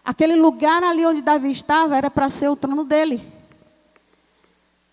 Aquele 0.05 0.37
lugar 0.37 0.83
ali 0.83 1.07
onde 1.07 1.23
Davi 1.23 1.51
estava 1.51 1.97
era 1.97 2.11
para 2.11 2.29
ser 2.29 2.49
o 2.49 2.57
trono 2.57 2.85
dele. 2.85 3.21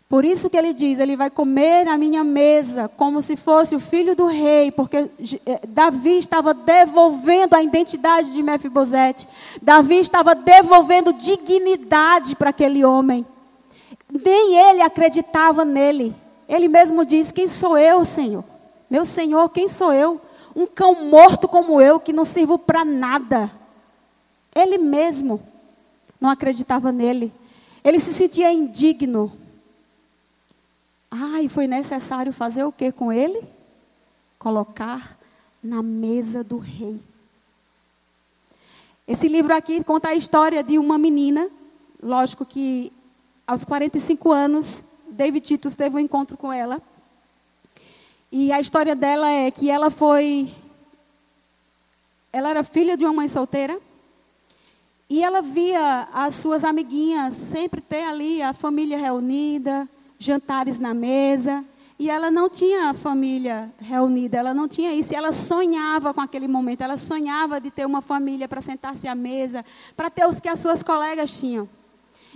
Por 0.07 0.23
isso 0.23 0.49
que 0.49 0.57
ele 0.57 0.73
diz: 0.73 0.99
ele 0.99 1.17
vai 1.17 1.29
comer 1.29 1.85
na 1.85 1.97
minha 1.97 2.23
mesa 2.23 2.89
como 2.89 3.21
se 3.21 3.35
fosse 3.35 3.75
o 3.75 3.79
filho 3.79 4.15
do 4.15 4.27
rei, 4.27 4.71
porque 4.71 5.09
eh, 5.45 5.61
Davi 5.67 6.17
estava 6.17 6.53
devolvendo 6.53 7.55
a 7.55 7.63
identidade 7.63 8.31
de 8.31 8.41
Mefibosete. 8.41 9.27
Davi 9.61 9.99
estava 9.99 10.33
devolvendo 10.33 11.13
dignidade 11.13 12.35
para 12.35 12.49
aquele 12.49 12.83
homem 12.83 13.25
nem 14.11 14.55
ele 14.55 14.81
acreditava 14.81 15.63
nele. 15.63 16.13
Ele 16.47 16.67
mesmo 16.67 17.05
diz: 17.05 17.31
Quem 17.31 17.47
sou 17.47 17.77
eu, 17.77 18.03
Senhor? 18.03 18.43
Meu 18.89 19.05
Senhor, 19.05 19.49
quem 19.49 19.67
sou 19.67 19.93
eu? 19.93 20.19
Um 20.53 20.67
cão 20.67 21.05
morto 21.05 21.47
como 21.47 21.79
eu, 21.79 21.99
que 21.99 22.11
não 22.11 22.25
sirvo 22.25 22.59
para 22.59 22.83
nada. 22.83 23.49
Ele 24.56 24.78
mesmo 24.78 25.41
não 26.19 26.30
acreditava 26.30 26.91
nele. 26.91 27.32
Ele 27.84 27.99
se 27.99 28.14
sentia 28.14 28.52
indigno. 28.52 29.32
Ah, 31.10 31.41
e 31.41 31.49
foi 31.49 31.68
necessário 31.68 32.32
fazer 32.32 32.64
o 32.64 32.72
que 32.72 32.91
com 32.91 33.11
ele? 33.11 33.44
Colocar 34.38 35.18
na 35.64 35.82
mesa 35.82 36.44
do 36.44 36.57
rei. 36.57 36.99
Esse 39.07 39.28
livro 39.28 39.53
aqui 39.53 39.84
conta 39.84 40.10
a 40.10 40.15
história 40.15 40.64
de 40.64 40.78
uma 40.78 40.98
menina, 40.98 41.49
lógico 42.02 42.45
que 42.45 42.91
aos 43.45 43.65
45 43.65 44.32
anos, 44.32 44.84
David 45.10 45.45
Titus 45.45 45.76
teve 45.76 45.98
um 45.98 45.99
encontro 45.99 46.38
com 46.38 46.53
ela. 46.53 46.82
E 48.32 48.52
a 48.53 48.61
história 48.61 48.95
dela 48.95 49.30
é 49.30 49.52
que 49.52 49.69
ela 49.69 49.90
foi. 49.90 50.53
Ela 52.32 52.52
era 52.52 52.64
filha 52.64 52.95
de 52.95 53.03
uma 53.03 53.14
mãe 53.14 53.28
solteira. 53.28 53.78
E 55.11 55.21
ela 55.21 55.41
via 55.41 56.07
as 56.13 56.35
suas 56.35 56.63
amiguinhas 56.63 57.33
sempre 57.33 57.81
ter 57.81 58.05
ali 58.05 58.41
a 58.41 58.53
família 58.53 58.97
reunida, 58.97 59.85
jantares 60.17 60.79
na 60.79 60.93
mesa. 60.93 61.65
E 61.99 62.09
ela 62.09 62.31
não 62.31 62.49
tinha 62.49 62.93
família 62.93 63.69
reunida, 63.77 64.38
ela 64.38 64.53
não 64.53 64.69
tinha 64.69 64.93
isso. 64.93 65.11
E 65.11 65.15
ela 65.17 65.33
sonhava 65.33 66.13
com 66.13 66.21
aquele 66.21 66.47
momento, 66.47 66.79
ela 66.79 66.95
sonhava 66.95 67.59
de 67.59 67.69
ter 67.69 67.85
uma 67.85 67.99
família 67.99 68.47
para 68.47 68.61
sentar-se 68.61 69.05
à 69.05 69.13
mesa, 69.13 69.65
para 69.97 70.09
ter 70.09 70.25
os 70.25 70.39
que 70.39 70.47
as 70.47 70.59
suas 70.59 70.81
colegas 70.81 71.38
tinham. 71.38 71.67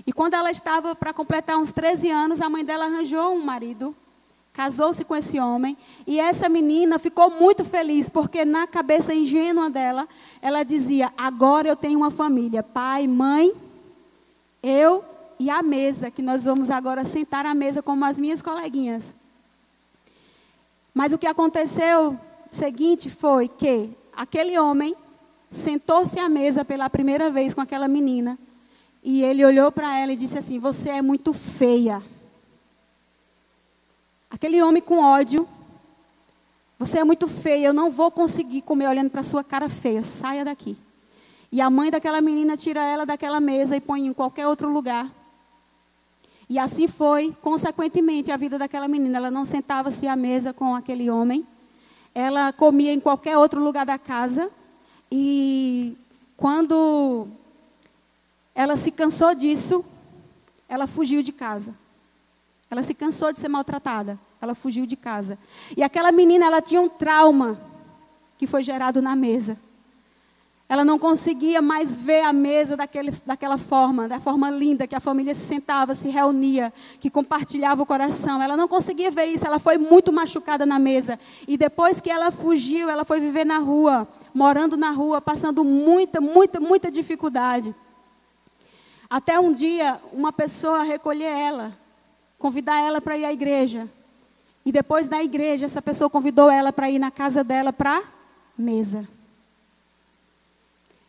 E 0.06 0.12
quando 0.12 0.34
ela 0.34 0.52
estava 0.52 0.94
para 0.94 1.14
completar 1.14 1.58
uns 1.58 1.72
13 1.72 2.12
anos, 2.12 2.42
a 2.42 2.50
mãe 2.50 2.66
dela 2.66 2.88
arranjou 2.88 3.36
um 3.36 3.42
marido, 3.42 3.96
casou-se 4.56 5.04
com 5.04 5.16
esse 5.16 5.38
homem, 5.40 5.78
e 6.08 6.20
essa 6.20 6.48
menina 6.48 6.98
ficou 6.98 7.30
muito 7.30 7.66
feliz, 7.66 8.10
porque 8.10 8.46
na 8.46 8.66
cabeça 8.66 9.14
ingênua 9.14 9.70
dela, 9.70 10.08
ela 10.42 10.64
dizia: 10.64 11.12
Agora 11.18 11.68
eu 11.68 11.76
tenho 11.76 12.00
uma 12.00 12.10
família, 12.10 12.64
pai, 12.64 13.06
mãe, 13.06 13.54
eu 14.64 15.04
e 15.38 15.50
a 15.50 15.62
mesa, 15.62 16.10
que 16.10 16.22
nós 16.22 16.46
vamos 16.46 16.70
agora 16.70 17.04
sentar 17.04 17.46
à 17.46 17.54
mesa 17.54 17.84
como 17.84 18.06
as 18.06 18.18
minhas 18.18 18.42
coleguinhas. 18.42 19.14
Mas 20.94 21.12
o 21.12 21.18
que 21.18 21.28
aconteceu 21.28 22.18
seguinte 22.50 23.10
foi 23.10 23.50
que 23.50 23.90
aquele 24.16 24.58
homem 24.58 24.96
sentou-se 25.52 26.18
à 26.18 26.30
mesa 26.30 26.64
pela 26.64 26.90
primeira 26.90 27.30
vez 27.30 27.54
com 27.54 27.60
aquela 27.60 27.90
menina 27.90 28.38
e 29.04 29.22
ele 29.22 29.46
olhou 29.46 29.72
para 29.72 30.00
ela 30.00 30.14
e 30.14 30.16
disse 30.16 30.38
assim: 30.38 30.58
Você 30.60 30.90
é 30.90 31.02
muito 31.02 31.34
feia. 31.34 32.02
Aquele 34.36 34.62
homem 34.62 34.82
com 34.82 35.00
ódio. 35.00 35.48
Você 36.78 37.00
é 37.00 37.06
muito 37.06 37.26
feia, 37.26 37.68
eu 37.68 37.74
não 37.74 37.90
vou 37.90 38.12
conseguir 38.12 38.64
comer 38.64 38.86
olhando 38.86 39.10
para 39.10 39.24
sua 39.24 39.46
cara 39.46 39.70
feia. 39.70 40.04
Saia 40.04 40.44
daqui. 40.44 40.76
E 41.50 41.62
a 41.62 41.70
mãe 41.70 41.90
daquela 41.90 42.20
menina 42.20 42.58
tira 42.58 42.84
ela 42.84 43.06
daquela 43.06 43.40
mesa 43.40 43.78
e 43.78 43.80
põe 43.80 44.06
em 44.06 44.12
qualquer 44.12 44.46
outro 44.46 44.68
lugar. 44.70 45.10
E 46.50 46.60
assim 46.60 46.86
foi, 46.86 47.34
consequentemente, 47.42 48.30
a 48.30 48.36
vida 48.36 48.58
daquela 48.58 48.90
menina. 48.90 49.20
Ela 49.20 49.32
não 49.32 49.46
sentava-se 49.46 50.06
à 50.06 50.18
mesa 50.18 50.52
com 50.52 50.76
aquele 50.76 51.10
homem. 51.10 51.48
Ela 52.14 52.52
comia 52.52 52.92
em 52.92 53.00
qualquer 53.00 53.38
outro 53.38 53.64
lugar 53.64 53.86
da 53.86 53.98
casa. 53.98 54.52
E 55.10 55.96
quando 56.36 57.26
ela 58.54 58.76
se 58.76 58.92
cansou 58.92 59.34
disso, 59.34 59.86
ela 60.68 60.88
fugiu 60.88 61.24
de 61.24 61.32
casa. 61.32 61.74
Ela 62.70 62.84
se 62.84 62.94
cansou 62.94 63.32
de 63.32 63.40
ser 63.40 63.48
maltratada. 63.48 64.20
Ela 64.42 64.56
fugiu 64.56 64.86
de 64.86 64.96
casa. 64.96 65.38
E 65.76 65.84
aquela 65.84 66.12
menina, 66.12 66.46
ela 66.46 66.62
tinha 66.62 66.82
um 66.82 66.90
trauma 66.90 67.60
que 68.38 68.46
foi 68.46 68.64
gerado 68.64 69.02
na 69.02 69.16
mesa. 69.16 69.58
Ela 70.68 70.84
não 70.84 70.98
conseguia 70.98 71.62
mais 71.62 72.02
ver 72.02 72.22
a 72.22 72.34
mesa 72.34 72.76
daquele, 72.76 73.12
daquela 73.24 73.56
forma, 73.56 74.08
da 74.08 74.20
forma 74.20 74.50
linda, 74.50 74.88
que 74.88 74.96
a 74.96 75.00
família 75.00 75.32
se 75.36 75.42
sentava, 75.46 75.94
se 75.94 76.10
reunia, 76.10 76.74
que 77.00 77.08
compartilhava 77.08 77.84
o 77.84 77.86
coração. 77.86 78.42
Ela 78.42 78.58
não 78.58 78.68
conseguia 78.68 79.12
ver 79.12 79.26
isso, 79.26 79.46
ela 79.46 79.60
foi 79.60 79.78
muito 79.78 80.12
machucada 80.12 80.66
na 80.66 80.80
mesa. 80.80 81.20
E 81.48 81.56
depois 81.56 82.02
que 82.02 82.10
ela 82.10 82.32
fugiu, 82.32 82.90
ela 82.90 83.06
foi 83.06 83.20
viver 83.20 83.46
na 83.46 83.60
rua, 83.60 84.08
morando 84.34 84.76
na 84.76 84.90
rua, 84.90 85.22
passando 85.22 85.64
muita, 85.64 86.20
muita, 86.20 86.60
muita 86.60 86.90
dificuldade. 86.90 87.74
Até 89.08 89.40
um 89.40 89.54
dia, 89.54 90.00
uma 90.12 90.34
pessoa 90.34 90.82
recolher 90.82 91.26
ela, 91.26 91.78
convidar 92.40 92.82
ela 92.82 93.00
para 93.00 93.16
ir 93.16 93.26
à 93.26 93.32
igreja. 93.32 93.88
E 94.66 94.72
depois 94.72 95.08
da 95.08 95.24
igreja, 95.24 95.66
essa 95.66 95.82
pessoa 95.82 96.10
convidou 96.10 96.50
ela 96.50 96.74
para 96.74 96.90
ir 96.90 96.98
na 96.98 97.12
casa 97.12 97.44
dela 97.44 97.72
para 97.72 98.04
mesa. 98.58 99.08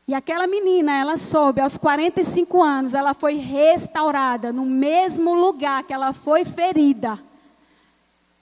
E 0.07 0.15
aquela 0.15 0.47
menina, 0.47 0.97
ela 0.97 1.17
soube, 1.17 1.61
aos 1.61 1.77
45 1.77 2.63
anos, 2.63 2.95
ela 2.95 3.15
foi 3.15 3.37
restaurada 3.37 4.53
no 4.53 4.65
mesmo 4.65 5.35
lugar 5.35 5.83
que 5.83 5.93
ela 5.93 6.13
foi 6.13 6.45
ferida. 6.45 7.19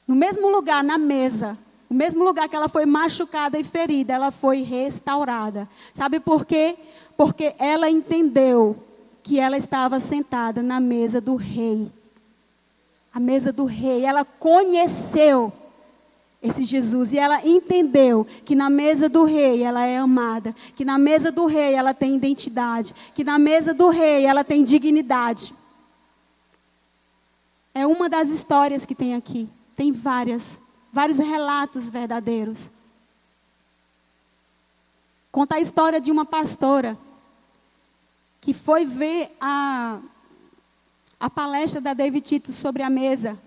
No 0.06 0.14
mesmo 0.14 0.50
lugar, 0.50 0.84
na 0.84 0.98
mesa. 0.98 1.56
No 1.88 1.96
mesmo 1.96 2.24
lugar 2.24 2.48
que 2.48 2.56
ela 2.56 2.68
foi 2.68 2.84
machucada 2.84 3.58
e 3.58 3.64
ferida, 3.64 4.12
ela 4.12 4.30
foi 4.30 4.62
restaurada. 4.62 5.68
Sabe 5.94 6.20
por 6.20 6.44
quê? 6.44 6.76
Porque 7.16 7.54
ela 7.58 7.88
entendeu 7.88 8.76
que 9.22 9.40
ela 9.40 9.56
estava 9.56 9.98
sentada 10.00 10.62
na 10.62 10.80
mesa 10.80 11.20
do 11.20 11.34
rei. 11.34 11.90
A 13.14 13.20
mesa 13.20 13.52
do 13.52 13.64
rei. 13.64 14.04
Ela 14.04 14.24
conheceu 14.24 15.52
esse 16.44 16.64
Jesus. 16.64 17.14
E 17.14 17.18
ela 17.18 17.46
entendeu 17.46 18.26
que 18.44 18.54
na 18.54 18.68
mesa 18.68 19.08
do 19.08 19.24
rei 19.24 19.62
ela 19.62 19.86
é 19.86 19.96
amada, 19.96 20.54
que 20.76 20.84
na 20.84 20.98
mesa 20.98 21.32
do 21.32 21.46
rei 21.46 21.72
ela 21.74 21.94
tem 21.94 22.14
identidade, 22.14 22.94
que 23.14 23.24
na 23.24 23.38
mesa 23.38 23.72
do 23.72 23.88
rei 23.88 24.26
ela 24.26 24.44
tem 24.44 24.62
dignidade. 24.62 25.54
É 27.72 27.86
uma 27.86 28.08
das 28.08 28.28
histórias 28.28 28.84
que 28.84 28.94
tem 28.94 29.14
aqui. 29.14 29.48
Tem 29.74 29.90
várias, 29.90 30.60
vários 30.92 31.18
relatos 31.18 31.88
verdadeiros. 31.88 32.70
Conta 35.32 35.56
a 35.56 35.60
história 35.60 36.00
de 36.00 36.12
uma 36.12 36.24
pastora 36.24 36.96
que 38.40 38.52
foi 38.52 38.84
ver 38.84 39.34
a, 39.40 39.98
a 41.18 41.30
palestra 41.30 41.80
da 41.80 41.94
David 41.94 42.26
Tito 42.26 42.52
sobre 42.52 42.82
a 42.82 42.90
mesa 42.90 43.38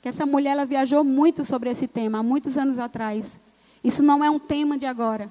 que 0.00 0.08
essa 0.08 0.24
mulher 0.24 0.52
ela 0.52 0.64
viajou 0.64 1.04
muito 1.04 1.44
sobre 1.44 1.70
esse 1.70 1.86
tema 1.86 2.18
há 2.18 2.22
muitos 2.22 2.56
anos 2.56 2.78
atrás. 2.78 3.38
Isso 3.84 4.02
não 4.02 4.24
é 4.24 4.30
um 4.30 4.38
tema 4.38 4.78
de 4.78 4.86
agora. 4.86 5.30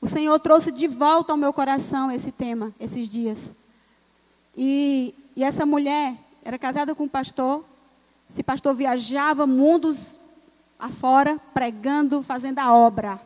O 0.00 0.06
Senhor 0.06 0.38
trouxe 0.40 0.72
de 0.72 0.88
volta 0.88 1.32
ao 1.32 1.36
meu 1.36 1.52
coração 1.52 2.10
esse 2.10 2.32
tema 2.32 2.72
esses 2.80 3.08
dias. 3.08 3.54
E, 4.56 5.14
e 5.36 5.44
essa 5.44 5.64
mulher 5.64 6.16
era 6.44 6.58
casada 6.58 6.94
com 6.94 7.04
um 7.04 7.08
pastor. 7.08 7.64
Esse 8.28 8.42
pastor 8.42 8.74
viajava 8.74 9.46
mundos 9.46 10.18
afora, 10.78 11.40
pregando, 11.54 12.22
fazendo 12.22 12.58
a 12.58 12.74
obra. 12.74 13.20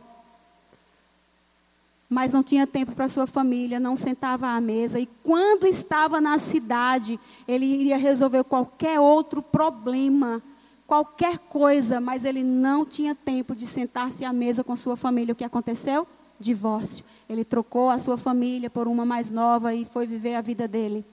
Mas 2.08 2.30
não 2.30 2.42
tinha 2.42 2.66
tempo 2.66 2.92
para 2.92 3.08
sua 3.08 3.26
família, 3.26 3.80
não 3.80 3.96
sentava 3.96 4.48
à 4.48 4.60
mesa. 4.60 5.00
E 5.00 5.08
quando 5.22 5.66
estava 5.66 6.20
na 6.20 6.38
cidade, 6.38 7.18
ele 7.48 7.66
iria 7.66 7.96
resolver 7.96 8.44
qualquer 8.44 9.00
outro 9.00 9.42
problema 9.42 10.42
qualquer 10.86 11.38
coisa, 11.38 12.00
mas 12.00 12.24
ele 12.24 12.42
não 12.42 12.86
tinha 12.86 13.14
tempo 13.14 13.54
de 13.54 13.66
sentar-se 13.66 14.24
à 14.24 14.32
mesa 14.32 14.62
com 14.62 14.76
sua 14.76 14.96
família. 14.96 15.32
O 15.32 15.36
que 15.36 15.44
aconteceu? 15.44 16.06
Divórcio. 16.38 17.04
Ele 17.28 17.44
trocou 17.44 17.90
a 17.90 17.98
sua 17.98 18.16
família 18.16 18.70
por 18.70 18.86
uma 18.86 19.04
mais 19.04 19.30
nova 19.30 19.74
e 19.74 19.84
foi 19.84 20.06
viver 20.06 20.34
a 20.34 20.40
vida 20.40 20.68
dele. 20.68 21.04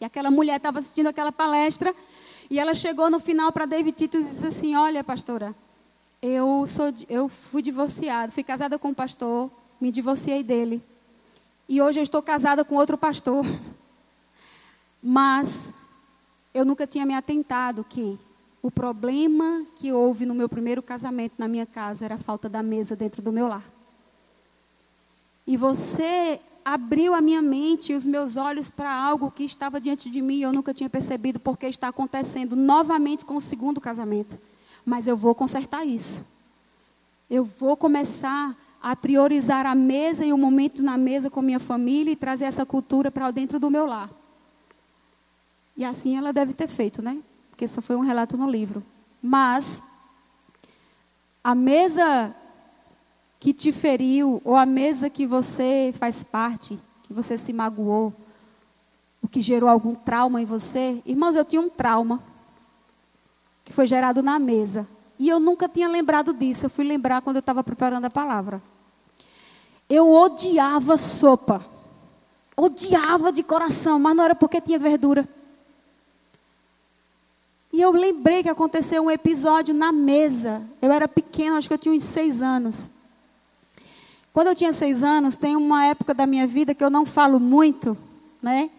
E 0.00 0.04
aquela 0.04 0.30
mulher 0.30 0.56
estava 0.56 0.78
assistindo 0.78 1.08
aquela 1.08 1.30
palestra 1.30 1.94
e 2.50 2.58
ela 2.58 2.74
chegou 2.74 3.10
no 3.10 3.20
final 3.20 3.52
para 3.52 3.66
David 3.66 3.96
Tito 3.96 4.18
e 4.18 4.22
disse 4.22 4.46
assim: 4.46 4.74
Olha, 4.74 5.04
pastora, 5.04 5.54
eu, 6.22 6.64
sou, 6.66 6.92
eu 7.08 7.28
fui 7.28 7.62
divorciada, 7.62 8.32
fui 8.32 8.42
casada 8.42 8.78
com 8.78 8.88
um 8.88 8.94
pastor, 8.94 9.50
me 9.80 9.90
divorciei 9.90 10.42
dele. 10.42 10.82
E 11.68 11.80
hoje 11.80 12.00
eu 12.00 12.02
estou 12.02 12.22
casada 12.22 12.64
com 12.64 12.74
outro 12.74 12.98
pastor. 12.98 13.44
Mas 15.02 15.72
eu 16.52 16.64
nunca 16.64 16.86
tinha 16.86 17.04
me 17.04 17.14
atentado 17.14 17.84
que 17.84 18.18
o 18.62 18.70
problema 18.70 19.66
que 19.76 19.92
houve 19.92 20.24
no 20.24 20.34
meu 20.34 20.48
primeiro 20.48 20.82
casamento 20.82 21.34
na 21.36 21.46
minha 21.46 21.66
casa 21.66 22.04
era 22.04 22.14
a 22.14 22.18
falta 22.18 22.48
da 22.48 22.62
mesa 22.62 22.96
dentro 22.96 23.20
do 23.20 23.32
meu 23.32 23.46
lar. 23.46 23.64
E 25.46 25.56
você 25.56 26.40
abriu 26.64 27.12
a 27.12 27.20
minha 27.20 27.42
mente 27.42 27.92
e 27.92 27.94
os 27.94 28.06
meus 28.06 28.38
olhos 28.38 28.70
para 28.70 28.90
algo 28.90 29.30
que 29.30 29.44
estava 29.44 29.78
diante 29.78 30.08
de 30.08 30.22
mim 30.22 30.36
e 30.36 30.42
eu 30.42 30.52
nunca 30.52 30.72
tinha 30.72 30.88
percebido 30.88 31.38
porque 31.38 31.66
está 31.66 31.88
acontecendo 31.88 32.56
novamente 32.56 33.24
com 33.24 33.36
o 33.36 33.40
segundo 33.40 33.80
casamento. 33.80 34.38
Mas 34.86 35.06
eu 35.06 35.16
vou 35.16 35.34
consertar 35.34 35.84
isso. 35.84 36.24
Eu 37.28 37.44
vou 37.44 37.76
começar 37.76 38.56
a 38.84 38.94
priorizar 38.94 39.64
a 39.64 39.74
mesa 39.74 40.26
e 40.26 40.32
o 40.32 40.36
momento 40.36 40.82
na 40.82 40.98
mesa 40.98 41.30
com 41.30 41.40
minha 41.40 41.58
família 41.58 42.12
e 42.12 42.16
trazer 42.16 42.44
essa 42.44 42.66
cultura 42.66 43.10
para 43.10 43.30
dentro 43.30 43.58
do 43.58 43.70
meu 43.70 43.86
lar. 43.86 44.10
E 45.74 45.84
assim 45.84 46.18
ela 46.18 46.34
deve 46.34 46.52
ter 46.52 46.68
feito, 46.68 47.00
né? 47.00 47.18
porque 47.54 47.68
só 47.68 47.80
foi 47.80 47.94
um 47.94 48.00
relato 48.00 48.36
no 48.36 48.50
livro. 48.50 48.82
Mas 49.22 49.80
a 51.42 51.54
mesa 51.54 52.34
que 53.38 53.54
te 53.54 53.70
feriu, 53.70 54.42
ou 54.44 54.56
a 54.56 54.66
mesa 54.66 55.08
que 55.08 55.24
você 55.24 55.94
faz 55.96 56.24
parte, 56.24 56.78
que 57.04 57.12
você 57.12 57.38
se 57.38 57.52
magoou, 57.52 58.12
o 59.22 59.28
que 59.28 59.40
gerou 59.40 59.70
algum 59.70 59.94
trauma 59.94 60.42
em 60.42 60.44
você. 60.44 61.00
Irmãos, 61.06 61.36
eu 61.36 61.44
tinha 61.44 61.62
um 61.62 61.68
trauma 61.68 62.20
que 63.64 63.72
foi 63.72 63.86
gerado 63.86 64.22
na 64.22 64.38
mesa. 64.38 64.86
E 65.18 65.28
eu 65.28 65.38
nunca 65.38 65.68
tinha 65.68 65.88
lembrado 65.88 66.34
disso. 66.34 66.66
Eu 66.66 66.70
fui 66.70 66.84
lembrar 66.84 67.22
quando 67.22 67.36
eu 67.36 67.40
estava 67.40 67.62
preparando 67.62 68.04
a 68.04 68.10
palavra. 68.10 68.60
Eu 69.88 70.10
odiava 70.10 70.96
sopa. 70.96 71.64
Odiava 72.56 73.32
de 73.32 73.42
coração, 73.42 73.98
mas 73.98 74.16
não 74.16 74.24
era 74.24 74.34
porque 74.34 74.60
tinha 74.60 74.78
verdura. 74.78 75.28
E 77.72 77.80
eu 77.80 77.90
lembrei 77.90 78.42
que 78.42 78.48
aconteceu 78.48 79.02
um 79.02 79.10
episódio 79.10 79.74
na 79.74 79.90
mesa. 79.90 80.62
Eu 80.80 80.92
era 80.92 81.08
pequena, 81.08 81.56
acho 81.58 81.66
que 81.66 81.74
eu 81.74 81.78
tinha 81.78 81.94
uns 81.94 82.04
seis 82.04 82.40
anos. 82.40 82.88
Quando 84.32 84.48
eu 84.48 84.54
tinha 84.54 84.72
seis 84.72 85.02
anos, 85.02 85.36
tem 85.36 85.56
uma 85.56 85.86
época 85.86 86.14
da 86.14 86.26
minha 86.26 86.46
vida 86.46 86.74
que 86.74 86.84
eu 86.84 86.90
não 86.90 87.04
falo 87.04 87.40
muito, 87.40 87.96
né? 88.40 88.70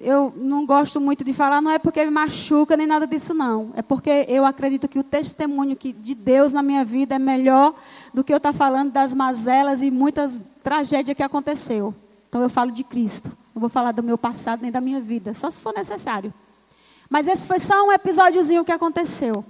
Eu 0.00 0.32
não 0.36 0.64
gosto 0.64 1.00
muito 1.00 1.24
de 1.24 1.32
falar, 1.32 1.60
não 1.60 1.70
é 1.70 1.78
porque 1.78 2.04
me 2.04 2.10
machuca 2.10 2.76
nem 2.76 2.86
nada 2.86 3.06
disso, 3.06 3.34
não. 3.34 3.72
É 3.74 3.82
porque 3.82 4.26
eu 4.28 4.44
acredito 4.44 4.86
que 4.86 4.98
o 4.98 5.02
testemunho 5.02 5.76
de 5.76 6.14
Deus 6.14 6.52
na 6.52 6.62
minha 6.62 6.84
vida 6.84 7.16
é 7.16 7.18
melhor 7.18 7.74
do 8.14 8.22
que 8.22 8.32
eu 8.32 8.36
estar 8.36 8.52
tá 8.52 8.58
falando 8.58 8.92
das 8.92 9.12
mazelas 9.12 9.82
e 9.82 9.90
muitas 9.90 10.40
tragédias 10.62 11.16
que 11.16 11.22
aconteceu. 11.22 11.94
Então 12.28 12.40
eu 12.42 12.48
falo 12.48 12.70
de 12.70 12.84
Cristo. 12.84 13.30
Não 13.54 13.60
vou 13.60 13.68
falar 13.68 13.90
do 13.92 14.02
meu 14.02 14.16
passado 14.16 14.62
nem 14.62 14.70
da 14.70 14.80
minha 14.80 15.00
vida, 15.00 15.34
só 15.34 15.50
se 15.50 15.60
for 15.60 15.74
necessário. 15.74 16.32
Mas 17.10 17.26
esse 17.26 17.46
foi 17.46 17.58
só 17.58 17.86
um 17.86 17.90
episódiozinho 17.90 18.64
que 18.64 18.70
aconteceu. 18.70 19.44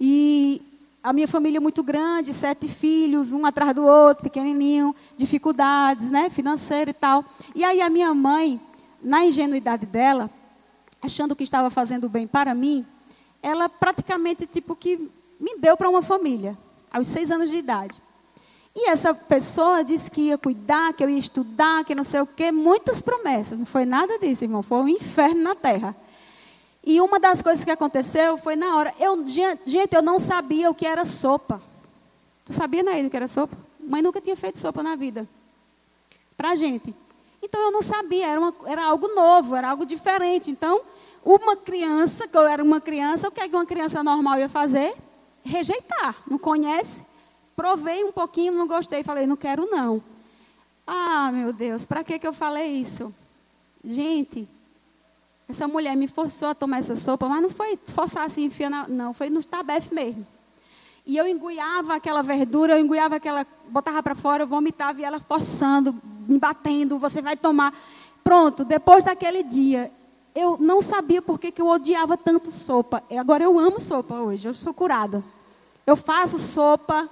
E 0.00 0.60
a 1.04 1.12
minha 1.12 1.28
família 1.28 1.58
é 1.58 1.60
muito 1.60 1.82
grande, 1.82 2.32
sete 2.32 2.66
filhos, 2.66 3.32
um 3.32 3.46
atrás 3.46 3.74
do 3.74 3.86
outro, 3.86 4.24
pequenininho, 4.24 4.94
dificuldades, 5.16 6.08
né, 6.08 6.30
financeira 6.30 6.90
e 6.90 6.94
tal. 6.94 7.24
E 7.54 7.62
aí 7.62 7.80
a 7.80 7.90
minha 7.90 8.12
mãe, 8.12 8.58
na 9.04 9.24
ingenuidade 9.24 9.84
dela, 9.84 10.30
achando 11.02 11.36
que 11.36 11.44
estava 11.44 11.68
fazendo 11.68 12.08
bem 12.08 12.26
para 12.26 12.54
mim, 12.54 12.84
ela 13.42 13.68
praticamente 13.68 14.46
tipo 14.46 14.74
que 14.74 14.96
me 15.38 15.58
deu 15.58 15.76
para 15.76 15.90
uma 15.90 16.00
família, 16.00 16.56
aos 16.90 17.06
seis 17.06 17.30
anos 17.30 17.50
de 17.50 17.56
idade. 17.56 18.02
E 18.74 18.88
essa 18.88 19.14
pessoa 19.14 19.84
disse 19.84 20.10
que 20.10 20.22
ia 20.22 20.38
cuidar, 20.38 20.94
que 20.94 21.04
eu 21.04 21.10
ia 21.10 21.18
estudar, 21.18 21.84
que 21.84 21.94
não 21.94 22.02
sei 22.02 22.20
o 22.20 22.26
quê, 22.26 22.50
muitas 22.50 23.02
promessas. 23.02 23.58
Não 23.58 23.66
foi 23.66 23.84
nada 23.84 24.18
disso, 24.18 24.42
irmão, 24.42 24.62
foi 24.62 24.78
um 24.78 24.88
inferno 24.88 25.42
na 25.42 25.54
terra. 25.54 25.94
E 26.82 27.00
uma 27.00 27.20
das 27.20 27.40
coisas 27.40 27.64
que 27.64 27.70
aconteceu 27.70 28.36
foi 28.36 28.56
na 28.56 28.76
hora. 28.76 28.92
Eu, 28.98 29.24
gente, 29.26 29.94
eu 29.94 30.02
não 30.02 30.18
sabia 30.18 30.70
o 30.70 30.74
que 30.74 30.86
era 30.86 31.04
sopa. 31.04 31.62
Tu 32.44 32.52
sabia, 32.52 32.82
Naída, 32.82 33.06
o 33.06 33.10
que 33.10 33.16
era 33.16 33.28
sopa? 33.28 33.56
Mãe 33.78 34.02
nunca 34.02 34.20
tinha 34.20 34.36
feito 34.36 34.58
sopa 34.58 34.82
na 34.82 34.96
vida. 34.96 35.28
Pra 36.36 36.56
gente. 36.56 36.94
Então 37.44 37.60
eu 37.60 37.70
não 37.70 37.82
sabia, 37.82 38.26
era, 38.26 38.40
uma, 38.40 38.54
era 38.64 38.86
algo 38.86 39.06
novo, 39.08 39.54
era 39.54 39.68
algo 39.68 39.84
diferente. 39.84 40.50
Então, 40.50 40.80
uma 41.22 41.54
criança, 41.54 42.26
que 42.26 42.34
eu 42.34 42.46
era 42.46 42.64
uma 42.64 42.80
criança, 42.80 43.28
o 43.28 43.30
que, 43.30 43.40
é 43.42 43.46
que 43.46 43.54
uma 43.54 43.66
criança 43.66 44.02
normal 44.02 44.38
ia 44.38 44.48
fazer? 44.48 44.94
Rejeitar. 45.44 46.16
Não 46.26 46.38
conhece? 46.38 47.04
Provei 47.54 48.02
um 48.02 48.10
pouquinho, 48.10 48.54
não 48.54 48.66
gostei, 48.66 49.04
falei, 49.04 49.26
não 49.26 49.36
quero 49.36 49.66
não. 49.66 50.02
Ah, 50.86 51.30
meu 51.30 51.52
Deus, 51.52 51.84
para 51.84 52.02
que, 52.02 52.18
que 52.18 52.26
eu 52.26 52.32
falei 52.32 52.66
isso? 52.66 53.14
Gente, 53.84 54.48
essa 55.46 55.68
mulher 55.68 55.94
me 55.94 56.08
forçou 56.08 56.48
a 56.48 56.54
tomar 56.54 56.78
essa 56.78 56.96
sopa, 56.96 57.28
mas 57.28 57.42
não 57.42 57.50
foi 57.50 57.78
forçar 57.88 58.24
assim, 58.24 58.44
enfia 58.44 58.70
na, 58.70 58.88
não, 58.88 59.12
foi 59.12 59.28
no 59.28 59.44
tabefe 59.44 59.94
mesmo. 59.94 60.26
E 61.06 61.18
eu 61.18 61.28
enguiava 61.28 61.94
aquela 61.94 62.22
verdura, 62.22 62.72
eu 62.72 62.82
enguiava 62.82 63.16
aquela, 63.16 63.46
botava 63.68 64.02
para 64.02 64.14
fora, 64.14 64.44
eu 64.44 64.46
vomitava 64.46 64.98
e 65.02 65.04
ela 65.04 65.20
forçando, 65.20 65.94
me 66.28 66.38
batendo, 66.38 66.98
você 66.98 67.22
vai 67.22 67.36
tomar. 67.36 67.72
Pronto, 68.22 68.64
depois 68.64 69.04
daquele 69.04 69.42
dia, 69.42 69.90
eu 70.34 70.56
não 70.58 70.80
sabia 70.80 71.22
por 71.22 71.38
que, 71.38 71.52
que 71.52 71.62
eu 71.62 71.68
odiava 71.68 72.16
tanto 72.16 72.50
sopa. 72.50 73.02
Agora 73.16 73.44
eu 73.44 73.58
amo 73.58 73.80
sopa 73.80 74.14
hoje, 74.16 74.48
eu 74.48 74.54
sou 74.54 74.74
curada. 74.74 75.22
Eu 75.86 75.96
faço 75.96 76.38
sopa, 76.38 77.08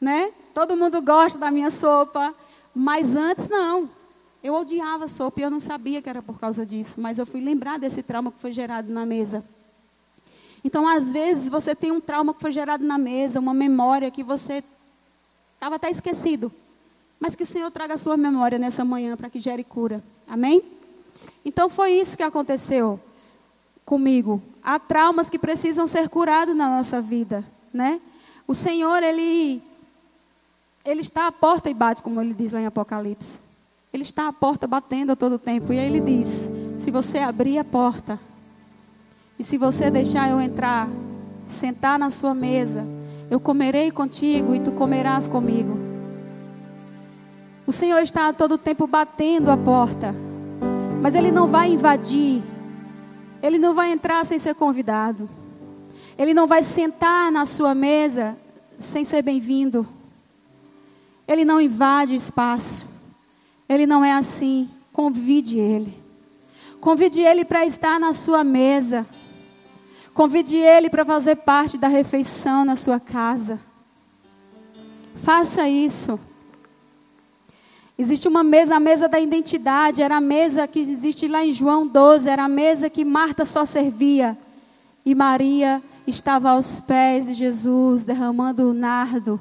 né? 0.00 0.32
Todo 0.52 0.76
mundo 0.76 1.00
gosta 1.02 1.38
da 1.38 1.50
minha 1.50 1.70
sopa, 1.70 2.34
mas 2.74 3.14
antes 3.14 3.48
não. 3.48 3.88
Eu 4.42 4.54
odiava 4.54 5.08
sopa 5.08 5.40
e 5.40 5.42
eu 5.42 5.50
não 5.50 5.60
sabia 5.60 6.02
que 6.02 6.08
era 6.08 6.22
por 6.22 6.38
causa 6.38 6.66
disso, 6.66 7.00
mas 7.00 7.18
eu 7.18 7.24
fui 7.24 7.40
lembrar 7.40 7.78
desse 7.78 8.02
trauma 8.02 8.32
que 8.32 8.38
foi 8.38 8.52
gerado 8.52 8.92
na 8.92 9.06
mesa. 9.06 9.44
Então, 10.64 10.88
às 10.88 11.12
vezes, 11.12 11.48
você 11.48 11.74
tem 11.74 11.92
um 11.92 12.00
trauma 12.00 12.32
que 12.32 12.40
foi 12.40 12.50
gerado 12.50 12.84
na 12.84 12.96
mesa, 12.96 13.38
uma 13.38 13.52
memória 13.52 14.10
que 14.10 14.22
você 14.22 14.64
estava 15.54 15.76
até 15.76 15.90
esquecido, 15.90 16.50
mas 17.18 17.34
que 17.34 17.42
o 17.42 17.46
Senhor 17.46 17.70
traga 17.70 17.94
a 17.94 17.98
sua 17.98 18.16
memória 18.16 18.58
nessa 18.58 18.84
manhã 18.84 19.16
para 19.16 19.30
que 19.30 19.38
gere 19.38 19.64
cura. 19.64 20.02
Amém? 20.28 20.62
Então, 21.44 21.68
foi 21.68 21.92
isso 21.92 22.16
que 22.16 22.22
aconteceu 22.22 22.98
comigo. 23.84 24.42
Há 24.62 24.78
traumas 24.78 25.28
que 25.28 25.38
precisam 25.38 25.86
ser 25.86 26.08
curados 26.08 26.56
na 26.56 26.68
nossa 26.68 27.00
vida, 27.00 27.44
né? 27.72 28.00
O 28.46 28.54
Senhor, 28.54 29.02
ele, 29.02 29.62
ele 30.84 31.00
está 31.00 31.26
à 31.26 31.32
porta 31.32 31.70
e 31.70 31.74
bate, 31.74 32.02
como 32.02 32.20
ele 32.20 32.34
diz 32.34 32.52
lá 32.52 32.60
em 32.60 32.66
Apocalipse. 32.66 33.40
Ele 33.92 34.02
está 34.02 34.28
à 34.28 34.32
porta 34.32 34.66
batendo 34.66 35.12
a 35.12 35.16
todo 35.16 35.38
tempo. 35.38 35.72
E 35.72 35.78
aí 35.78 35.86
ele 35.86 36.00
diz: 36.00 36.50
Se 36.78 36.90
você 36.90 37.18
abrir 37.18 37.58
a 37.58 37.64
porta, 37.64 38.18
e 39.38 39.44
se 39.44 39.56
você 39.56 39.90
deixar 39.90 40.30
eu 40.30 40.40
entrar, 40.40 40.88
sentar 41.46 41.98
na 41.98 42.10
sua 42.10 42.34
mesa, 42.34 42.84
eu 43.30 43.40
comerei 43.40 43.90
contigo 43.90 44.54
e 44.54 44.60
tu 44.60 44.72
comerás 44.72 45.26
comigo. 45.26 45.83
O 47.66 47.72
Senhor 47.72 48.00
está 48.00 48.28
a 48.28 48.32
todo 48.32 48.58
tempo 48.58 48.86
batendo 48.86 49.50
a 49.50 49.56
porta, 49.56 50.14
mas 51.00 51.14
Ele 51.14 51.30
não 51.30 51.46
vai 51.46 51.72
invadir, 51.72 52.42
Ele 53.42 53.58
não 53.58 53.74
vai 53.74 53.90
entrar 53.90 54.24
sem 54.24 54.38
ser 54.38 54.54
convidado, 54.54 55.28
Ele 56.18 56.34
não 56.34 56.46
vai 56.46 56.62
sentar 56.62 57.32
na 57.32 57.46
sua 57.46 57.74
mesa 57.74 58.36
sem 58.78 59.04
ser 59.04 59.22
bem-vindo, 59.22 59.86
Ele 61.26 61.44
não 61.44 61.60
invade 61.60 62.14
espaço. 62.14 62.94
Ele 63.68 63.86
não 63.86 64.04
é 64.04 64.12
assim. 64.12 64.68
Convide 64.92 65.58
ele. 65.58 65.98
Convide 66.80 67.20
ele 67.20 67.44
para 67.44 67.64
estar 67.64 67.98
na 67.98 68.12
sua 68.12 68.44
mesa. 68.44 69.06
Convide 70.12 70.56
ele 70.56 70.88
para 70.88 71.04
fazer 71.04 71.36
parte 71.36 71.76
da 71.76 71.88
refeição 71.88 72.64
na 72.64 72.76
sua 72.76 73.00
casa. 73.00 73.58
Faça 75.16 75.68
isso. 75.68 76.20
Existe 77.98 78.26
uma 78.26 78.42
mesa, 78.42 78.76
a 78.76 78.80
mesa 78.80 79.08
da 79.08 79.20
identidade, 79.20 80.02
era 80.02 80.16
a 80.16 80.20
mesa 80.20 80.66
que 80.66 80.80
existe 80.80 81.28
lá 81.28 81.44
em 81.44 81.52
João 81.52 81.86
12, 81.86 82.28
era 82.28 82.44
a 82.44 82.48
mesa 82.48 82.90
que 82.90 83.04
Marta 83.04 83.44
só 83.44 83.64
servia. 83.64 84.36
E 85.06 85.14
Maria 85.14 85.82
estava 86.06 86.50
aos 86.50 86.80
pés 86.80 87.26
de 87.26 87.34
Jesus, 87.34 88.04
derramando 88.04 88.70
o 88.70 88.74
nardo 88.74 89.40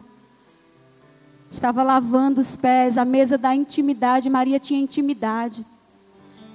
estava 1.53 1.83
lavando 1.83 2.41
os 2.41 2.57
pés, 2.57 2.97
a 2.97 3.05
mesa 3.05 3.37
da 3.37 3.53
intimidade. 3.53 4.29
Maria 4.29 4.59
tinha 4.59 4.81
intimidade. 4.81 5.63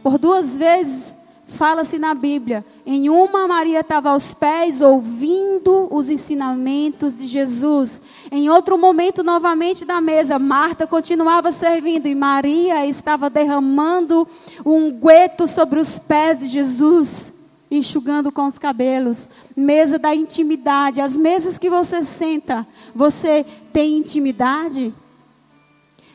Por 0.03 0.19
duas 0.19 0.57
vezes 0.57 1.17
fala-se 1.49 1.99
na 1.99 2.15
Bíblia. 2.15 2.65
Em 2.87 3.09
uma, 3.09 3.49
Maria 3.49 3.81
estava 3.81 4.11
aos 4.11 4.35
pés 4.35 4.81
ouvindo 4.81 5.89
os 5.91 6.11
ensinamentos 6.11 7.17
de 7.17 7.27
Jesus. 7.27 8.01
Em 8.31 8.49
outro 8.49 8.79
momento, 8.79 9.25
novamente 9.25 9.85
da 9.85 10.01
mesa, 10.01 10.39
Marta 10.39 10.87
continuava 10.87 11.51
servindo 11.51 12.07
e 12.07 12.15
Maria 12.15 12.87
estava 12.87 13.29
derramando 13.29 14.29
um 14.65 14.91
gueto 14.93 15.49
sobre 15.49 15.81
os 15.81 15.99
pés 15.99 16.39
de 16.39 16.49
Jesus 16.49 17.35
enxugando 17.71 18.33
com 18.33 18.47
os 18.47 18.59
cabelos, 18.59 19.29
mesa 19.55 19.99
da 19.99 20.15
intimidade, 20.15 21.03
as 21.03 21.19
mesas 21.19 21.59
que 21.59 21.69
você 21.69 22.03
senta, 22.03 22.67
você 22.95 23.45
tem 23.73 23.99
intimidade? 23.99 24.95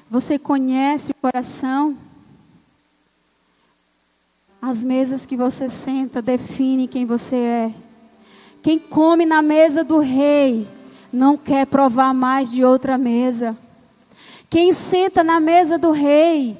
Você 0.10 0.40
conhece 0.40 1.12
o 1.12 1.16
coração? 1.16 1.96
As 4.66 4.82
mesas 4.82 5.26
que 5.26 5.36
você 5.36 5.68
senta 5.68 6.22
definem 6.22 6.88
quem 6.88 7.06
você 7.06 7.36
é. 7.36 7.74
Quem 8.62 8.80
come 8.80 9.26
na 9.26 9.42
mesa 9.42 9.84
do 9.84 10.00
rei 10.00 10.66
não 11.12 11.36
quer 11.36 11.68
provar 11.68 12.14
mais 12.14 12.50
de 12.50 12.64
outra 12.64 12.98
mesa. 12.98 13.58
Quem 14.50 14.72
senta 14.72 15.22
na 15.22 15.38
mesa 15.42 15.78
do 15.78 15.92
rei 15.92 16.58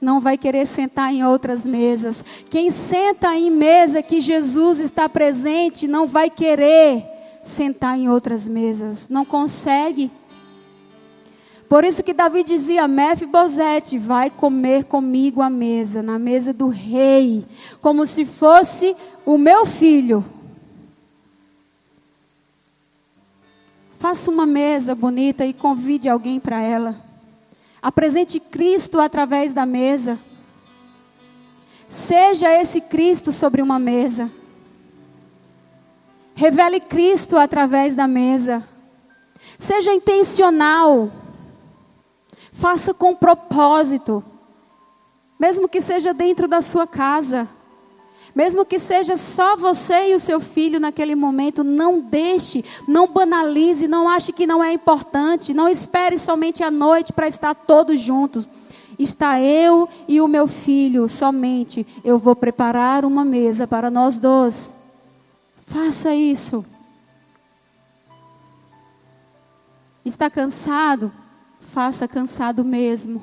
não 0.00 0.20
vai 0.20 0.36
querer 0.36 0.66
sentar 0.66 1.14
em 1.14 1.24
outras 1.24 1.64
mesas. 1.64 2.24
Quem 2.50 2.72
senta 2.72 3.32
em 3.36 3.52
mesa 3.52 4.02
que 4.02 4.20
Jesus 4.20 4.80
está 4.80 5.08
presente 5.08 5.86
não 5.86 6.08
vai 6.08 6.28
querer 6.28 7.04
sentar 7.44 7.96
em 7.96 8.08
outras 8.08 8.48
mesas. 8.48 9.08
Não 9.08 9.24
consegue. 9.24 10.10
Por 11.72 11.86
isso 11.86 12.02
que 12.02 12.12
Davi 12.12 12.44
dizia: 12.44 12.86
Mefibosete, 12.86 13.96
vai 13.96 14.28
comer 14.28 14.84
comigo 14.84 15.40
à 15.40 15.48
mesa, 15.48 16.02
na 16.02 16.18
mesa 16.18 16.52
do 16.52 16.68
rei, 16.68 17.46
como 17.80 18.04
se 18.04 18.26
fosse 18.26 18.94
o 19.24 19.38
meu 19.38 19.64
filho. 19.64 20.22
Faça 23.98 24.30
uma 24.30 24.44
mesa 24.44 24.94
bonita 24.94 25.46
e 25.46 25.54
convide 25.54 26.10
alguém 26.10 26.38
para 26.38 26.60
ela. 26.60 26.94
Apresente 27.80 28.38
Cristo 28.38 29.00
através 29.00 29.54
da 29.54 29.64
mesa. 29.64 30.18
Seja 31.88 32.52
esse 32.52 32.82
Cristo 32.82 33.32
sobre 33.32 33.62
uma 33.62 33.78
mesa. 33.78 34.30
Revele 36.34 36.80
Cristo 36.80 37.38
através 37.38 37.94
da 37.94 38.06
mesa. 38.06 38.62
Seja 39.58 39.94
intencional. 39.94 41.21
Faça 42.52 42.92
com 42.92 43.14
propósito. 43.14 44.22
Mesmo 45.38 45.68
que 45.68 45.80
seja 45.80 46.12
dentro 46.12 46.46
da 46.46 46.60
sua 46.60 46.86
casa. 46.86 47.48
Mesmo 48.34 48.64
que 48.64 48.78
seja 48.78 49.16
só 49.16 49.56
você 49.56 50.10
e 50.10 50.14
o 50.14 50.18
seu 50.18 50.40
filho 50.40 50.80
naquele 50.80 51.14
momento, 51.14 51.62
não 51.62 52.00
deixe, 52.00 52.64
não 52.88 53.06
banalize, 53.06 53.86
não 53.86 54.08
ache 54.08 54.32
que 54.32 54.46
não 54.46 54.64
é 54.64 54.72
importante, 54.72 55.52
não 55.52 55.68
espere 55.68 56.18
somente 56.18 56.62
a 56.62 56.70
noite 56.70 57.12
para 57.12 57.28
estar 57.28 57.54
todos 57.54 58.00
juntos. 58.00 58.46
está 58.98 59.40
eu 59.40 59.88
e 60.08 60.20
o 60.20 60.28
meu 60.28 60.46
filho 60.46 61.08
somente. 61.08 61.86
Eu 62.04 62.16
vou 62.16 62.36
preparar 62.36 63.04
uma 63.04 63.24
mesa 63.24 63.66
para 63.66 63.90
nós 63.90 64.18
dois. 64.18 64.74
Faça 65.66 66.14
isso. 66.14 66.64
Está 70.04 70.30
cansado? 70.30 71.12
Faça 71.72 72.06
cansado 72.06 72.62
mesmo. 72.62 73.22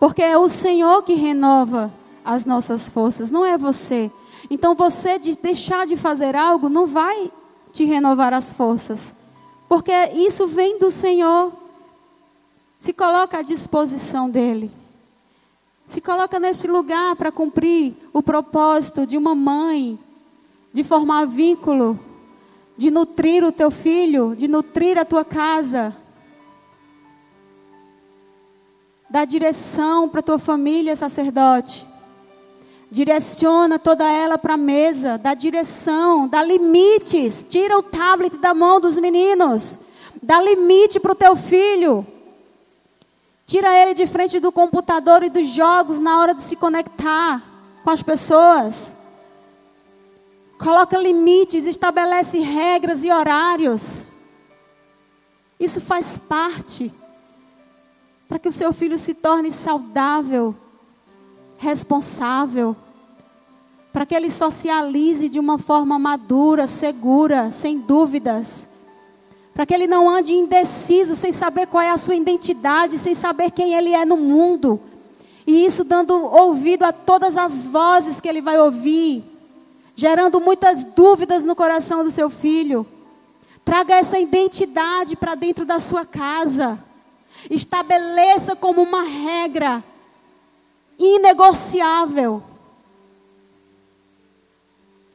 Porque 0.00 0.20
é 0.20 0.36
o 0.36 0.48
Senhor 0.48 1.04
que 1.04 1.14
renova 1.14 1.92
as 2.24 2.44
nossas 2.44 2.88
forças, 2.88 3.30
não 3.30 3.44
é 3.44 3.56
você. 3.56 4.10
Então 4.50 4.74
você 4.74 5.20
de 5.20 5.38
deixar 5.38 5.86
de 5.86 5.96
fazer 5.96 6.34
algo 6.34 6.68
não 6.68 6.84
vai 6.84 7.30
te 7.72 7.84
renovar 7.84 8.34
as 8.34 8.52
forças. 8.52 9.14
Porque 9.68 9.92
isso 10.16 10.48
vem 10.48 10.80
do 10.80 10.90
Senhor. 10.90 11.52
Se 12.80 12.92
coloca 12.92 13.38
à 13.38 13.42
disposição 13.42 14.28
dele. 14.28 14.68
Se 15.86 16.00
coloca 16.00 16.40
neste 16.40 16.66
lugar 16.66 17.14
para 17.14 17.30
cumprir 17.30 17.94
o 18.12 18.20
propósito 18.20 19.06
de 19.06 19.16
uma 19.16 19.36
mãe, 19.36 19.96
de 20.72 20.82
formar 20.82 21.26
vínculo, 21.26 22.00
de 22.76 22.90
nutrir 22.90 23.44
o 23.44 23.52
teu 23.52 23.70
filho, 23.70 24.34
de 24.34 24.48
nutrir 24.48 24.98
a 24.98 25.04
tua 25.04 25.24
casa. 25.24 26.01
Dá 29.12 29.26
direção 29.26 30.08
para 30.08 30.22
tua 30.22 30.38
família, 30.38 30.96
sacerdote. 30.96 31.86
Direciona 32.90 33.78
toda 33.78 34.10
ela 34.10 34.38
para 34.38 34.54
a 34.54 34.56
mesa, 34.56 35.18
dá 35.18 35.34
direção, 35.34 36.26
dá 36.26 36.42
limites. 36.42 37.46
Tira 37.46 37.76
o 37.76 37.82
tablet 37.82 38.38
da 38.38 38.54
mão 38.54 38.80
dos 38.80 38.98
meninos. 38.98 39.78
Dá 40.22 40.40
limite 40.40 40.98
para 40.98 41.12
o 41.12 41.14
teu 41.14 41.36
filho. 41.36 42.06
Tira 43.44 43.68
ele 43.76 43.92
de 43.92 44.06
frente 44.06 44.40
do 44.40 44.50
computador 44.50 45.22
e 45.22 45.28
dos 45.28 45.48
jogos 45.48 45.98
na 45.98 46.18
hora 46.18 46.32
de 46.32 46.40
se 46.40 46.56
conectar 46.56 47.42
com 47.84 47.90
as 47.90 48.02
pessoas. 48.02 48.94
Coloca 50.58 50.96
limites, 50.96 51.66
estabelece 51.66 52.38
regras 52.38 53.04
e 53.04 53.12
horários. 53.12 54.06
Isso 55.60 55.82
faz 55.82 56.16
parte 56.16 56.90
para 58.32 58.38
que 58.38 58.48
o 58.48 58.52
seu 58.52 58.72
filho 58.72 58.96
se 58.96 59.12
torne 59.12 59.52
saudável, 59.52 60.54
responsável, 61.58 62.74
para 63.92 64.06
que 64.06 64.14
ele 64.14 64.30
socialize 64.30 65.28
de 65.28 65.38
uma 65.38 65.58
forma 65.58 65.98
madura, 65.98 66.66
segura, 66.66 67.52
sem 67.52 67.78
dúvidas. 67.78 68.70
Para 69.52 69.66
que 69.66 69.74
ele 69.74 69.86
não 69.86 70.08
ande 70.08 70.32
indeciso, 70.32 71.14
sem 71.14 71.30
saber 71.30 71.66
qual 71.66 71.82
é 71.82 71.90
a 71.90 71.98
sua 71.98 72.14
identidade, 72.14 72.96
sem 72.96 73.14
saber 73.14 73.50
quem 73.50 73.74
ele 73.74 73.92
é 73.92 74.06
no 74.06 74.16
mundo. 74.16 74.80
E 75.46 75.66
isso 75.66 75.84
dando 75.84 76.14
ouvido 76.14 76.84
a 76.84 76.92
todas 76.92 77.36
as 77.36 77.66
vozes 77.66 78.18
que 78.18 78.30
ele 78.30 78.40
vai 78.40 78.58
ouvir, 78.58 79.22
gerando 79.94 80.40
muitas 80.40 80.84
dúvidas 80.84 81.44
no 81.44 81.54
coração 81.54 82.02
do 82.02 82.10
seu 82.10 82.30
filho. 82.30 82.86
Traga 83.62 83.96
essa 83.96 84.18
identidade 84.18 85.16
para 85.16 85.34
dentro 85.34 85.66
da 85.66 85.78
sua 85.78 86.06
casa. 86.06 86.82
Estabeleça 87.50 88.54
como 88.54 88.82
uma 88.82 89.02
regra 89.02 89.82
inegociável, 90.98 92.42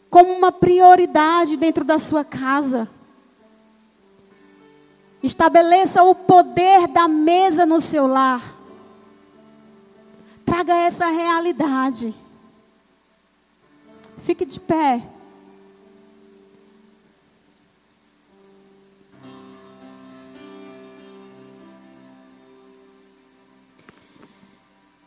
como 0.10 0.34
uma 0.34 0.52
prioridade 0.52 1.56
dentro 1.56 1.84
da 1.84 2.00
sua 2.00 2.24
casa. 2.24 2.90
Estabeleça 5.22 6.04
o 6.04 6.14
poder 6.14 6.88
da 6.88 7.08
mesa 7.08 7.66
no 7.66 7.82
seu 7.82 8.08
lar. 8.08 8.42
Traga 10.46 10.76
essa 10.76 11.08
realidade. 11.08 12.14
Fique 14.20 14.46
de 14.46 14.60
pé. 14.60 15.04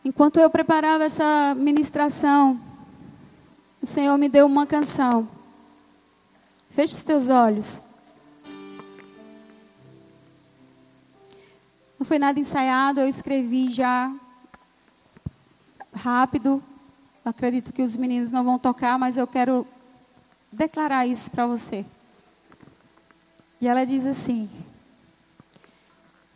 Enquanto 0.03 0.41
eu 0.41 0.49
preparava 0.49 1.05
essa 1.05 1.55
ministração, 1.55 2.59
o 3.83 3.87
Senhor 3.87 4.17
me 4.17 4.31
deu 4.31 4.47
uma 4.47 4.67
canção. 4.67 5.29
Feche 6.71 6.95
os 6.95 7.03
teus 7.03 7.29
olhos. 7.29 7.83
Não 11.99 12.07
foi 12.07 12.19
nada 12.19 12.41
ensaiado, 12.41 13.01
eu 13.01 13.09
escrevi 13.09 13.69
já 13.69 14.11
rápido. 15.95 16.63
Acredito 17.23 17.71
que 17.71 17.83
os 17.83 17.95
meninos 17.95 18.31
não 18.31 18.43
vão 18.43 18.59
tocar, 18.59 18.99
mas 18.99 19.19
eu 19.19 19.27
quero 19.27 19.67
declarar 20.51 21.07
isso 21.07 21.31
para 21.31 21.47
você. 21.47 21.85
E 23.61 23.69
ela 23.69 23.85
diz 23.85 24.07
assim: 24.07 24.49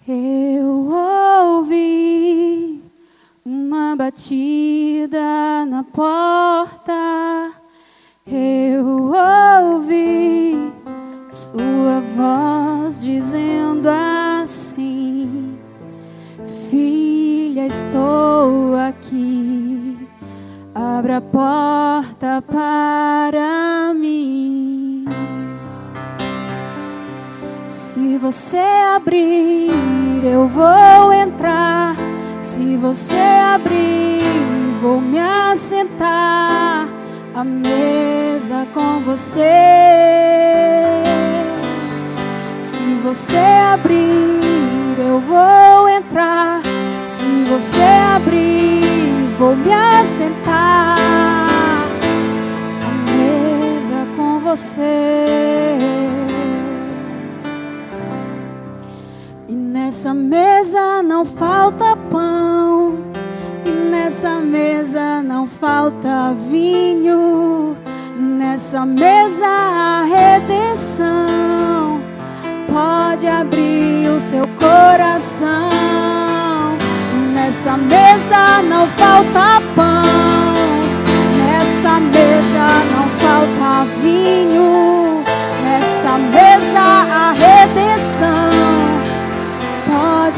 Eu 0.07 0.91
ouvi 1.57 2.84
uma 3.44 3.94
batida 3.94 5.66
na 5.66 5.82
porta. 5.82 7.52
Eu 8.26 9.12
ouvi 9.12 10.72
sua 11.30 12.00
voz 12.16 13.02
dizendo 13.02 13.86
assim: 13.86 15.58
Filha, 16.70 17.66
estou 17.66 18.76
aqui. 18.76 19.98
Abra 20.74 21.18
a 21.18 21.20
porta 21.20 22.42
para 22.42 23.92
mim. 23.94 25.04
Se 27.66 28.16
você 28.16 28.64
abrir, 28.96 30.24
eu 30.24 30.48
vou 30.48 31.12
entrar 31.12 31.94
se 32.44 32.76
você 32.76 33.16
abrir, 33.54 34.20
vou 34.82 35.00
me 35.00 35.18
assentar 35.18 36.86
à 37.34 37.42
mesa 37.42 38.68
com 38.74 39.00
você. 39.00 39.40
Se 42.58 42.82
você 43.02 43.38
abrir, 43.72 44.98
eu 44.98 45.20
vou 45.20 45.88
entrar. 45.88 46.60
Se 47.06 47.44
você 47.50 47.82
abrir, 48.14 48.82
vou 49.38 49.56
me 49.56 49.72
assentar 49.72 50.98
à 52.82 53.10
mesa 53.10 54.06
com 54.16 54.38
você. 54.40 54.84
Nessa 59.85 60.15
mesa 60.15 61.02
não 61.02 61.27
falta 61.27 61.94
pão, 62.11 62.97
e 63.66 63.70
nessa 63.70 64.40
mesa 64.40 65.23
não 65.23 65.47
falta 65.47 66.35
vinho, 66.48 67.77
nessa 68.16 68.86
mesa 68.86 69.47
a 69.47 70.05
redenção. 70.05 72.01
Pode 72.66 73.27
abrir 73.27 74.09
o 74.09 74.19
seu 74.20 74.48
coração. 74.59 75.69
Nessa 77.35 77.77
mesa 77.77 78.62
não 78.66 78.86
falta 78.89 79.61
pão, 79.77 80.02
nessa 81.36 82.01
mesa 82.01 82.66
não 82.94 83.06
falta 83.20 83.85
vinho, 84.01 85.23
nessa 85.62 86.16
mesa 86.16 86.81
a 86.81 87.32
redenção 87.32 87.64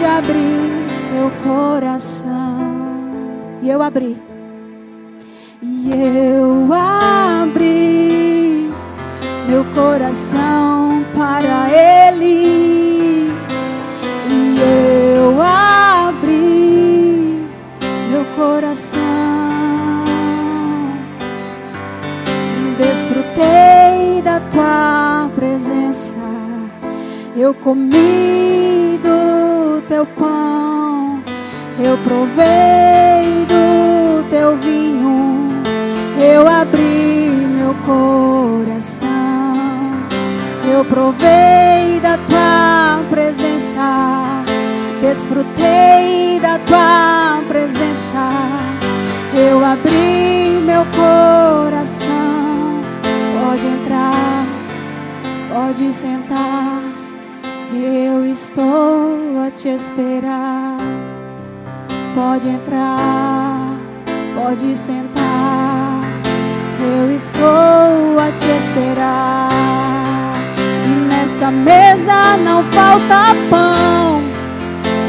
abrir 0.06 0.90
seu 0.90 1.30
coração. 1.42 2.86
E 3.62 3.68
eu 3.68 3.82
abri. 3.82 4.16
E 5.62 5.90
eu 5.90 6.72
abri 6.72 8.70
meu 9.48 9.64
coração 9.74 11.04
para 11.14 11.68
Ele. 11.70 13.32
E 14.30 14.56
eu 15.18 15.40
abri 15.42 16.46
meu 18.10 18.24
coração. 18.36 19.02
Desfrutei 22.78 24.22
da 24.22 24.40
tua 24.40 25.30
presença. 25.34 26.18
Eu 27.36 27.52
comi 27.54 28.45
teu 29.96 30.04
pão, 30.04 31.22
eu 31.78 31.96
provei 32.04 33.46
do 33.48 34.28
teu 34.28 34.54
vinho, 34.58 35.62
eu 36.20 36.46
abri 36.46 37.30
meu 37.56 37.74
coração, 37.86 39.08
eu 40.70 40.84
provei 40.84 41.98
da 42.02 42.18
tua 42.18 43.04
presença, 43.08 44.44
desfrutei 45.00 46.40
da 46.40 46.58
tua 46.58 47.42
presença. 47.48 48.32
Eu 49.34 49.64
abri 49.64 50.60
meu 50.62 50.84
coração. 50.94 52.82
Pode 53.40 53.66
entrar, 53.66 54.46
pode 55.50 55.92
sentar. 55.92 56.75
Estou 58.36 59.40
a 59.46 59.50
te 59.50 59.70
esperar. 59.70 60.76
Pode 62.14 62.46
entrar, 62.46 63.78
pode 64.34 64.76
sentar. 64.76 66.02
Eu 66.78 67.10
estou 67.12 68.18
a 68.18 68.30
te 68.32 68.46
esperar. 68.58 70.34
E 70.84 71.08
nessa 71.08 71.50
mesa 71.50 72.36
não 72.36 72.62
falta 72.64 73.34
pão. 73.48 74.20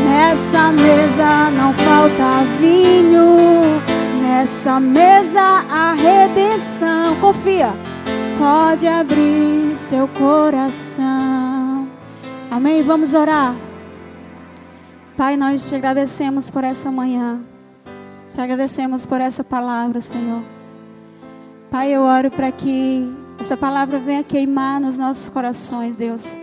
Nessa 0.06 0.72
mesa 0.72 1.50
não 1.52 1.74
falta 1.74 2.46
vinho. 2.62 3.82
Nessa 4.22 4.80
mesa 4.80 5.66
a 5.70 5.94
redenção. 5.96 7.18
Confia. 7.18 7.76
Pode 8.40 8.88
abrir 8.88 9.76
seu 9.76 10.08
coração. 10.08 11.27
Amém? 12.58 12.82
Vamos 12.82 13.14
orar. 13.14 13.56
Pai, 15.16 15.38
nós 15.38 15.70
te 15.70 15.76
agradecemos 15.76 16.50
por 16.50 16.64
essa 16.64 16.90
manhã. 16.90 17.40
Te 18.28 18.42
agradecemos 18.42 19.06
por 19.06 19.22
essa 19.22 19.44
palavra, 19.44 20.02
Senhor. 20.02 20.42
Pai, 21.70 21.92
eu 21.92 22.02
oro 22.02 22.32
para 22.32 22.52
que 22.52 23.16
essa 23.40 23.56
palavra 23.56 24.00
venha 24.00 24.24
queimar 24.24 24.82
nos 24.82 24.98
nossos 24.98 25.30
corações, 25.30 25.96
Deus. 25.96 26.36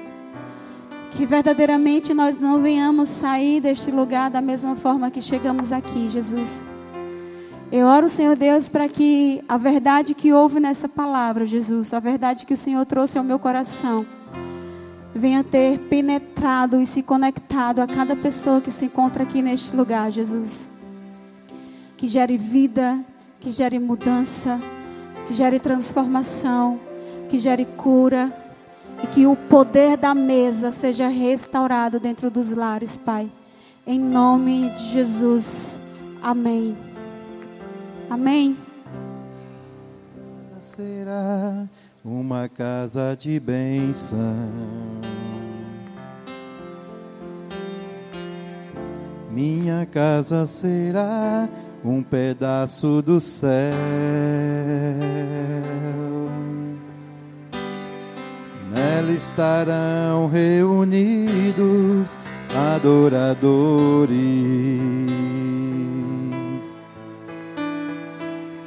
Que 1.11 1.27
verdadeiramente 1.27 2.15
nós 2.15 2.36
não 2.36 2.62
venhamos 2.62 3.09
sair 3.09 3.61
deste 3.61 3.91
lugar 3.91 4.31
da 4.31 4.41
mesma 4.41 4.77
forma 4.77 5.11
que 5.11 5.20
chegamos 5.20 5.73
aqui, 5.73 6.09
Jesus. 6.09 6.65
Eu 7.73 7.89
oro, 7.89 8.09
Senhor 8.09 8.36
Deus, 8.36 8.69
para 8.69 8.89
que 8.89 9.43
a 9.49 9.57
verdade 9.57 10.15
que 10.15 10.32
houve 10.32 10.61
nessa 10.61 10.89
palavra, 10.89 11.45
Jesus, 11.45 11.93
a 11.93 11.99
verdade 11.99 12.47
que 12.47 12.55
o 12.55 12.57
Senhor 12.57 12.86
trouxe 12.86 13.19
ao 13.19 13.24
meu 13.24 13.41
coração, 13.41 14.07
venha 15.15 15.45
ter 15.45 15.78
penetrado 15.78 16.81
e 16.81 16.86
se 16.86 17.03
conectado 17.03 17.81
a 17.81 17.86
cada 17.86 18.16
pessoa 18.16 18.61
que 18.61 18.70
se 18.70 18.86
encontra 18.86 19.23
aqui 19.23 19.41
neste 19.41 19.74
lugar, 19.74 20.11
Jesus. 20.11 20.70
Que 21.97 22.09
gere 22.09 22.36
vida, 22.36 22.99
que 23.41 23.51
gere 23.51 23.78
mudança 23.78 24.61
que 25.27 25.35
gere 25.35 25.59
transformação, 25.59 26.78
que 27.28 27.39
gere 27.39 27.65
cura 27.65 28.32
e 29.03 29.07
que 29.07 29.27
o 29.27 29.35
poder 29.35 29.97
da 29.97 30.15
mesa 30.15 30.70
seja 30.70 31.09
restaurado 31.09 31.99
dentro 31.99 32.31
dos 32.31 32.53
lares, 32.53 32.97
Pai. 32.97 33.31
Em 33.86 33.99
nome 33.99 34.70
de 34.70 34.85
Jesus. 34.93 35.81
Amém. 36.23 36.77
Amém. 38.09 38.57
Será 40.59 41.69
uma 42.05 42.51
casa 42.51 43.16
de 43.18 43.40
bênção. 43.40 44.18
Minha 49.31 49.86
casa 49.86 50.47
será 50.47 51.48
um 51.82 52.02
pedaço 52.02 53.01
do 53.01 53.18
céu. 53.18 53.74
Nela 58.70 59.12
estarão 59.12 60.28
reunidos 60.28 62.18
adoradores 62.76 64.14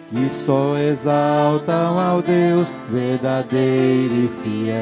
que 0.07 0.33
só 0.33 0.77
exaltam 0.77 1.99
ao 1.99 2.21
Deus 2.21 2.71
verdadeiro 2.89 4.13
e 4.13 4.27
fiel. 4.27 4.77